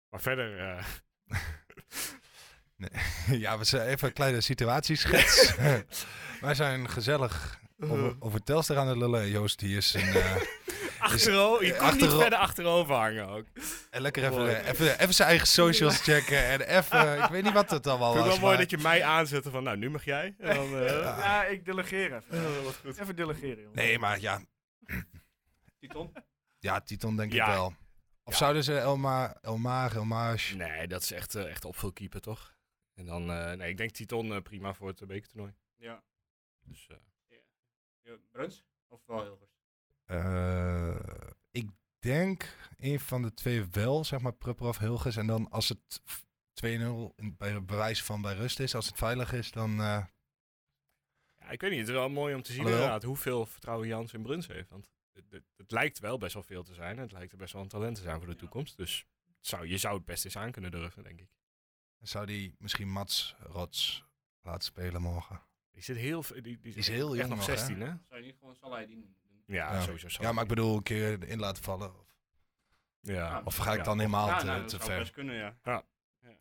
Maar 0.09 0.21
verder, 0.21 0.59
eh, 2.79 3.39
ja, 3.43 3.57
we 3.57 3.63
zijn 3.63 3.87
even 3.87 4.07
een 4.07 4.13
kleine 4.13 4.41
situatieschets. 4.41 5.55
Wij 6.41 6.53
zijn 6.55 6.89
gezellig 6.89 7.59
over, 7.79 8.15
over 8.19 8.43
Telstar 8.43 8.77
aan 8.77 8.87
het 8.87 8.97
lullen. 8.97 9.29
Joost, 9.29 9.59
die 9.59 9.77
is 9.77 9.93
een... 9.93 10.01
eh, 10.13 10.35
achterover, 10.99 11.65
je 11.65 11.75
komt 11.75 12.01
niet 12.01 12.09
verder 12.11 12.37
achterover 12.39 12.95
hangen 12.95 13.27
ook. 13.27 13.45
en 13.89 14.01
lekker 14.01 14.23
even, 14.23 14.65
even, 14.65 14.99
even 14.99 15.13
zijn 15.13 15.29
eigen 15.29 15.47
socials 15.47 16.01
checken. 16.01 16.43
En 16.45 16.61
even... 16.61 17.23
Ik 17.23 17.29
weet 17.29 17.43
niet 17.43 17.53
wat 17.53 17.69
het 17.69 17.87
allemaal 17.87 18.13
was. 18.13 18.17
het 18.23 18.27
wel 18.31 18.39
mooi 18.39 18.49
maar- 18.55 18.57
dat 18.61 18.69
je 18.69 18.77
mij 18.77 19.03
aanzet 19.03 19.45
van, 19.51 19.63
nou, 19.63 19.77
nu 19.77 19.89
mag 19.89 20.05
jij. 20.05 20.35
En 20.39 20.55
dan, 20.55 20.77
eh, 20.77 20.85
Ja. 20.85 21.17
Ja, 21.17 21.45
ik 21.45 21.65
delegeer 21.65 22.05
even. 22.15 22.63
wat 22.63 22.75
goed. 22.85 22.99
Even 22.99 23.15
delegeren, 23.15 23.57
jongen. 23.63 23.75
Nee, 23.75 23.99
maar 23.99 24.19
ja, 24.19 24.41
Titon? 25.79 26.13
ja 26.59 26.79
Titon 26.81 27.15
denk 27.15 27.33
Ja. 27.33 27.45
ik 27.47 27.51
wel. 27.53 27.75
Of 28.29 28.35
Ja. 28.35 28.41
zouden 28.41 28.63
ze 28.63 28.77
Elma, 28.77 29.37
Elmar, 29.41 29.95
Elmage... 29.95 30.55
Nee, 30.55 30.87
dat 30.87 31.01
is 31.01 31.11
echt, 31.11 31.35
eh, 31.35 31.49
echt 31.49 31.65
opvulkeeper, 31.65 32.21
toch? 32.21 32.55
En 32.93 33.05
dan, 33.05 33.29
eh, 33.31 33.53
nee, 33.53 33.69
ik 33.69 33.77
denk 33.77 33.91
Titon 33.91 34.33
eh, 34.33 34.41
prima 34.41 34.73
voor 34.73 34.87
het 34.87 35.07
bekertoernooi. 35.07 35.53
Ja. 35.75 36.03
Dus, 36.61 36.87
eh, 36.87 36.97
ja. 38.03 38.15
Bruns? 38.31 38.63
Of 38.87 39.01
wel 39.05 39.23
Hilgers? 39.23 39.51
Eh, 40.05 40.99
ik 41.51 41.69
denk 41.99 42.55
een 42.77 42.99
van 42.99 43.21
de 43.21 43.33
twee 43.33 43.65
wel, 43.71 44.03
zeg 44.03 44.19
maar 44.19 44.33
Prupper 44.33 44.67
of 44.67 44.77
Hilgers. 44.77 45.15
En 45.17 45.27
dan 45.27 45.49
als 45.49 45.69
het 45.69 46.01
f- 46.09 46.25
2-0 46.53 47.13
in- 47.15 47.35
bij 47.37 47.63
bewijs 47.65 48.03
van 48.03 48.21
bij 48.21 48.35
rust 48.35 48.59
is, 48.59 48.75
als 48.75 48.85
het 48.85 48.97
veilig 48.97 49.33
is, 49.33 49.51
dan... 49.51 49.69
eh, 49.71 50.05
ja, 51.39 51.49
ik 51.49 51.61
weet 51.61 51.69
niet, 51.71 51.79
het 51.79 51.87
is 51.89 51.93
wel 51.95 52.09
mooi 52.09 52.35
om 52.35 52.41
te 52.41 52.51
zien 52.53 52.65
inderdaad 52.65 53.03
hoeveel 53.03 53.45
vertrouwen 53.45 53.87
Jans 53.87 54.13
in 54.13 54.21
Bruns 54.21 54.47
heeft. 54.47 54.69
Want 54.69 54.89
het, 55.29 55.43
het, 55.57 55.71
lijkt 55.71 55.99
wel 55.99 56.17
best 56.17 56.33
wel 56.33 56.43
veel 56.43 56.63
te 56.63 56.73
zijn. 56.73 56.95
en 56.95 57.01
Het 57.01 57.11
lijkt 57.11 57.31
er 57.31 57.37
best 57.37 57.53
wel 57.53 57.61
een 57.61 57.67
talent 57.67 57.95
te 57.95 58.01
zijn 58.01 58.17
voor 58.17 58.25
de 58.27 58.31
Ja. 58.33 58.37
toekomst. 58.39 58.77
Dus 58.77 59.05
het 59.37 59.47
zou, 59.47 59.67
je 59.67 59.77
zou 59.77 59.95
het 59.95 60.05
best 60.05 60.25
eens 60.25 60.37
aan 60.37 60.51
kunnen 60.51 60.71
durven, 60.71 61.03
denk 61.03 61.19
ik. 61.21 61.29
zou 61.99 62.25
die 62.25 62.55
misschien 62.57 62.89
Mats 62.89 63.35
Rots 63.39 64.05
laten 64.41 64.63
spelen 64.63 65.01
morgen. 65.01 65.41
Die 65.71 65.83
zit 65.83 65.97
heel, 65.97 66.21
die, 66.21 66.41
die, 66.41 66.57
Die 66.59 66.73
is 66.75 66.87
heel 66.87 67.07
echt 67.09 67.17
jong 67.17 67.29
nog 67.29 67.37
nog, 67.37 67.47
hè? 67.47 67.57
16, 67.57 67.79
hè? 67.81 67.93
Zou 68.07 68.19
je 68.19 68.25
niet 68.25 68.37
gewoon 68.39 68.55
Salah 68.55 68.87
die 68.87 68.95
doen? 68.95 69.15
Ja, 69.45 69.73
Ja. 69.73 69.81
sowieso. 69.81 70.07
zo. 70.09 70.23
Ja, 70.23 70.31
maar 70.31 70.43
ik 70.43 70.49
bedoel 70.49 70.75
een 70.75 70.83
keer 70.83 71.23
erin 71.23 71.39
laten 71.39 71.63
vallen. 71.63 71.99
Of, 71.99 72.07
Ja. 73.01 73.41
of 73.45 73.55
ga 73.55 73.71
ik 73.71 73.77
Ja. 73.77 73.83
dan 73.83 73.97
helemaal 73.97 74.27
ja, 74.27 74.37
te, 74.37 74.45
nou, 74.45 74.59
dat 74.59 74.69
te 74.69 74.75
zou 74.77 74.89
ver? 74.89 74.99
best 74.99 75.11
kunnen, 75.11 75.35
ja. 75.35 75.57
Ja. 75.63 75.83
Ja, 76.21 76.37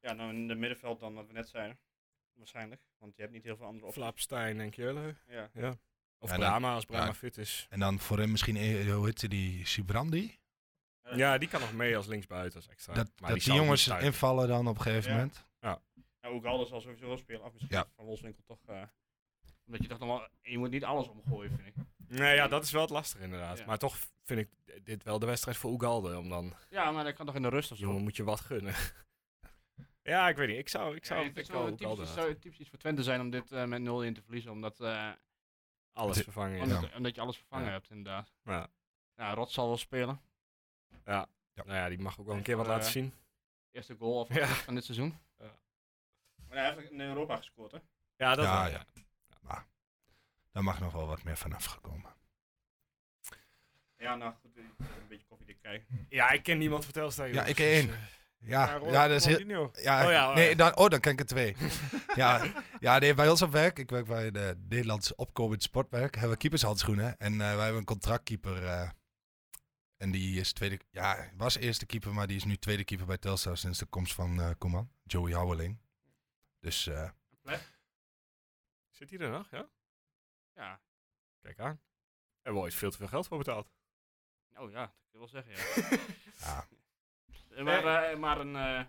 ja 0.00 0.12
nou 0.12 0.34
in 0.34 0.48
het 0.48 0.58
middenveld 0.58 1.00
dan 1.00 1.14
wat 1.14 1.26
we 1.26 1.32
net 1.32 1.48
zeiden. 1.48 1.78
Waarschijnlijk. 2.32 2.82
Want 2.98 3.16
je 3.16 3.22
hebt 3.22 3.34
niet 3.34 3.44
heel 3.44 3.56
veel 3.56 3.66
andere 3.66 3.86
opties. 3.86 4.02
Flapstein 4.02 4.60
en 4.60 4.70
Kjelle. 4.70 5.16
Ja. 5.26 5.50
Ja. 5.52 5.76
Of 6.18 6.30
Ja, 6.30 6.36
dan- 6.36 6.46
Brahma, 6.46 6.74
als 6.74 6.84
Brahma 6.84 7.06
ja. 7.06 7.14
fit 7.14 7.36
is. 7.38 7.66
En 7.70 7.80
dan 7.80 7.98
voor 7.98 8.18
hem 8.18 8.30
misschien, 8.30 8.56
eh, 8.56 8.94
hoe 8.94 9.04
heette 9.04 9.28
die, 9.28 9.66
Sibrandi? 9.66 10.38
Ja, 11.14 11.38
die 11.38 11.48
kan 11.48 11.60
nog 11.60 11.72
mee 11.72 11.96
als 11.96 12.06
linksbuiten 12.06 12.56
als 12.60 12.68
extra. 12.68 12.94
dat 12.94 13.10
Maar 13.20 13.30
dat 13.30 13.40
die, 13.40 13.52
jongens 13.54 13.88
invallen 13.88 14.48
dan 14.48 14.66
op 14.68 14.76
een 14.76 14.82
gegeven 14.82 15.10
Ja. 15.10 15.16
moment. 15.16 15.46
Nou, 15.60 15.78
ook 16.22 16.44
alles 16.44 16.68
zal 16.68 16.80
sowieso 16.80 17.06
wel 17.06 17.16
spelen. 17.16 17.42
Afgezien 17.42 17.68
Ja. 17.70 17.86
van 17.96 18.04
Wolfswinkel 18.04 18.42
toch. 18.46 18.58
eh, 18.66 18.82
omdat 19.66 19.82
je 19.82 19.88
toch 19.88 19.98
nog 19.98 20.08
wel. 20.08 20.28
Je 20.42 20.58
moet 20.58 20.70
niet 20.70 20.84
alles 20.84 21.08
omgooien, 21.08 21.50
vind 21.50 21.66
ik. 21.68 21.74
Nee, 22.08 22.34
ja, 22.34 22.48
dat 22.48 22.64
is 22.64 22.70
wel 22.70 22.80
het 22.80 22.90
lastige 22.90 23.24
inderdaad. 23.24 23.58
Ja. 23.58 23.66
Maar 23.66 23.78
toch 23.78 23.96
vind 24.24 24.40
ik 24.40 24.48
dit 24.84 25.02
wel 25.02 25.18
de 25.18 25.26
wedstrijd 25.26 25.56
voor 25.56 25.72
Ugalde. 25.72 26.18
Om 26.18 26.28
dan, 26.28 26.54
Ja, 26.70 26.90
maar 26.90 27.04
dat 27.04 27.14
kan 27.14 27.26
toch 27.26 27.34
in 27.34 27.42
de 27.42 27.48
rust 27.48 27.70
of 27.72 27.78
zo. 27.78 27.84
jongen, 27.84 28.02
moet 28.02 28.16
je 28.16 28.24
wat 28.24 28.40
gunnen. 28.40 28.74
ja, 30.02 30.28
ik 30.28 30.36
weet 30.36 30.48
niet. 30.48 30.58
Ik 30.58 30.68
zou, 30.68 30.96
ik 30.96 31.04
zou 31.04 31.20
Ja, 31.20 31.26
ik 31.26 31.36
het 31.36 31.46
zou 31.46 31.74
typisch, 31.76 32.12
zou 32.14 32.38
typisch 32.38 32.58
iets 32.58 32.68
voor 32.68 32.78
Twente 32.78 33.02
zijn 33.02 33.20
om 33.20 33.30
dit 33.30 33.52
eh, 33.52 33.64
met 33.64 33.82
0 33.82 34.02
in 34.04 34.14
te 34.14 34.22
verliezen. 34.22 34.50
Omdat, 34.50 34.80
eh, 34.80 35.10
alles 35.98 36.18
vervangen. 36.22 36.62
omdat, 36.62 36.94
omdat 36.94 37.14
je 37.14 37.20
alles 37.20 37.36
vervangen 37.36 37.66
Ja. 37.66 37.72
hebt, 37.72 37.90
inderdaad. 37.90 38.32
Ja. 38.44 38.68
Ja, 39.16 39.34
Rot 39.34 39.50
zal 39.50 39.66
wel 39.66 39.76
spelen. 39.76 40.20
Ja. 41.04 41.26
Ja. 41.54 41.64
Nou 41.64 41.78
ja, 41.78 41.88
die 41.88 41.98
mag 41.98 42.18
ook 42.20 42.26
wel 42.26 42.36
een 42.36 42.42
keer 42.42 42.56
wat 42.56 42.66
eh, 42.66 42.72
laten 42.72 42.90
zien. 42.90 43.14
Eerste 43.70 43.96
goal 43.98 44.20
of 44.20 44.34
Ja. 44.34 44.46
van 44.46 44.74
dit 44.74 44.84
seizoen. 44.84 45.18
Ja. 45.38 45.58
Maar 46.48 46.56
hij 46.58 46.74
heeft 46.74 46.90
in 46.90 47.00
Europa 47.00 47.36
gescoord, 47.36 47.72
hè? 47.72 47.78
Ja, 48.16 48.34
dat 48.34 48.44
Ja, 48.44 48.62
wel, 48.62 48.70
ja. 48.72 48.84
Maar 49.40 49.66
daar 50.52 50.62
mag 50.64 50.80
nog 50.80 50.92
wel 50.92 51.06
wat 51.06 51.22
meer 51.22 51.36
vanaf 51.36 51.64
gekomen. 51.64 52.16
Ja, 53.96 54.16
nou 54.16 54.34
goed, 54.40 54.56
een 54.56 54.74
beetje 55.08 55.26
koffiedik 55.26 55.58
kijken. 55.62 56.06
Ja, 56.08 56.30
ik 56.30 56.42
ken 56.42 56.58
niemand 56.58 56.84
van 56.84 56.92
Telstar. 56.92 57.28
Ja, 57.28 57.44
ik 57.44 57.56
dus, 57.56 57.66
één. 57.66 57.90
eh, 57.90 57.96
Ja, 58.38 58.80
ja, 58.84 59.08
dat 59.08 59.16
is 59.16 59.24
heel... 59.24 59.70
Ja, 59.74 60.06
Oh 60.06 60.10
ja, 60.10 60.28
oh 60.28 60.34
nee, 60.34 60.56
dan, 60.56 60.76
oh, 60.76 60.88
dan 60.88 61.00
ken 61.00 61.12
ik 61.12 61.20
er 61.20 61.26
twee. 61.26 61.56
ja, 62.14 62.52
ja 62.80 62.98
nee, 62.98 63.14
bij 63.14 63.30
ons 63.30 63.42
op 63.42 63.50
werk, 63.50 63.78
ik 63.78 63.90
werk 63.90 64.06
bij 64.06 64.30
de 64.30 64.56
Nederlandse 64.68 65.16
opkomend 65.16 65.62
sportwerk, 65.62 66.12
hebben 66.14 66.32
we 66.32 66.36
keepershandschoenen. 66.36 67.18
En 67.18 67.32
eh, 67.32 67.38
wij 67.38 67.48
hebben 67.62 67.76
een 67.76 67.84
contractkeeper. 67.84 68.64
eh, 68.66 68.90
en 69.96 70.10
die 70.10 70.40
is 70.40 70.52
tweede, 70.52 70.78
ja, 70.90 71.30
was 71.36 71.56
eerste 71.56 71.86
keeper, 71.86 72.14
maar 72.14 72.26
die 72.26 72.36
is 72.36 72.44
nu 72.44 72.56
tweede 72.56 72.84
keeper 72.84 73.06
bij 73.06 73.18
Telstar 73.18 73.56
sinds 73.56 73.78
de 73.78 73.86
komst 73.86 74.14
van 74.14 74.40
eh 74.40 74.50
Koeman, 74.58 74.90
Joey 75.04 75.32
Houweling. 75.32 75.78
Dus 76.60 76.86
eh, 76.86 77.10
Zit 78.90 79.10
hij 79.10 79.18
er 79.18 79.30
nog? 79.30 79.50
Ja? 79.50 79.68
Ja, 80.54 80.80
Kijk 81.40 81.60
aan. 81.60 81.80
Hebben 82.42 82.60
we 82.62 82.66
ooit 82.68 82.74
veel 82.74 82.90
te 82.90 82.96
veel 82.96 83.08
geld 83.08 83.26
voor 83.26 83.38
betaald. 83.38 83.70
oh 84.56 84.70
ja, 84.70 84.80
dat 84.80 85.12
je 85.12 85.18
wel 85.18 85.28
zeggen, 85.28 85.52
ja. 85.52 86.66
ja, 87.64 87.76
Eh, 87.78 87.84
maar, 87.84 88.02
eh, 88.12 88.18
maar 88.18 88.40
een 88.40 88.56
eh, 88.56 88.84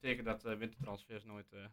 teken 0.00 0.24
dat 0.24 0.44
eh, 0.44 0.54
wintertransfers 0.56 1.24
nooit... 1.24 1.52
eh, 1.52 1.64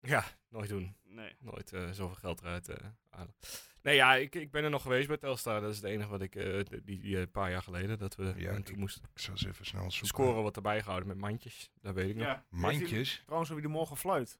Ja, 0.00 0.24
nooit 0.48 0.68
doen. 0.68 0.96
nee. 1.04 1.36
Nooit 1.40 1.72
eh, 1.72 1.90
zoveel 1.90 2.16
geld 2.16 2.40
eruit 2.40 2.68
eh, 2.68 2.86
halen. 3.10 3.34
Nee, 3.82 3.94
ja, 3.94 4.14
ik, 4.14 4.34
ik 4.34 4.50
ben 4.50 4.64
er 4.64 4.70
nog 4.70 4.82
geweest 4.82 5.08
bij 5.08 5.16
Telstar. 5.16 5.60
Dat 5.60 5.70
is 5.70 5.76
het 5.76 5.84
enige 5.84 6.08
wat 6.08 6.20
ik, 6.22 6.34
eh, 6.34 6.60
die, 6.84 6.98
die 6.98 7.18
eh, 7.20 7.26
paar 7.32 7.50
jaar 7.50 7.62
geleden, 7.62 7.98
dat 7.98 8.14
we 8.16 8.34
Ja, 8.36 8.50
ik- 8.52 8.76
moesten. 8.76 9.02
ik 9.14 9.18
zal 9.20 9.32
eens 9.32 9.44
even 9.46 9.66
snel 9.66 9.90
zoeken. 9.90 10.06
Scoren 10.08 10.40
wordt 10.40 10.56
erbij 10.56 10.80
gehouden 10.82 11.08
met 11.08 11.16
mandjes, 11.18 11.70
dat 11.80 11.94
weet 11.94 12.08
ik 12.10 12.16
nog. 12.16 12.42
Mandjes. 12.48 13.22
Trouwens, 13.24 13.50
wie 13.50 13.60
de 13.60 13.68
morgen 13.68 13.96
fluit. 13.96 14.38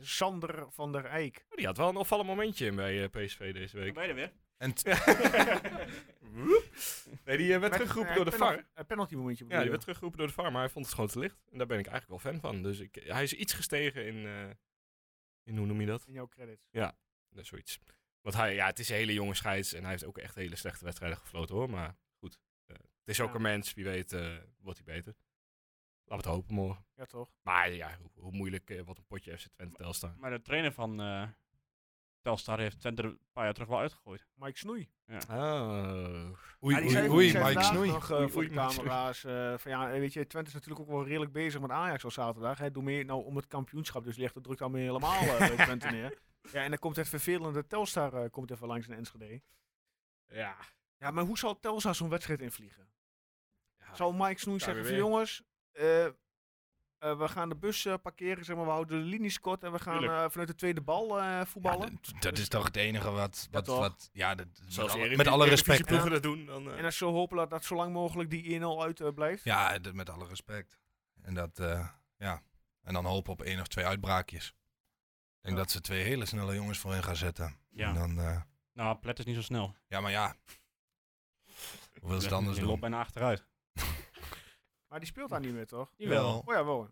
Sander 0.00 0.66
van 0.70 0.92
der 0.92 1.04
Eyck. 1.04 1.44
Oh, 1.50 1.56
Die 1.56 1.66
had 1.66 1.76
wel 1.76 1.88
een 1.88 1.96
opvallend 1.96 2.28
momentje 2.28 2.66
in 2.66 2.74
bij 2.76 3.02
eh, 3.02 3.08
PSV 3.24 3.52
deze 3.52 3.78
week. 3.78 3.94
ben 3.94 4.02
je 4.02 4.08
er 4.08 4.14
weer? 4.14 4.32
En 4.60 4.74
t- 4.74 4.84
nee, 7.24 7.36
die 7.36 7.54
eh, 7.54 7.60
werd 7.60 7.72
teruggeroepen 7.72 8.14
door 8.14 8.24
de 8.24 8.32
VAR. 8.32 8.64
Een 8.74 8.86
penalty 8.86 9.14
momentje 9.14 9.44
Ja, 9.48 9.60
die 9.60 9.68
werd 9.68 9.80
teruggeroepen 9.80 10.18
door 10.18 10.28
de 10.28 10.32
VAR, 10.34 10.52
maar 10.52 10.60
hij 10.60 10.70
vond 10.70 10.84
het 10.84 10.94
gewoon 10.94 11.10
te 11.10 11.18
licht. 11.18 11.42
En 11.50 11.58
daar 11.58 11.66
ben 11.66 11.78
ik 11.78 11.86
eigenlijk 11.86 12.22
wel 12.22 12.32
fan 12.32 12.40
van. 12.40 12.62
Dus 12.62 12.78
ik, 12.78 12.94
hij 13.04 13.22
is 13.22 13.32
iets 13.32 13.52
gestegen 13.52 14.06
in, 14.06 14.26
eh, 14.26 14.50
in 15.42 15.56
hoe 15.56 15.66
noem 15.66 15.80
je 15.80 15.86
dat? 15.86 16.04
In 16.06 16.12
jouw 16.12 16.28
credits. 16.28 16.68
Dat 17.30 17.42
is 17.42 17.48
zoiets. 17.48 17.78
Want 18.20 18.36
hij, 18.36 18.54
ja, 18.54 18.66
het 18.66 18.78
is 18.78 18.88
een 18.88 18.96
hele 18.96 19.12
jonge 19.12 19.34
scheids 19.34 19.72
en 19.72 19.80
hij 19.82 19.90
heeft 19.90 20.04
ook 20.04 20.18
echt 20.18 20.34
hele 20.34 20.56
slechte 20.56 20.84
wedstrijden 20.84 21.18
gefloten 21.18 21.54
hoor. 21.54 21.70
Maar 21.70 21.96
goed, 22.18 22.38
eh, 22.66 22.76
het 22.76 23.08
is 23.08 23.20
ook 23.20 23.28
Ja. 23.28 23.34
een 23.34 23.42
mens, 23.42 23.74
wie 23.74 23.84
weet 23.84 24.12
eh, 24.12 24.36
wordt 24.58 24.80
hij 24.84 24.94
beter. 24.94 25.14
Laten 26.04 26.24
we 26.24 26.30
het 26.30 26.40
hopen 26.40 26.54
morgen. 26.54 26.84
Ja, 26.94 27.04
toch? 27.04 27.30
Maar 27.42 27.72
ja, 27.72 27.96
hoe, 28.00 28.10
hoe 28.14 28.32
moeilijk 28.32 28.70
eh, 28.70 28.82
wat 28.82 28.98
een 28.98 29.06
potje 29.06 29.38
FC 29.38 29.46
Twente 29.52 29.76
Telstar. 29.76 30.14
Maar 30.18 30.30
de 30.30 30.42
trainer 30.42 30.72
van 30.72 31.00
eh 31.00 31.28
Telstar 32.22 32.58
heeft 32.58 32.80
Twente 32.80 33.02
een 33.02 33.18
paar 33.32 33.44
jaar 33.44 33.52
terug 33.52 33.68
wel 33.68 33.78
uitgegooid. 33.78 34.26
Mike 34.34 34.58
Snoei. 34.58 34.90
Oh. 35.30 36.28
Oei, 36.64 36.74
Ja, 36.74 36.80
die 36.80 36.96
oei, 36.96 37.08
oei, 37.10 37.30
die 37.32 37.42
Mike 37.42 37.62
Snoei. 37.62 37.90
Nog, 37.90 38.10
Oei, 38.12 38.28
voor 38.30 38.42
oei, 38.42 38.54
camera's. 38.54 39.24
eh, 39.24 39.58
van, 39.58 39.70
ja, 39.70 39.90
weet 39.90 40.12
je, 40.12 40.26
Twente 40.26 40.48
is 40.48 40.54
natuurlijk 40.54 40.80
ook 40.80 40.88
wel 40.94 41.04
redelijk 41.06 41.32
bezig 41.32 41.60
met 41.60 41.70
Ajax 41.70 42.04
al 42.04 42.10
zaterdag. 42.10 42.58
Hè. 42.58 42.70
Doe 42.70 42.82
meer 42.82 43.04
nou 43.04 43.24
om 43.24 43.36
het 43.36 43.46
kampioenschap. 43.46 44.04
Dus 44.04 44.16
ligt 44.16 44.34
de 44.34 44.40
druk 44.40 44.58
dan 44.58 44.72
weer 44.72 44.82
helemaal 44.82 45.20
eh, 45.22 45.38
bij 45.38 45.56
Twente 45.66 45.88
neer. 45.88 46.18
Ja, 46.52 46.62
en 46.62 46.68
dan 46.70 46.78
komt 46.78 46.96
het 46.96 47.08
vervelende 47.08 47.66
Telstar 47.66 48.14
eh, 48.14 48.30
komt 48.30 48.50
even 48.50 48.66
langs 48.66 48.86
in 48.88 48.94
Enschede. 48.94 49.42
Ja. 50.28 50.56
Ja, 50.98 51.10
maar 51.10 51.24
hoe 51.24 51.38
zal 51.38 51.60
Telstar 51.60 51.94
zo'n 51.94 52.08
wedstrijd 52.08 52.40
invliegen? 52.40 52.88
ja. 53.78 53.94
Zal 53.94 54.12
Mike 54.12 54.40
Snoei 54.40 54.58
zeggen 54.60 54.86
van 54.86 54.96
jongens, 54.96 55.42
eh, 57.00 57.18
we 57.18 57.28
gaan 57.28 57.48
de 57.48 57.56
bus 57.56 57.84
eh, 57.84 57.94
parkeren, 58.02 58.44
zeg 58.44 58.56
maar, 58.56 58.64
we 58.64 58.70
houden 58.70 58.98
de 58.98 59.04
linies 59.04 59.40
kort 59.40 59.64
en 59.64 59.72
we 59.72 59.78
gaan 59.78 60.02
eh, 60.04 60.24
vanuit 60.30 60.48
de 60.48 60.54
tweede 60.54 60.80
bal 60.80 61.18
eh, 61.18 61.24
Ja, 61.24 61.46
voetballen. 61.46 61.98
dat, 62.02 62.22
dat 62.22 62.38
is 62.38 62.48
toch 62.48 62.64
het 62.64 62.76
enige 62.76 63.10
wat... 63.10 63.48
wat, 63.50 63.64
toch? 63.64 63.78
wat 63.78 64.10
ja, 64.12 64.34
dat, 64.34 64.46
met, 64.46 64.60
Zoals 64.68 64.76
alle, 64.92 65.00
Eredivisie- 65.00 65.16
met 65.16 65.26
alle 65.26 65.48
respect. 65.48 65.88
hè. 65.88 65.94
Eredivisie-ploegen 65.96 66.46
dat 66.46 66.54
doen, 66.56 66.64
dan... 66.64 66.76
en 66.76 66.82
dan 66.82 66.92
zo 66.92 67.12
hopen 67.12 67.36
dat, 67.36 67.50
dat 67.50 67.64
zo 67.64 67.74
lang 67.74 67.92
mogelijk 67.92 68.30
die 68.30 68.60
1-0 68.60 68.64
uit 68.80 69.00
eh, 69.00 69.08
blijft. 69.14 69.44
Ja, 69.44 69.78
met 69.92 70.10
alle 70.10 70.26
respect. 70.26 70.78
En 71.22 71.34
dat, 71.34 71.58
eh, 71.58 71.88
ja. 72.16 72.42
En 72.82 72.94
dan 72.94 73.04
hopen 73.04 73.32
op 73.32 73.42
één 73.42 73.60
of 73.60 73.66
twee 73.66 73.84
uitbraakjes. 73.86 74.46
Ik 74.46 74.54
denk 75.40 75.56
Ja. 75.56 75.62
dat 75.62 75.70
ze 75.70 75.80
twee 75.80 76.02
hele 76.02 76.26
snelle 76.26 76.54
jongens 76.54 76.78
voorin 76.78 77.02
gaan 77.02 77.16
zetten. 77.16 77.56
Ja. 77.70 77.88
En 77.88 77.94
dan, 77.94 78.18
eh, 78.18 78.40
Nou, 78.72 78.96
Plet 78.98 79.18
is 79.18 79.24
niet 79.24 79.34
zo 79.36 79.42
snel. 79.42 79.74
ja, 79.88 80.00
maar 80.00 80.10
ja. 80.10 80.34
Hoe 82.00 82.10
wil 82.10 82.18
ze 82.20 82.26
het 82.26 82.34
anders 82.34 82.58
doen? 82.58 82.66
loopt 82.68 82.80
bijna 82.80 82.98
achteruit. 82.98 83.46
Maar 84.90 84.98
die 84.98 85.08
speelt 85.08 85.30
daar 85.30 85.40
niet 85.40 85.52
meer, 85.52 85.66
toch? 85.66 85.92
Jawel. 85.96 86.38
Oh 86.38 86.54
ja, 86.54 86.64
wel. 86.64 86.90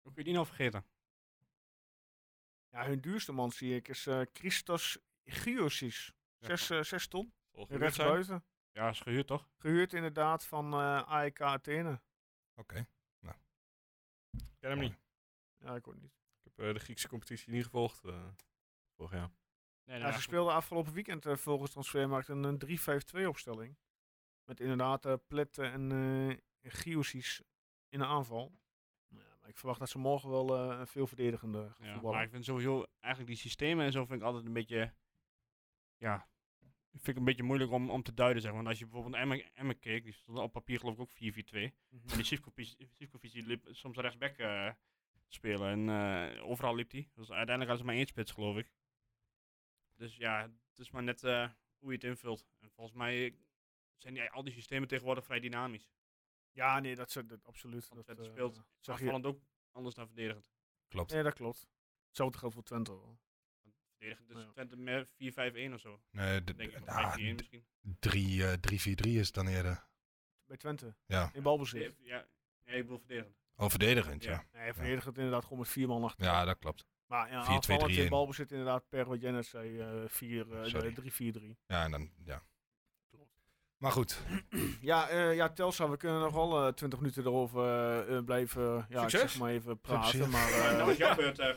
Hoe 0.00 0.12
kun 0.12 0.12
je 0.14 0.24
die 0.24 0.32
nou 0.32 0.46
vergeten? 0.46 0.84
Ja, 2.68 2.86
hun 2.86 3.00
duurste 3.00 3.32
man 3.32 3.50
zie 3.52 3.74
ik 3.74 3.88
is 3.88 4.06
eh 4.06 4.20
Christos 4.32 4.98
Giosis. 5.24 6.12
Zes, 6.38 6.70
eh, 6.70 6.82
zes 6.82 7.08
ton. 7.08 7.32
zal 7.52 7.62
gehuurd 7.64 7.80
Rechts 7.80 7.96
zijn. 7.96 8.08
buiten. 8.08 8.44
Ja, 8.72 8.88
is 8.88 9.00
gehuurd 9.00 9.26
toch? 9.26 9.48
Gehuurd 9.56 9.92
inderdaad 9.92 10.46
van 10.46 10.72
eh 10.72 11.02
AEK 11.08 11.40
Athene. 11.40 12.00
Oké. 12.54 12.86
Ik 14.30 14.64
ken 14.64 14.70
hem 14.70 14.78
niet. 14.78 14.98
Ja, 15.58 15.74
ik 15.74 15.88
ook 15.88 15.94
niet. 15.94 16.12
Ik 16.42 16.52
heb 16.56 16.58
eh, 16.66 16.72
de 16.72 16.80
Griekse 16.80 17.08
competitie 17.08 17.50
niet 17.52 17.64
gevolgd 17.64 18.04
eh, 18.04 18.28
vorig 18.96 19.12
jaar. 19.12 19.30
Nee, 19.84 19.98
Ja, 19.98 20.12
ze 20.12 20.20
speelden 20.20 20.54
afgelopen 20.54 20.92
weekend 20.92 21.26
eh, 21.26 21.36
volgens 21.36 21.70
Transfermarkt 21.70 22.28
een, 22.28 22.42
een 22.44 22.58
3-5-2 23.22 23.26
opstelling. 23.26 23.76
Met 24.48 24.60
inderdaad 24.60 25.06
eh 25.06 25.14
Pletten 25.26 25.72
en 25.72 25.92
eh 26.62 26.72
Giosis 26.72 27.42
in 27.88 27.98
de 27.98 28.04
aanval. 28.04 28.52
Ja, 29.08 29.36
maar 29.40 29.48
ik 29.48 29.56
verwacht 29.56 29.78
dat 29.78 29.88
ze 29.88 29.98
morgen 29.98 30.30
wel 30.30 30.56
eh, 30.56 30.86
veel 30.86 31.06
verdedigender 31.06 31.70
gaan 31.70 31.86
Ja, 31.86 32.00
maar 32.00 32.22
ik 32.22 32.30
vind 32.30 32.44
sowieso 32.44 32.86
eigenlijk 33.00 33.34
die 33.34 33.42
systemen 33.42 33.84
en 33.84 33.92
zo 33.92 34.04
vind 34.04 34.20
ik 34.20 34.26
altijd 34.26 34.46
een 34.46 34.52
beetje, 34.52 34.94
ja, 35.96 36.28
vind 36.90 37.08
ik 37.08 37.16
een 37.16 37.24
beetje 37.24 37.42
moeilijk 37.42 37.70
om, 37.70 37.90
om 37.90 38.02
te 38.02 38.14
duiden 38.14 38.42
zeg. 38.42 38.52
Want 38.52 38.66
als 38.66 38.78
je 38.78 38.84
bijvoorbeeld 38.84 39.14
Emmen, 39.14 39.54
Emmen 39.54 39.78
keek, 39.78 40.04
die 40.04 40.12
stond 40.12 40.38
op 40.38 40.52
papier 40.52 40.78
geloof 40.78 40.94
ik 40.94 41.00
ook 41.00 41.12
4-4-2. 41.12 41.16
Mhm. 41.88 42.08
En 42.08 42.16
die 42.16 42.24
Sivkovic 42.24 43.32
die 43.32 43.46
liep 43.46 43.68
soms 43.70 43.96
rechtsback 43.96 44.36
spelen 45.26 45.88
en 45.88 46.40
overal 46.40 46.74
liep 46.74 46.90
hij. 46.90 47.10
Dus 47.14 47.30
uiteindelijk 47.30 47.68
hadden 47.68 47.78
ze 47.78 47.84
maar 47.84 47.94
één 47.94 48.06
spits 48.06 48.32
geloof 48.32 48.56
ik. 48.56 48.72
Dus 49.94 50.16
ja, 50.16 50.42
het 50.42 50.78
is 50.78 50.90
maar 50.90 51.02
net 51.02 51.20
hoe 51.78 51.90
je 51.90 51.92
het 51.92 52.04
invult. 52.04 52.46
En 52.58 52.70
volgens 52.70 52.96
mij 52.96 53.36
zijn 53.98 54.14
die, 54.14 54.30
al 54.30 54.42
die 54.44 54.52
systemen 54.52 54.88
tegenwoordig 54.88 55.24
vrij 55.24 55.40
dynamisch. 55.40 55.90
Ja, 56.50 56.80
nee, 56.80 56.94
dat, 56.94 57.08
is 57.08 57.14
dat 57.26 57.44
absoluut. 57.44 57.88
Want 57.88 58.06
Dat, 58.06 58.18
eh, 58.18 58.24
speelt 58.24 58.62
zag 58.80 59.00
je. 59.00 59.12
Ook 59.24 59.40
anders 59.72 59.94
dan 59.94 60.06
verdedigend. 60.06 60.50
Klopt. 60.88 61.12
Nee, 61.12 61.22
dat 61.22 61.34
klopt. 61.34 61.68
Hetzelfde 62.06 62.38
geldt 62.38 62.54
voor 62.54 62.64
Twente. 62.64 62.90
wel. 62.90 63.18
Verdedigend 63.98 64.30
is 64.30 64.36
Ja. 64.36 64.50
Twente 64.52 64.76
meer 64.76 65.06
4-5-1 65.06 65.72
of 65.74 65.80
zo. 65.80 66.00
Nee, 66.10 66.44
Denk 66.44 66.60
ik. 66.60 66.78
d- 66.84 66.88
ah, 66.88 67.12
5-4-1 67.12 67.34
d- 67.36 67.38
misschien. 67.38 67.66
drie, 67.98 68.44
eh, 68.46 68.52
3-4-3 68.52 69.18
is 69.18 69.26
het 69.26 69.34
dan 69.34 69.46
eerder. 69.46 69.86
Bij 70.44 70.56
Twente. 70.56 70.96
Ja. 71.06 71.30
In 71.32 71.42
balbezit. 71.42 71.94
Ja, 71.98 72.26
ja, 72.64 72.72
ik 72.72 72.82
bedoel 72.82 72.98
verdedigend. 72.98 73.36
Oh, 73.56 73.68
verdedigend, 73.68 74.24
ja. 74.24 74.30
Ja. 74.30 74.46
Nee, 74.60 74.72
verdedigen 74.72 75.08
het 75.08 75.16
inderdaad 75.18 75.42
gewoon 75.42 75.58
met 75.58 75.68
vier 75.68 75.88
man 75.88 76.04
achter. 76.04 76.24
Ja, 76.26 76.44
dat 76.44 76.58
klopt. 76.58 76.86
Maar 77.06 77.30
ja, 77.30 77.42
4-2-3 77.44 77.50
aanvallend 77.54 77.96
in 77.96 78.02
in. 78.04 78.08
balbezit 78.08 78.50
inderdaad 78.50 78.88
per 78.88 79.06
wat 79.08 79.20
jij 79.20 79.30
net 79.30 79.46
zei, 79.46 79.78
eh, 79.80 80.08
vier, 80.08 80.52
eh, 80.56 80.64
Sorry. 80.64 80.92
3-4-3. 80.92 81.58
Ja, 81.66 81.84
en 81.84 81.90
dan, 81.90 82.10
ja. 82.24 82.42
Maar 83.78 83.92
goed, 83.92 84.18
Ja, 84.80 85.08
eh 85.08 85.34
ja, 85.34 85.48
Telstra, 85.48 85.88
we 85.90 85.96
kunnen 85.96 86.20
nog 86.20 86.32
wel 86.32 86.66
eh 86.66 86.72
20 86.72 86.98
minuten 86.98 87.24
erover 87.24 87.64
eh, 87.64 88.16
eh, 88.16 88.24
blijven, 88.24 88.86
ja, 88.88 89.02
ik 89.02 89.08
zeg 89.10 89.38
maar 89.38 89.50
even 89.50 89.80
praten. 89.80 90.08
Succes. 90.10 90.30
Maar 90.34 90.50
eh, 90.50 90.76
nou 90.76 90.90
is 90.90 90.96
jouw 90.96 91.14
beurt. 91.16 91.38
eh. 91.38 91.48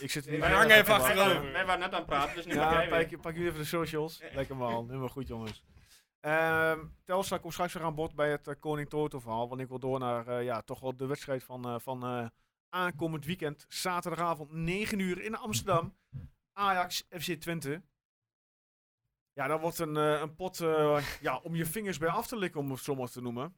ik 0.00 0.10
zit 0.10 0.24
er 0.26 0.30
niet 0.30 0.40
Wij 0.40 0.50
hangen 0.52 0.76
even 0.76 0.94
achterover. 0.94 1.52
Wij 1.52 1.66
waren 1.66 1.80
net 1.80 1.92
aan 1.92 1.98
het 1.98 2.06
praten, 2.06 2.34
dus 2.36 2.46
nu 2.46 2.54
Ja, 2.54 2.72
jij 2.86 3.06
pak, 3.08 3.20
pak 3.20 3.32
jullie 3.32 3.48
even 3.48 3.60
de 3.60 3.66
socials. 3.66 4.20
Lekker 4.34 4.56
man, 4.56 4.86
helemaal 4.86 5.08
goed 5.08 5.28
jongens. 5.28 5.64
Ehm 6.20 6.78
Telstra 7.04 7.38
komt 7.38 7.52
straks 7.52 7.72
weer 7.72 7.82
aan 7.82 7.94
bod 7.94 8.14
bij 8.14 8.30
het 8.30 8.48
eh, 8.48 8.54
Koning 8.60 8.88
Toto 8.88 9.18
verhaal. 9.20 9.48
Want 9.48 9.60
ik 9.60 9.68
wil 9.68 9.78
door 9.78 9.98
naar 9.98 10.26
eh, 10.26 10.44
ja, 10.44 10.62
toch 10.62 10.80
wel 10.80 10.96
de 10.96 11.06
wedstrijd 11.06 11.44
van, 11.44 11.64
eh, 11.64 11.74
van 11.78 12.04
eh, 12.04 12.26
aankomend 12.68 13.24
weekend. 13.24 13.64
Zaterdagavond 13.68 14.52
9 14.52 14.98
uur 14.98 15.22
in 15.22 15.36
Amsterdam. 15.36 15.94
Ajax 16.52 17.04
FC 17.10 17.32
Twente. 17.32 17.82
Ja, 19.40 19.46
dat 19.46 19.60
wordt 19.60 19.78
een, 19.78 19.96
eh, 19.96 20.20
een 20.20 20.34
pot 20.34 20.60
eh, 20.60 21.04
ja, 21.20 21.36
om 21.38 21.54
je 21.54 21.66
vingers 21.66 21.98
bij 21.98 22.08
af 22.08 22.26
te 22.26 22.36
likken, 22.36 22.60
om 22.60 22.70
het 22.70 22.80
zo 22.80 22.94
maar 22.94 23.10
te 23.10 23.20
noemen. 23.22 23.54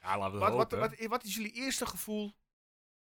Ja, 0.00 0.18
laten 0.18 0.32
we 0.32 0.38
Wat, 0.38 0.48
het 0.48 0.56
wat, 0.56 0.72
hopen. 0.72 0.98
wat, 0.98 1.08
wat 1.08 1.24
is 1.24 1.34
jullie 1.34 1.52
eerste 1.52 1.86
gevoel 1.86 2.32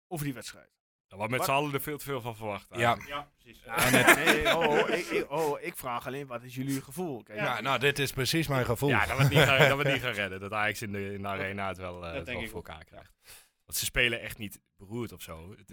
over 0.06 0.24
die 0.24 0.34
wedstrijd? 0.34 0.66
We 1.06 1.14
hadden 1.14 1.30
met 1.30 1.38
wat- 1.38 1.48
z'n 1.48 1.54
allen 1.54 1.74
er 1.74 1.80
veel 1.80 1.98
te 1.98 2.04
veel 2.04 2.20
van 2.20 2.36
verwacht. 2.36 2.66
ja. 2.70 2.76
eigenlijk. 2.76 3.08
Ja, 3.08 3.30
precies. 3.38 3.62
Ja, 3.64 3.90
nee, 3.90 4.14
nee, 4.24 4.56
oh, 4.56 4.68
oh, 4.68 4.88
ik, 4.88 5.06
ik- 5.06 5.30
oh, 5.30 5.60
ik 5.60 5.76
vraag 5.76 6.06
alleen, 6.06 6.26
wat 6.26 6.42
is 6.42 6.54
jullie 6.54 6.82
gevoel? 6.82 7.22
Kijk, 7.22 7.38
ja, 7.38 7.60
nou, 7.60 7.78
dit 7.78 7.98
is 7.98 8.12
precies 8.12 8.48
mijn 8.48 8.64
gevoel. 8.64 8.88
Ja, 8.88 9.06
dat 9.06 9.16
we 9.16 9.22
het 9.22 9.32
niet 9.32 9.42
gaan, 9.42 9.68
dat 9.68 9.78
we 9.78 9.90
niet 9.90 10.02
gaan 10.06 10.12
redden. 10.12 10.40
Dat 10.40 10.52
Ajax 10.52 10.82
in 10.82 10.92
de, 10.92 11.12
in 11.12 11.22
de 11.22 11.28
arena 11.28 11.68
het 11.68 11.76
wel, 11.78 12.06
eh, 12.06 12.12
het 12.12 12.26
wel 12.26 12.46
voor 12.46 12.54
elkaar 12.54 12.84
krijgt. 12.84 13.12
Want 13.64 13.78
ze 13.78 13.84
spelen 13.84 14.20
echt 14.20 14.38
niet 14.38 14.60
beroerd 14.76 15.12
of 15.12 15.22
zo. 15.22 15.54
Het, 15.56 15.72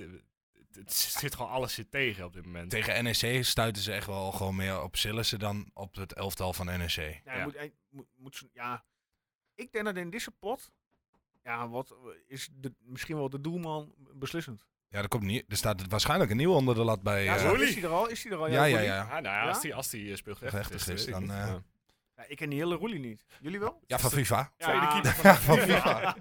het, 0.75 0.93
zit 0.93 1.35
gewoon 1.35 1.51
alles 1.51 1.73
zit 1.73 1.91
tegen 1.91 2.25
op 2.25 2.33
dit 2.33 2.45
moment. 2.45 2.69
Tegen 2.69 3.03
NEC 3.03 3.45
stuiten 3.45 3.83
ze 3.83 3.91
echt 3.91 4.07
wel 4.07 4.31
gewoon 4.31 4.55
meer 4.55 4.81
op 4.81 4.95
Sillissen 4.95 5.39
dan 5.39 5.69
op 5.73 5.95
het 5.95 6.13
elftal 6.13 6.53
van 6.53 6.65
NEC. 6.65 7.21
Ja. 7.25 7.47
Moet, 7.89 8.05
moet, 8.15 8.43
ja, 8.53 8.83
ik 9.55 9.71
denk 9.71 9.85
dat 9.85 9.95
in 9.95 10.09
deze 10.09 10.31
pot, 10.31 10.71
ja, 11.43 11.69
wat 11.69 11.95
is 12.27 12.49
de, 12.53 12.73
misschien 12.79 13.15
wel 13.15 13.29
de 13.29 13.41
doelman 13.41 13.93
beslissend. 14.13 14.65
Ja, 14.89 15.01
er, 15.01 15.07
komt 15.07 15.23
niet, 15.23 15.45
er 15.47 15.57
staat 15.57 15.87
waarschijnlijk 15.87 16.31
een 16.31 16.37
nieuwe 16.37 16.55
onder 16.55 16.75
de 16.75 16.83
lat 16.83 17.01
bij. 17.01 17.23
Ja, 17.23 17.37
eh, 17.37 17.61
is 17.61 17.73
hij 17.73 17.83
er 17.83 17.89
al? 17.89 18.09
Is 18.09 18.23
hij 18.23 18.31
er 18.31 18.37
al? 18.37 18.47
ja, 18.47 18.63
ja, 18.63 18.79
ja. 18.79 18.95
Ja, 18.95 19.19
nou 19.19 19.23
ja, 19.35 19.47
als 19.47 19.55
Ja? 19.55 19.61
die, 19.61 19.75
als 19.75 19.89
die 19.89 20.11
eh, 20.11 20.17
speelt 20.17 20.41
Echt 20.41 20.89
is, 20.89 21.05
dan, 21.05 21.23
eh, 21.23 21.37
Ja. 21.37 21.63
Ja, 22.15 22.23
ik 22.27 22.37
ken 22.37 22.49
die 22.49 22.59
hele 22.59 22.75
Roelie 22.75 22.99
niet. 22.99 23.25
Jullie 23.41 23.59
wel? 23.59 23.81
Ja, 23.87 23.99
van 23.99 24.11
FIFA. 24.11 24.51
Tweede 24.57 24.87
keeper 24.87 25.13
van 25.13 25.31
Ja, 25.31 25.35
van 25.35 25.57
FIFA. 25.69 26.15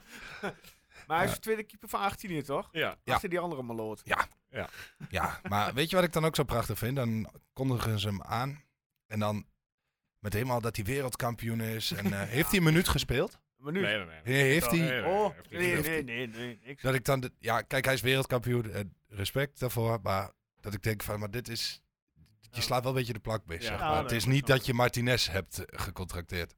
Maar 1.06 1.16
hij 1.16 1.26
is 1.26 1.32
de 1.34 1.40
tweede 1.40 1.62
keeper 1.62 1.88
van 1.88 2.00
18 2.00 2.30
hier, 2.30 2.44
toch? 2.44 2.68
Ja. 2.72 2.96
Ja. 3.04 3.14
Achter 3.14 3.28
die 3.28 3.38
andere 3.38 3.62
maloot. 3.62 4.00
Ja, 4.04 4.28
maar 5.48 5.74
weet 5.74 5.90
je 5.90 5.96
wat 5.96 6.04
ik 6.04 6.12
dan 6.12 6.24
ook 6.24 6.34
zo 6.36 6.42
prachtig 6.44 6.78
vind? 6.78 6.96
Dan 6.96 7.30
kondigen 7.52 7.98
ze 7.98 8.06
hem 8.08 8.22
aan. 8.22 8.62
En 9.06 9.18
dan 9.18 9.46
met 10.18 10.32
helemaal 10.32 10.60
dat 10.60 10.76
hij 10.76 10.84
wereldkampioen 10.84 11.60
is. 11.60 11.92
En 11.92 12.12
eh, 12.12 12.20
heeft 12.36 12.48
hij 12.48 12.58
een 12.58 12.64
minuut 12.64 12.88
gespeeld? 12.88 13.38
Maar 13.56 13.72
nu? 13.72 13.80
Nee, 13.80 13.96
nee, 13.96 14.06
nee. 14.06 14.20
Nee, 14.24 14.42
heeft 14.52 14.70
hij? 14.70 14.78
Nee, 14.78 14.90
nee, 14.90 15.00
nee, 15.02 15.10
oh, 15.12 15.30
nee, 15.50 15.80
nee, 15.82 16.02
nee, 16.04 16.26
nee, 16.28 16.58
niks. 16.64 16.82
Dat 16.82 16.94
ik 16.94 17.04
dan... 17.04 17.20
de- 17.20 17.32
ja, 17.38 17.60
kijk, 17.62 17.84
hij 17.84 17.94
is 17.94 18.00
wereldkampioen. 18.00 18.70
eh, 18.70 18.80
respect 19.08 19.60
daarvoor. 19.60 19.98
Maar 20.02 20.30
dat 20.60 20.74
ik 20.74 20.82
denk 20.82 21.02
van, 21.02 21.18
maar 21.20 21.30
dit 21.30 21.48
is... 21.48 21.82
Je 22.40 22.60
Ja. 22.60 22.60
slaat 22.66 22.82
wel 22.82 22.90
een 22.92 22.98
beetje 22.98 23.12
de 23.12 23.18
plak 23.18 23.44
bij, 23.44 23.56
Ja. 23.56 23.62
zeg 23.62 23.78
Ja, 23.78 23.84
maar. 23.84 23.92
nee, 23.94 24.02
Het 24.02 24.12
is 24.12 24.24
niet 24.24 24.46
dat 24.46 24.66
je 24.66 24.74
Martinez 24.74 25.28
hebt 25.28 25.64
eh, 25.64 25.78
gecontracteerd. 25.80 26.54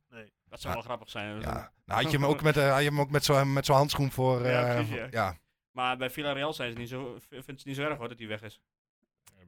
Dat 0.48 0.60
zou 0.60 0.74
wel 0.74 0.82
grappig 0.82 1.10
zijn. 1.10 1.40
Ja. 1.40 1.72
Nou, 1.84 2.02
had 2.02 2.10
je 2.10 2.16
hem 2.18 2.26
ook 2.26 2.42
met, 2.42 2.56
eh, 2.56 2.70
had 2.72 2.82
je 2.82 2.88
hem 2.88 3.00
ook 3.00 3.10
met 3.10 3.24
zo'n 3.24 3.52
met 3.52 3.66
zo'n 3.66 3.76
handschoen 3.76 4.12
voor... 4.12 4.46
Ja, 4.46 4.66
eh, 4.68 4.74
precies, 4.74 5.10
ja. 5.10 5.36
Maar 5.76 5.96
bij 5.96 6.10
Villarreal 6.10 6.52
zijn 6.52 6.72
ze 6.72 6.78
niet 6.78 6.88
zo, 6.88 7.16
vindt 7.28 7.60
ze 7.60 7.68
niet 7.68 7.76
zo 7.76 7.82
erg 7.82 7.98
hoor 7.98 8.08
dat 8.08 8.18
hij 8.18 8.28
weg 8.28 8.42
is. 8.42 8.60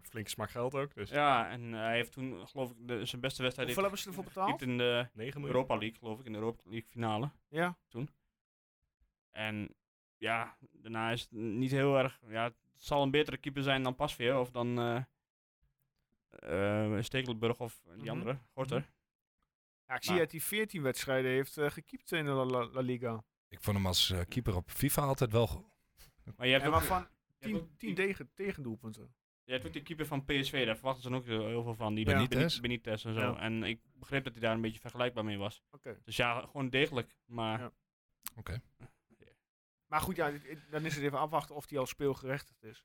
Flinke 0.03 0.31
smak 0.31 0.51
geld 0.51 0.75
ook. 0.75 0.95
Dus 0.95 1.11
Ja, 1.11 1.51
en 1.51 1.75
eh, 1.75 1.81
hij 1.81 1.95
heeft 1.95 2.13
toen 2.13 2.49
geloof 2.49 2.71
ik 2.71 2.77
de, 2.81 3.05
zijn 3.05 3.21
beste 3.21 3.43
wedstrijd 3.43 3.69
Hoeveel 3.69 3.83
hebben 3.87 4.03
ze 4.03 4.09
ervoor 4.09 4.25
betaald? 4.25 4.63
in 4.63 4.79
de 4.79 5.09
9 5.13 5.41
miljoen. 5.41 5.57
Europa 5.57 5.77
League, 5.77 5.99
geloof 5.99 6.19
ik, 6.21 6.27
in 6.27 6.33
de 6.33 6.39
Europa 6.39 6.63
League 6.65 6.89
finale. 6.89 7.31
Ja. 7.49 7.77
En 9.31 9.75
ja, 10.19 10.57
daarna 10.73 11.11
is 11.11 11.21
het 11.21 11.31
niet 11.31 11.71
heel 11.71 11.99
erg. 11.99 12.21
Ja, 12.29 12.45
het 12.45 12.55
zal 12.77 13.03
een 13.03 13.11
betere 13.11 13.37
keeper 13.37 13.63
zijn 13.63 13.83
dan 13.83 13.95
Pasveer 13.95 14.39
of 14.39 14.51
dan, 14.51 14.79
eh 14.79 15.03
eh 16.95 17.03
Stekelenburg 17.03 17.61
of 17.61 17.81
die 17.85 17.97
Mhm. 18.03 18.09
andere, 18.09 18.39
Gorter. 18.53 18.91
Ja, 19.87 19.95
ik 19.95 20.03
zie 20.03 20.11
Maar- 20.13 20.21
dat 20.23 20.31
hij 20.31 20.41
14 20.41 20.83
wedstrijden 20.83 21.31
heeft 21.31 21.57
eh 21.57 21.71
gekiept 21.71 22.13
in 22.13 22.25
de 22.25 22.31
La, 22.31 22.45
La- 22.45 22.69
La 22.73 22.81
Liga. 22.81 23.25
Ik 23.49 23.61
vond 23.61 23.77
hem 23.77 23.87
als 23.87 24.15
keeper 24.29 24.57
op 24.57 24.71
FIFA 24.71 25.03
altijd 25.03 25.33
wel 25.33 25.47
goed. 25.47 25.67
Maar 26.37 26.47
je 26.47 26.53
hebt, 26.53 26.65
En 26.65 26.71
ook, 26.71 26.75
waarvan 26.75 27.07
je 27.39 27.47
hebt 27.49 27.55
ook 27.55 27.61
10 27.63 27.69
die- 27.69 27.77
10 27.77 27.95
tegen, 27.95 28.31
tegendoelpunten. 28.35 29.15
je 29.45 29.53
hebt 29.53 29.67
ook 29.67 29.73
die 29.73 29.83
keeper 29.83 30.07
van 30.07 30.25
PSV, 30.25 30.67
daar 30.67 30.75
verwachten 30.77 31.03
ze 31.03 31.09
dan 31.09 31.19
ook 31.19 31.25
heel 31.27 31.63
veel 31.63 31.75
van. 31.75 31.95
Die 31.95 32.05
Benitez, 32.05 32.29
Benitez? 32.29 32.61
Benitez 32.61 33.05
en 33.05 33.15
zo. 33.15 33.21
Ja. 33.21 33.39
En 33.41 33.63
ik 33.63 33.81
begreep 33.95 34.25
dat 34.25 34.33
hij 34.33 34.43
daar 34.43 34.55
een 34.55 34.61
beetje 34.61 34.81
vergelijkbaar 34.81 35.25
mee 35.25 35.39
was. 35.39 35.63
Oké. 35.71 36.01
Dus 36.05 36.17
ja, 36.17 36.41
gewoon 36.41 36.69
degelijk. 36.69 37.17
Maar 37.25 37.61
Ja. 37.61 37.73
Oké. 38.37 38.61
Maar 39.87 40.01
goed, 40.01 40.17
ja, 40.17 40.33
dan 40.71 40.85
is 40.85 40.95
het 40.95 41.05
even 41.05 41.19
afwachten 41.19 41.55
of 41.55 41.69
hij 41.69 41.79
al 41.79 41.87
speelgerechtigd 41.87 42.63
is. 42.65 42.85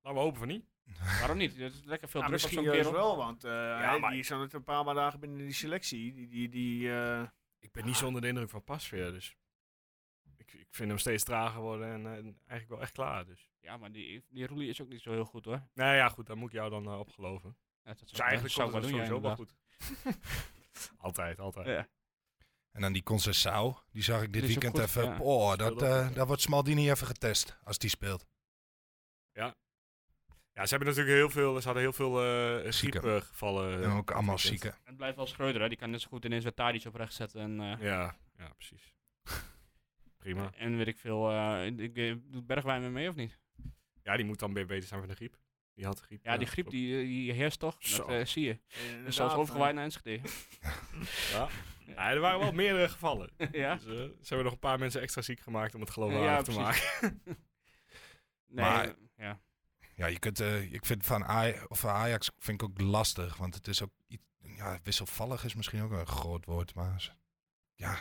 Laten 0.00 0.18
we 0.18 0.24
hopen 0.24 0.38
van 0.38 0.48
niet. 0.48 0.64
waarom 1.20 1.36
niet? 1.36 1.56
Het 1.56 1.72
is 1.74 1.84
lekker 1.84 2.08
veel 2.08 2.20
Ja, 2.20 2.26
druk 2.26 2.38
op 2.38 2.44
misschien 2.50 2.64
zo'n 2.64 2.74
juist 2.74 2.90
kerel. 2.90 3.06
wel, 3.06 3.16
want 3.16 3.44
eh, 3.44 3.50
hij- 3.78 3.98
maar- 3.98 4.10
die 4.10 4.18
is 4.20 4.28
een 4.30 4.64
paar 4.64 4.84
dagen 4.94 5.20
binnen 5.20 5.38
die 5.38 5.52
selectie. 5.52 6.12
Die, 6.14 6.28
die, 6.28 6.48
die, 6.48 6.92
eh, 6.92 7.22
Ik 7.58 7.72
ben 7.72 7.84
niet 7.84 7.96
zo 7.96 8.06
onder 8.06 8.22
de 8.22 8.28
indruk 8.28 8.50
van 8.50 8.64
Pasveer, 8.64 9.12
dus 9.12 9.36
vind 10.74 10.88
hem 10.88 10.98
steeds 10.98 11.24
trager 11.24 11.60
worden 11.60 11.88
en, 11.92 12.06
eh, 12.06 12.12
en 12.12 12.24
eigenlijk 12.46 12.68
wel 12.68 12.80
echt 12.80 12.92
klaar. 12.92 13.24
Dus. 13.26 13.48
Ja, 13.60 13.76
maar 13.76 13.92
die, 13.92 14.24
die 14.28 14.46
Roelie 14.46 14.68
is 14.68 14.80
ook 14.80 14.88
niet 14.88 15.00
zo 15.02 15.10
heel 15.12 15.24
goed 15.24 15.44
hoor. 15.44 15.62
Nou 15.74 15.94
ja, 15.96 16.08
goed, 16.08 16.26
daar 16.26 16.36
moet 16.36 16.48
ik 16.48 16.54
jou 16.54 16.70
dan 16.70 16.84
eh, 16.86 16.98
op 16.98 17.10
geloven. 17.10 17.56
Ja, 17.84 17.90
dat 17.90 17.98
Dus 17.98 18.10
zou, 18.10 18.22
eigenlijk 18.28 18.54
zou 18.54 18.68
ik 18.68 18.74
het 18.74 18.84
ja, 18.84 18.90
sowieso 18.90 19.20
wel 19.20 19.34
goed. 19.36 19.54
altijd, 21.06 21.38
altijd. 21.38 21.66
Ja. 21.66 21.88
En 22.72 22.80
dan 22.80 22.92
die 22.92 23.02
Concessao, 23.02 23.78
die 23.90 24.02
zag 24.02 24.22
ik 24.22 24.32
dit 24.32 24.42
Die 24.42 24.50
weekend 24.50 24.74
goed, 24.78 24.82
even. 24.88 25.04
ja. 25.04 25.18
Oh, 25.18 25.56
dat, 25.56 25.82
eh, 25.82 25.88
ja. 25.88 26.08
daar 26.08 26.26
wordt 26.26 26.42
Smaldini 26.42 26.90
even 26.90 27.06
getest 27.06 27.58
als 27.64 27.78
die 27.78 27.90
speelt. 27.90 28.26
Ja, 30.52 30.66
ze 30.66 30.74
hebben 30.74 30.88
natuurlijk 30.88 31.16
heel 31.16 31.30
veel, 31.30 31.60
ze 31.60 31.64
hadden 31.64 31.82
heel 31.82 31.92
veel 31.92 32.24
eh 32.64 32.72
Zieken. 32.72 33.00
griepgevallen. 33.00 33.82
En 33.82 33.90
ook 33.90 34.10
allemaal 34.10 34.38
zieken. 34.38 34.58
zieken. 34.60 34.80
Het 34.84 34.96
blijft 34.96 35.16
wel 35.16 35.26
Schreuder, 35.26 35.62
hè. 35.62 35.68
die 35.68 35.76
kan 35.78 35.90
net 35.90 36.00
zo 36.00 36.08
goed 36.08 36.24
ineens 36.24 36.42
weer 36.42 36.54
Tadic 36.54 36.84
op 36.84 36.94
rechts 36.94 37.16
zetten. 37.16 37.40
En, 37.40 37.60
eh, 37.60 37.80
Ja, 37.86 38.16
ja, 38.38 38.48
precies. 38.48 38.94
Prima. 40.24 40.50
en 40.56 40.76
weet 40.76 40.86
ik 40.86 40.98
veel, 40.98 41.30
eh, 41.30 41.66
ik, 41.66 41.96
eh, 41.96 42.14
doet 42.24 42.46
Bergwijn 42.46 42.80
weer 42.80 42.90
mee 42.90 43.08
of 43.08 43.14
niet? 43.14 43.38
Ja, 44.02 44.16
die 44.16 44.24
moet 44.24 44.38
dan 44.38 44.54
weer 44.54 44.66
beter 44.66 44.88
zijn 44.88 45.00
van 45.00 45.08
de 45.08 45.14
griep. 45.14 45.36
Die 45.74 45.84
had 45.84 45.98
de 45.98 46.02
griep. 46.04 46.24
Ja, 46.24 46.36
die 46.36 46.46
griep 46.46 46.70
die, 46.70 47.04
die 47.04 47.32
heerst 47.32 47.58
toch? 47.58 47.76
Zo. 47.78 47.96
Dat 48.06 48.08
eh, 48.20 48.24
zie 48.26 48.44
je. 48.44 48.58
inderdaad, 48.78 49.04
Dus 49.04 49.16
zelfs 49.16 49.32
eh, 49.34 49.38
overgewaaid 49.38 49.74
naar 49.74 49.84
Enschede. 49.84 50.20
Ja. 51.32 51.48
Ja, 51.86 52.10
er 52.10 52.20
waren 52.20 52.40
wel 52.40 52.52
meerdere 52.52 52.88
gevallen. 52.88 53.30
ja? 53.52 53.74
Dus, 53.74 53.84
eh, 53.84 53.90
ze 53.92 54.18
hebben 54.26 54.44
nog 54.44 54.52
een 54.52 54.58
paar 54.58 54.78
mensen 54.78 55.00
extra 55.00 55.22
ziek 55.22 55.40
gemaakt 55.40 55.74
om 55.74 55.80
het 55.80 55.88
Ja, 55.88 55.94
geloofwaardig 55.94 56.44
te 56.44 56.52
precies. 56.60 56.90
maken. 57.00 57.22
Nee, 58.46 58.64
Maar- 58.64 58.84
eh, 58.88 58.92
ja. 59.16 59.40
Ja, 59.96 60.06
je 60.06 60.18
kunt, 60.18 60.40
eh, 60.40 60.72
ik 60.72 60.84
vind 60.86 61.06
van 61.06 61.22
Aj 61.26 61.60
of 61.68 61.80
van 61.80 61.90
Ajax 61.90 62.30
vind 62.38 62.62
ik 62.62 62.68
ook 62.68 62.80
lastig, 62.80 63.36
want 63.36 63.54
het 63.54 63.68
is 63.68 63.82
ook 63.82 63.90
iets, 64.06 64.22
ja, 64.40 64.78
wisselvallig 64.82 65.44
is 65.44 65.54
misschien 65.54 65.82
ook 65.82 65.90
een 65.90 66.06
groot 66.06 66.44
woord, 66.44 66.74
maar 66.74 67.16
ja, 67.74 67.98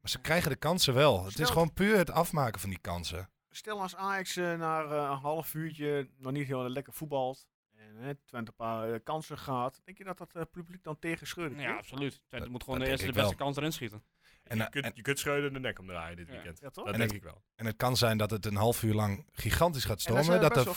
maar 0.00 0.10
ze 0.10 0.20
krijgen 0.20 0.50
de 0.50 0.56
kansen 0.56 0.94
wel. 0.94 1.24
Het 1.24 1.38
is 1.38 1.48
gewoon 1.48 1.72
puur 1.72 1.96
het 1.96 2.10
afmaken 2.10 2.60
van 2.60 2.70
die 2.70 2.78
kansen. 2.78 3.30
Stel 3.50 3.80
als 3.80 3.96
Ajax 3.96 4.36
eh, 4.36 4.54
na 4.58 4.82
eh, 4.82 4.90
een 4.90 5.18
half 5.18 5.54
uurtje 5.54 6.08
nog 6.18 6.32
niet 6.32 6.46
heel 6.46 6.68
lekker 6.68 6.92
voetbalt. 6.92 7.46
En 7.76 8.18
Twente 8.24 8.50
een 8.50 8.56
paar 8.56 8.92
eh, 8.92 9.00
kansen 9.04 9.38
gaat. 9.38 9.80
Denk 9.84 9.98
je 9.98 10.04
dat 10.04 10.18
dat 10.18 10.50
publiek 10.50 10.82
dan 10.82 10.98
tegen 10.98 11.26
Schreuder 11.26 11.60
ja, 11.60 11.76
absoluut. 11.76 12.12
Twente 12.12 12.38
Dat- 12.38 12.48
moet 12.48 12.62
gewoon 12.64 12.78
de 12.78 12.86
eerste 12.86 13.06
de 13.06 13.12
beste 13.12 13.34
kans 13.34 13.56
erin 13.56 13.72
schieten. 13.72 14.02
En, 14.42 14.56
je, 14.58 14.68
kunt, 14.68 14.84
en- 14.84 14.92
je 14.94 15.02
kunt 15.02 15.18
Schreuder 15.18 15.52
de 15.52 15.60
nek 15.60 15.78
omdraaien 15.78 16.16
dit 16.16 16.26
Ja. 16.26 16.32
weekend. 16.32 16.58
Ja, 16.60 16.70
toch? 16.70 16.84
Dat 16.84 16.92
En 16.94 16.98
denk 17.00 17.12
het- 17.12 17.18
ik 17.22 17.26
wel. 17.26 17.42
En 17.54 17.66
het 17.66 17.76
kan 17.76 17.96
zijn 17.96 18.18
dat 18.18 18.30
het 18.30 18.46
een 18.46 18.56
half 18.56 18.82
uur 18.82 18.94
lang 18.94 19.26
gigantisch 19.32 19.84
gaat 19.84 20.00
stormen. 20.00 20.40
Dat 20.40 20.56
er 20.56 20.74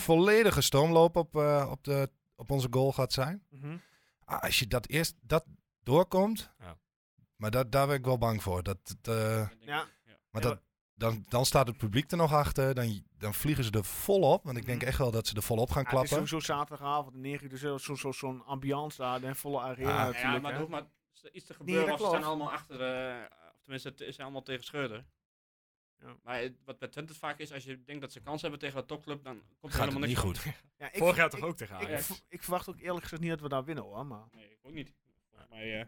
volledige 0.00 0.60
stoomloop 0.60 1.16
op, 1.16 1.36
eh, 1.36 1.68
op, 1.70 1.84
de, 1.84 2.10
op 2.36 2.50
onze 2.50 2.66
goal 2.70 2.92
gaat 2.92 3.12
zijn. 3.12 3.42
Mhm. 3.50 3.76
Ah, 4.24 4.42
als 4.42 4.58
je 4.58 4.66
dat 4.66 4.86
eerst 4.88 5.14
dat 5.20 5.44
doorkomt, 5.82 6.50
Ja. 6.58 6.76
Maar 7.36 7.50
dat, 7.50 7.72
daar 7.72 7.86
ben 7.86 7.96
ik 7.96 8.04
wel 8.04 8.18
bang 8.18 8.42
voor. 8.42 8.62
Dat, 8.62 8.96
eh, 9.02 9.48
Ja. 9.60 9.86
maar 10.30 10.42
Ja, 10.42 10.48
dat, 10.48 10.60
dan, 10.94 11.24
dan 11.28 11.44
staat 11.46 11.66
het 11.66 11.76
publiek 11.76 12.10
er 12.10 12.16
nog 12.16 12.32
achter. 12.32 12.74
Dan, 12.74 13.04
dan 13.18 13.34
vliegen 13.34 13.64
ze 13.64 13.70
er 13.70 13.84
volop. 13.84 14.44
Want 14.44 14.56
ik 14.56 14.66
denk 14.66 14.78
Mhm. 14.78 14.88
echt 14.88 14.98
wel 14.98 15.10
dat 15.10 15.26
ze 15.26 15.36
er 15.36 15.42
volop 15.42 15.70
gaan 15.70 15.82
Ja, 15.82 15.88
het 15.90 16.02
is 16.02 16.08
klappen. 16.08 16.28
sowieso 16.28 16.52
zaterdagavond, 16.54 17.12
de 17.14 17.18
9 17.20 17.44
uur, 17.44 17.50
dus 17.50 17.60
zo- 17.60 17.78
zo- 17.78 17.94
zo- 17.94 18.12
zo'n 18.12 18.44
ambiance 18.44 18.96
daar, 19.02 19.20
de 19.20 19.34
volle 19.34 19.60
arena 19.60 19.88
Ja. 19.90 19.96
natuurlijk. 20.04 20.22
Ja, 20.34 20.38
maar 20.40 20.52
er 20.52 20.58
hoeft 20.58 20.70
maar 20.70 20.84
iets 21.32 21.44
te 21.46 21.54
gebeuren. 21.54 21.84
of 21.84 21.90
ze 21.90 21.96
staan 21.96 22.10
klopt. 22.10 22.26
allemaal 22.26 22.52
achter, 22.52 22.80
eh, 22.80 23.24
of 23.54 23.60
tenminste, 23.62 23.88
het 23.88 24.00
is 24.00 24.18
allemaal 24.20 24.42
tegen 24.42 24.64
Schreuder. 24.64 25.04
Ja. 26.00 26.16
Maar 26.22 26.38
het- 26.40 26.56
wat 26.64 26.78
bij 26.78 26.88
Twente 26.88 27.14
vaak 27.14 27.38
is, 27.38 27.52
als 27.52 27.64
je 27.64 27.82
denkt 27.82 28.00
dat 28.00 28.12
ze 28.12 28.20
kans 28.20 28.42
hebben 28.42 28.60
tegen 28.60 28.78
een 28.78 28.86
topclub, 28.86 29.24
dan 29.24 29.34
komt 29.34 29.72
er 29.74 29.80
het 29.80 29.88
helemaal 29.88 30.08
niet 30.08 30.22
niks 30.24 30.40
goed. 30.42 30.54
Ja, 30.78 30.86
ik 30.92 30.98
Vorig 30.98 31.16
jaar 31.16 31.30
toch 31.30 31.38
ik- 31.40 31.44
ook 31.46 31.56
tegen 31.56 31.80
Ik, 31.80 31.86
Ajax? 31.86 32.22
ik 32.28 32.42
verwacht 32.42 32.68
ook 32.68 32.78
eerlijk 32.80 33.02
gezegd 33.02 33.22
niet 33.22 33.30
dat 33.30 33.40
we 33.40 33.48
daar 33.48 33.64
winnen 33.64 33.84
hoor. 33.84 34.06
Maar. 34.06 34.24
Nee, 34.30 34.50
ik 34.50 34.58
ook 34.62 34.72
niet. 34.72 34.92
Mij 35.50 35.80
eh, 35.80 35.86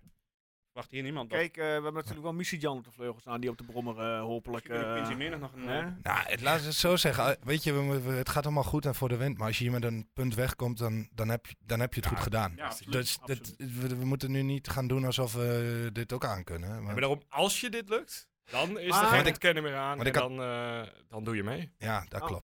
verwacht 0.79 0.91
hier 0.91 1.03
niemand. 1.03 1.29
Kijk, 1.31 1.57
eh, 1.57 1.65
we 1.65 1.71
hebben 1.71 1.93
natuurlijk 1.95 2.23
wel 2.23 2.33
Missy 2.33 2.57
Jan 2.57 2.77
op 2.77 2.85
de 2.85 2.91
vleugel 2.93 3.21
staan, 3.21 3.41
die 3.41 3.51
op 3.51 3.59
de 3.59 3.65
brommer 3.65 3.99
eh, 3.99 4.21
hopelijk. 4.21 4.69
Eh, 4.69 4.93
Quincy 4.93 5.13
Menig 5.15 5.39
nog 5.39 5.53
een... 5.53 5.65
Nou, 5.65 5.93
het, 6.03 6.41
laat 6.41 6.61
het 6.65 6.75
zo 6.75 6.97
zeggen. 6.97 7.37
Weet 7.43 7.63
je, 7.65 7.73
we, 7.73 7.81
we- 7.87 8.01
we- 8.03 8.11
het 8.13 8.29
gaat 8.29 8.45
allemaal 8.45 8.63
goed 8.63 8.87
en 8.87 8.95
voor 8.95 9.09
de 9.09 9.17
wind. 9.17 9.39
Maar 9.39 9.47
als 9.47 9.59
je 9.59 9.65
hier 9.65 9.73
met 9.73 9.85
een 9.85 10.11
punt 10.13 10.35
wegkomt, 10.35 10.79
dan, 10.79 11.09
dan, 11.13 11.29
heb, 11.29 11.47
je, 11.47 11.55
dan 11.59 11.81
heb 11.81 11.95
je 11.95 12.01
het 12.01 12.09
Ja, 12.09 12.15
goed 12.15 12.25
gedaan. 12.25 12.53
ja, 12.57 12.67
absoluut. 12.67 12.93
dus 12.93 13.19
dit, 13.25 13.55
we, 13.57 13.97
we 13.99 14.05
moeten 14.05 14.31
nu 14.31 14.43
niet 14.43 14.69
gaan 14.69 14.87
doen 14.87 15.05
alsof 15.05 15.33
we 15.35 15.91
dit 15.93 16.13
ook 16.13 16.25
aankunnen. 16.25 16.69
Ja, 16.69 16.75
Maar, 16.75 16.85
maar 16.85 17.01
daarom, 17.01 17.23
als 17.29 17.61
je 17.61 17.71
dit 17.71 17.89
lukt, 17.89 18.29
dan 18.51 18.79
is 18.79 18.91
Maar- 18.91 19.03
er 19.03 19.09
geen 19.19 19.27
ontkennen 19.27 19.63
meer 19.63 19.77
aan. 19.77 19.99
En 19.99 20.05
had- 20.05 20.15
dan, 20.15 20.43
eh, 20.43 20.83
dan 21.09 21.25
doe 21.25 21.37
je 21.37 21.43
mee. 21.43 21.73
ja, 21.79 22.05
dat 22.09 22.21
Oh. 22.21 22.27
klopt. 22.27 22.47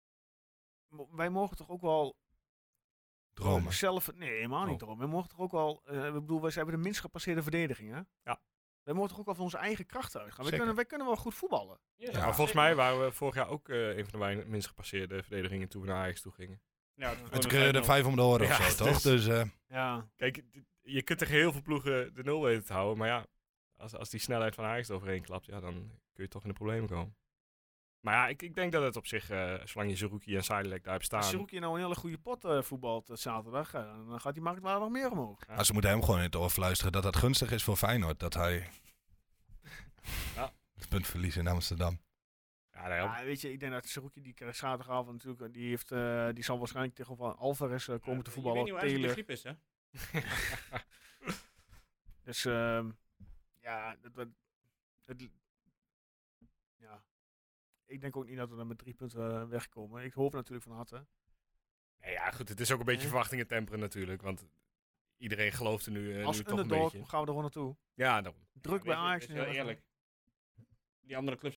Wij 1.10 1.30
mogen 1.30 1.56
toch 1.56 1.68
ook 1.68 1.80
wel 1.80 2.16
Dromen. 3.36 3.72
zelf. 3.72 4.14
Nee, 4.14 4.30
helemaal 4.30 4.64
niet 4.64 4.72
Oh. 4.72 4.78
dromen. 4.88 5.08
Mogen 5.08 5.28
toch 5.28 5.38
ook 5.38 5.52
wel. 5.52 5.82
eh, 5.84 6.06
ik 6.06 6.12
bedoel, 6.12 6.40
wij 6.40 6.50
hebben 6.54 6.74
de 6.74 6.80
minst 6.80 7.00
gepasseerde 7.00 7.42
verdediging, 7.42 7.90
hè? 7.92 8.00
Ja. 8.22 8.40
Wij 8.82 8.94
mogen 8.94 9.08
toch 9.10 9.18
ook 9.18 9.24
wel 9.26 9.34
van 9.34 9.44
onze 9.44 9.56
eigen 9.58 9.86
krachten 9.86 10.20
uitgaan. 10.20 10.44
Wij 10.44 10.56
kunnen, 10.56 10.74
wij 10.74 10.84
kunnen 10.84 11.06
wel 11.06 11.16
goed 11.16 11.34
voetballen. 11.34 11.78
ja, 11.96 12.10
Ja, 12.10 12.18
maar 12.24 12.34
volgens 12.34 12.56
mij 12.56 12.74
waren 12.74 13.04
we 13.04 13.12
vorig 13.12 13.34
jaar 13.34 13.48
ook 13.48 13.68
eh, 13.68 13.96
een 13.96 14.06
van 14.06 14.20
de 14.20 14.44
minst 14.46 14.68
gepasseerde 14.68 15.22
verdedigingen 15.22 15.68
toen 15.68 15.82
we 15.82 15.88
naar 15.88 15.96
Ajax 15.96 16.20
toe 16.20 16.32
gingen. 16.32 16.60
Ja, 16.94 17.14
het 17.30 17.44
er 17.52 17.74
5-0. 17.82 17.84
vijf 17.84 18.06
om 18.06 18.16
de 18.16 18.22
oren 18.22 18.46
Ja, 18.46 18.56
of 18.56 18.62
zo, 18.70 18.84
dus- 18.84 18.92
toch? 19.02 19.12
Dus 19.12 19.26
eh, 19.26 19.42
Ja. 19.68 20.08
Kijk, 20.16 20.42
je 20.80 21.02
kunt 21.02 21.18
tegen 21.18 21.34
heel 21.34 21.52
veel 21.52 21.62
ploegen 21.62 22.14
de 22.14 22.22
nul 22.22 22.42
weten 22.42 22.64
te 22.64 22.72
houden. 22.72 22.98
Maar 22.98 23.08
ja, 23.08 23.26
als, 23.76 23.94
als 23.96 24.10
die 24.10 24.20
snelheid 24.20 24.54
van 24.54 24.64
Ajax 24.64 24.88
er 24.88 24.94
overheen 24.94 25.22
klapt, 25.22 25.46
ja, 25.46 25.60
dan 25.60 25.72
kun 26.12 26.24
je 26.24 26.28
toch 26.28 26.42
in 26.42 26.48
de 26.48 26.54
problemen 26.54 26.88
komen. 26.88 27.16
Maar 28.06 28.14
ja, 28.14 28.28
ik, 28.28 28.42
ik 28.42 28.54
denk 28.54 28.72
dat 28.72 28.82
het 28.82 28.96
op 28.96 29.06
zich, 29.06 29.30
eh, 29.30 29.54
zolang 29.64 29.90
je 29.90 29.96
Zerouki 29.96 30.36
en 30.36 30.44
Sidelek 30.44 30.84
daar 30.84 30.92
hebt 30.92 30.98
Als 30.98 31.04
staan... 31.04 31.22
Zerouki 31.22 31.58
nou 31.58 31.74
een 31.74 31.80
hele 31.82 31.94
goede 31.94 32.18
pot 32.18 32.44
eh, 32.44 32.62
voetbalt 32.62 33.10
eh, 33.10 33.16
zaterdag, 33.16 33.70
dan 33.70 34.20
gaat 34.20 34.34
die 34.34 34.42
marktwaarde 34.42 34.80
nog 34.80 34.90
meer 34.90 35.10
omhoog. 35.10 35.46
Ja. 35.46 35.62
ze 35.62 35.72
moeten 35.72 35.90
hem 35.90 36.00
gewoon 36.02 36.18
in 36.18 36.24
het 36.24 36.36
oor 36.36 36.50
fluisteren 36.50 36.92
dat 36.92 37.02
dat 37.02 37.16
gunstig 37.16 37.50
is 37.50 37.64
voor 37.64 37.76
Feyenoord. 37.76 38.18
Dat 38.20 38.34
hij 38.34 38.68
Ja. 40.34 40.52
het 40.74 40.88
punt 40.88 41.06
verliest 41.06 41.36
in 41.36 41.46
Amsterdam. 41.46 42.00
Ja. 42.72 42.94
Ja, 42.94 43.24
weet 43.24 43.40
je, 43.40 43.52
ik 43.52 43.60
denk 43.60 43.72
dat 43.72 43.86
Zerouki 43.86 44.22
die 44.22 44.34
krijgt 44.34 44.58
zaterdagavond 44.58 45.24
natuurlijk, 45.24 45.54
die, 45.54 45.68
heeft, 45.68 45.92
eh, 45.92 46.28
die 46.32 46.44
zal 46.44 46.58
waarschijnlijk 46.58 46.94
tegen 46.94 47.36
Alvarez 47.36 47.86
komen 47.86 48.02
te 48.02 48.10
Je 48.10 48.16
weet 48.22 48.32
voetballen. 48.32 48.62
niet 48.64 48.70
hoe 48.72 48.80
Taylor. 48.80 49.10
griep 49.10 49.30
is, 49.30 49.42
hè? 49.42 49.52
Dus 52.24 52.44
ehm, 52.44 52.90
ja, 53.60 53.96
dat, 54.00 54.14
dat, 55.04 55.18
ik 57.86 58.00
denk 58.00 58.16
ook 58.16 58.26
niet 58.26 58.36
dat 58.36 58.50
we 58.50 58.58
er 58.58 58.66
met 58.66 58.78
drie 58.78 58.94
punten 58.94 59.40
eh, 59.40 59.48
wegkomen. 59.48 60.04
Ik 60.04 60.12
hoop 60.12 60.32
natuurlijk 60.32 60.66
van 60.66 60.76
harte. 60.76 61.06
Nee, 62.00 62.12
ja, 62.12 62.30
goed, 62.30 62.48
het 62.48 62.60
is 62.60 62.72
ook 62.72 62.78
een 62.78 62.84
beetje 62.84 63.02
Ja. 63.02 63.08
verwachtingen 63.08 63.46
temperen 63.46 63.80
natuurlijk. 63.80 64.22
Want 64.22 64.46
iedereen 65.16 65.52
gelooft 65.52 65.86
er 65.86 65.92
nu, 65.92 66.18
eh, 66.18 66.24
Als 66.26 66.36
nu 66.36 66.44
toch 66.44 66.58
een 66.58 66.68
beetje. 66.68 66.98
gaan 66.98 67.10
we 67.10 67.16
er 67.16 67.26
gewoon 67.26 67.42
naartoe. 67.42 67.76
Ja, 67.94 68.20
daarom. 68.22 68.46
Druk 68.52 68.82
bij 68.82 68.94
Ajax 68.94 69.26
heel 69.26 69.44
eerlijk. 69.44 69.82
Die 71.00 71.16
andere 71.16 71.36
clubs 71.36 71.56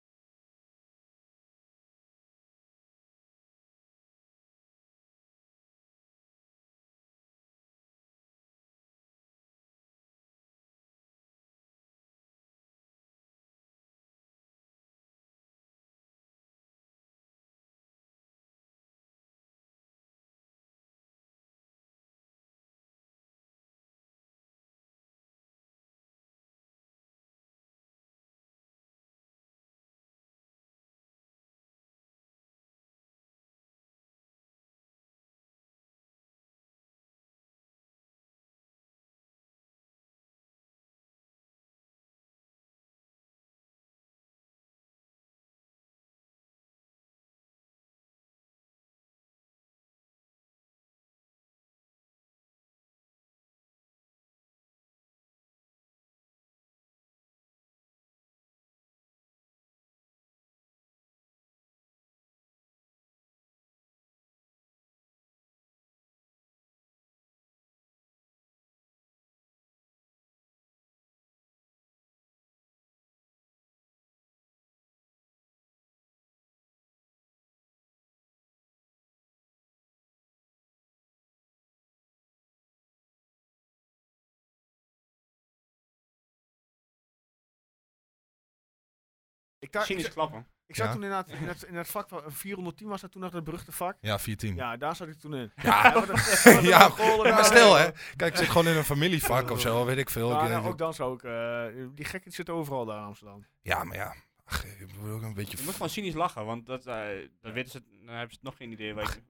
Ik, 89.69 89.75
dacht- 89.75 89.85
Cynisch 89.85 90.13
klappen. 90.13 90.47
ik 90.67 90.75
zat 90.75 90.85
Ja. 90.85 90.91
toen 90.93 91.03
inderdaad 91.03 91.29
in 91.29 91.47
het, 91.47 91.63
in 91.63 91.75
het 91.75 91.87
vak 91.87 92.09
van 92.09 92.21
410 92.27 92.87
was 92.87 93.01
dat 93.01 93.11
toen 93.11 93.21
nog 93.21 93.31
het 93.33 93.43
beruchte 93.43 93.71
vak. 93.71 93.97
Ja, 94.01 94.19
14. 94.19 94.55
Ja, 94.55 94.77
daar 94.77 94.95
zat 94.95 95.07
ik 95.07 95.19
toen 95.19 95.33
in. 95.35 95.51
Ja. 95.55 95.93
wat 95.93 96.09
een- 96.09 96.15
wat 96.43 96.45
een 96.45 96.63
Ja, 96.63 96.87
Mongolen 96.87 97.17
maar 97.17 97.41
daar. 97.41 97.45
stil 97.45 97.75
hè. 97.75 97.89
Kijk, 98.15 98.31
ik 98.31 98.37
zit 98.37 98.47
gewoon 98.47 98.67
in 98.67 98.75
een 98.77 98.83
familievak 98.83 99.49
of 99.51 99.61
zo, 99.61 99.85
weet 99.85 99.97
ik 99.97 100.09
veel. 100.09 100.29
Ja, 100.31 100.43
Ik, 100.43 100.49
nou, 100.49 100.65
ook 100.67 100.77
dan 100.77 100.93
zou 100.93 101.13
ik. 101.15 101.23
eh, 101.23 101.65
die 101.95 102.05
gekken 102.05 102.31
zitten 102.31 102.53
overal 102.53 102.85
daar 102.85 102.97
in 102.97 103.03
Amsterdam. 103.03 103.45
Ja, 103.61 103.83
maar 103.83 103.95
ja. 103.97 104.15
Ach, 104.45 104.65
ik 104.65 104.87
moet 104.99 105.11
ook 105.11 105.21
een 105.21 105.33
beetje... 105.33 105.57
Je 105.57 105.63
moet 105.63 105.73
gewoon 105.73 105.89
cynisch 105.89 106.13
lachen, 106.13 106.45
want 106.45 106.65
dat, 106.65 106.85
eh 106.85 106.95
dan 107.41 107.53
weten 107.53 107.71
ze, 107.71 107.83
dan 108.05 108.15
hebben 108.15 108.33
ze 108.35 108.39
nog 108.41 108.57
geen 108.57 108.71
idee. 108.71 108.93
Weet 108.93 109.07
je. 109.07 109.21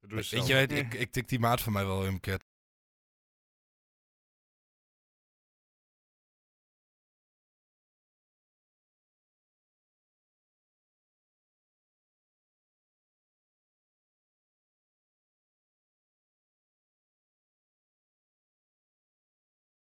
Dat 0.00 0.10
Weet 0.10 0.24
zelf. 0.24 0.46
je, 0.48 0.66
ik, 0.66 0.94
ik 0.94 1.12
tik 1.12 1.28
die 1.28 1.38
maat 1.38 1.60
van 1.60 1.72
mij 1.72 1.86
wel 1.86 2.06
een 2.06 2.20
keer 2.20 2.40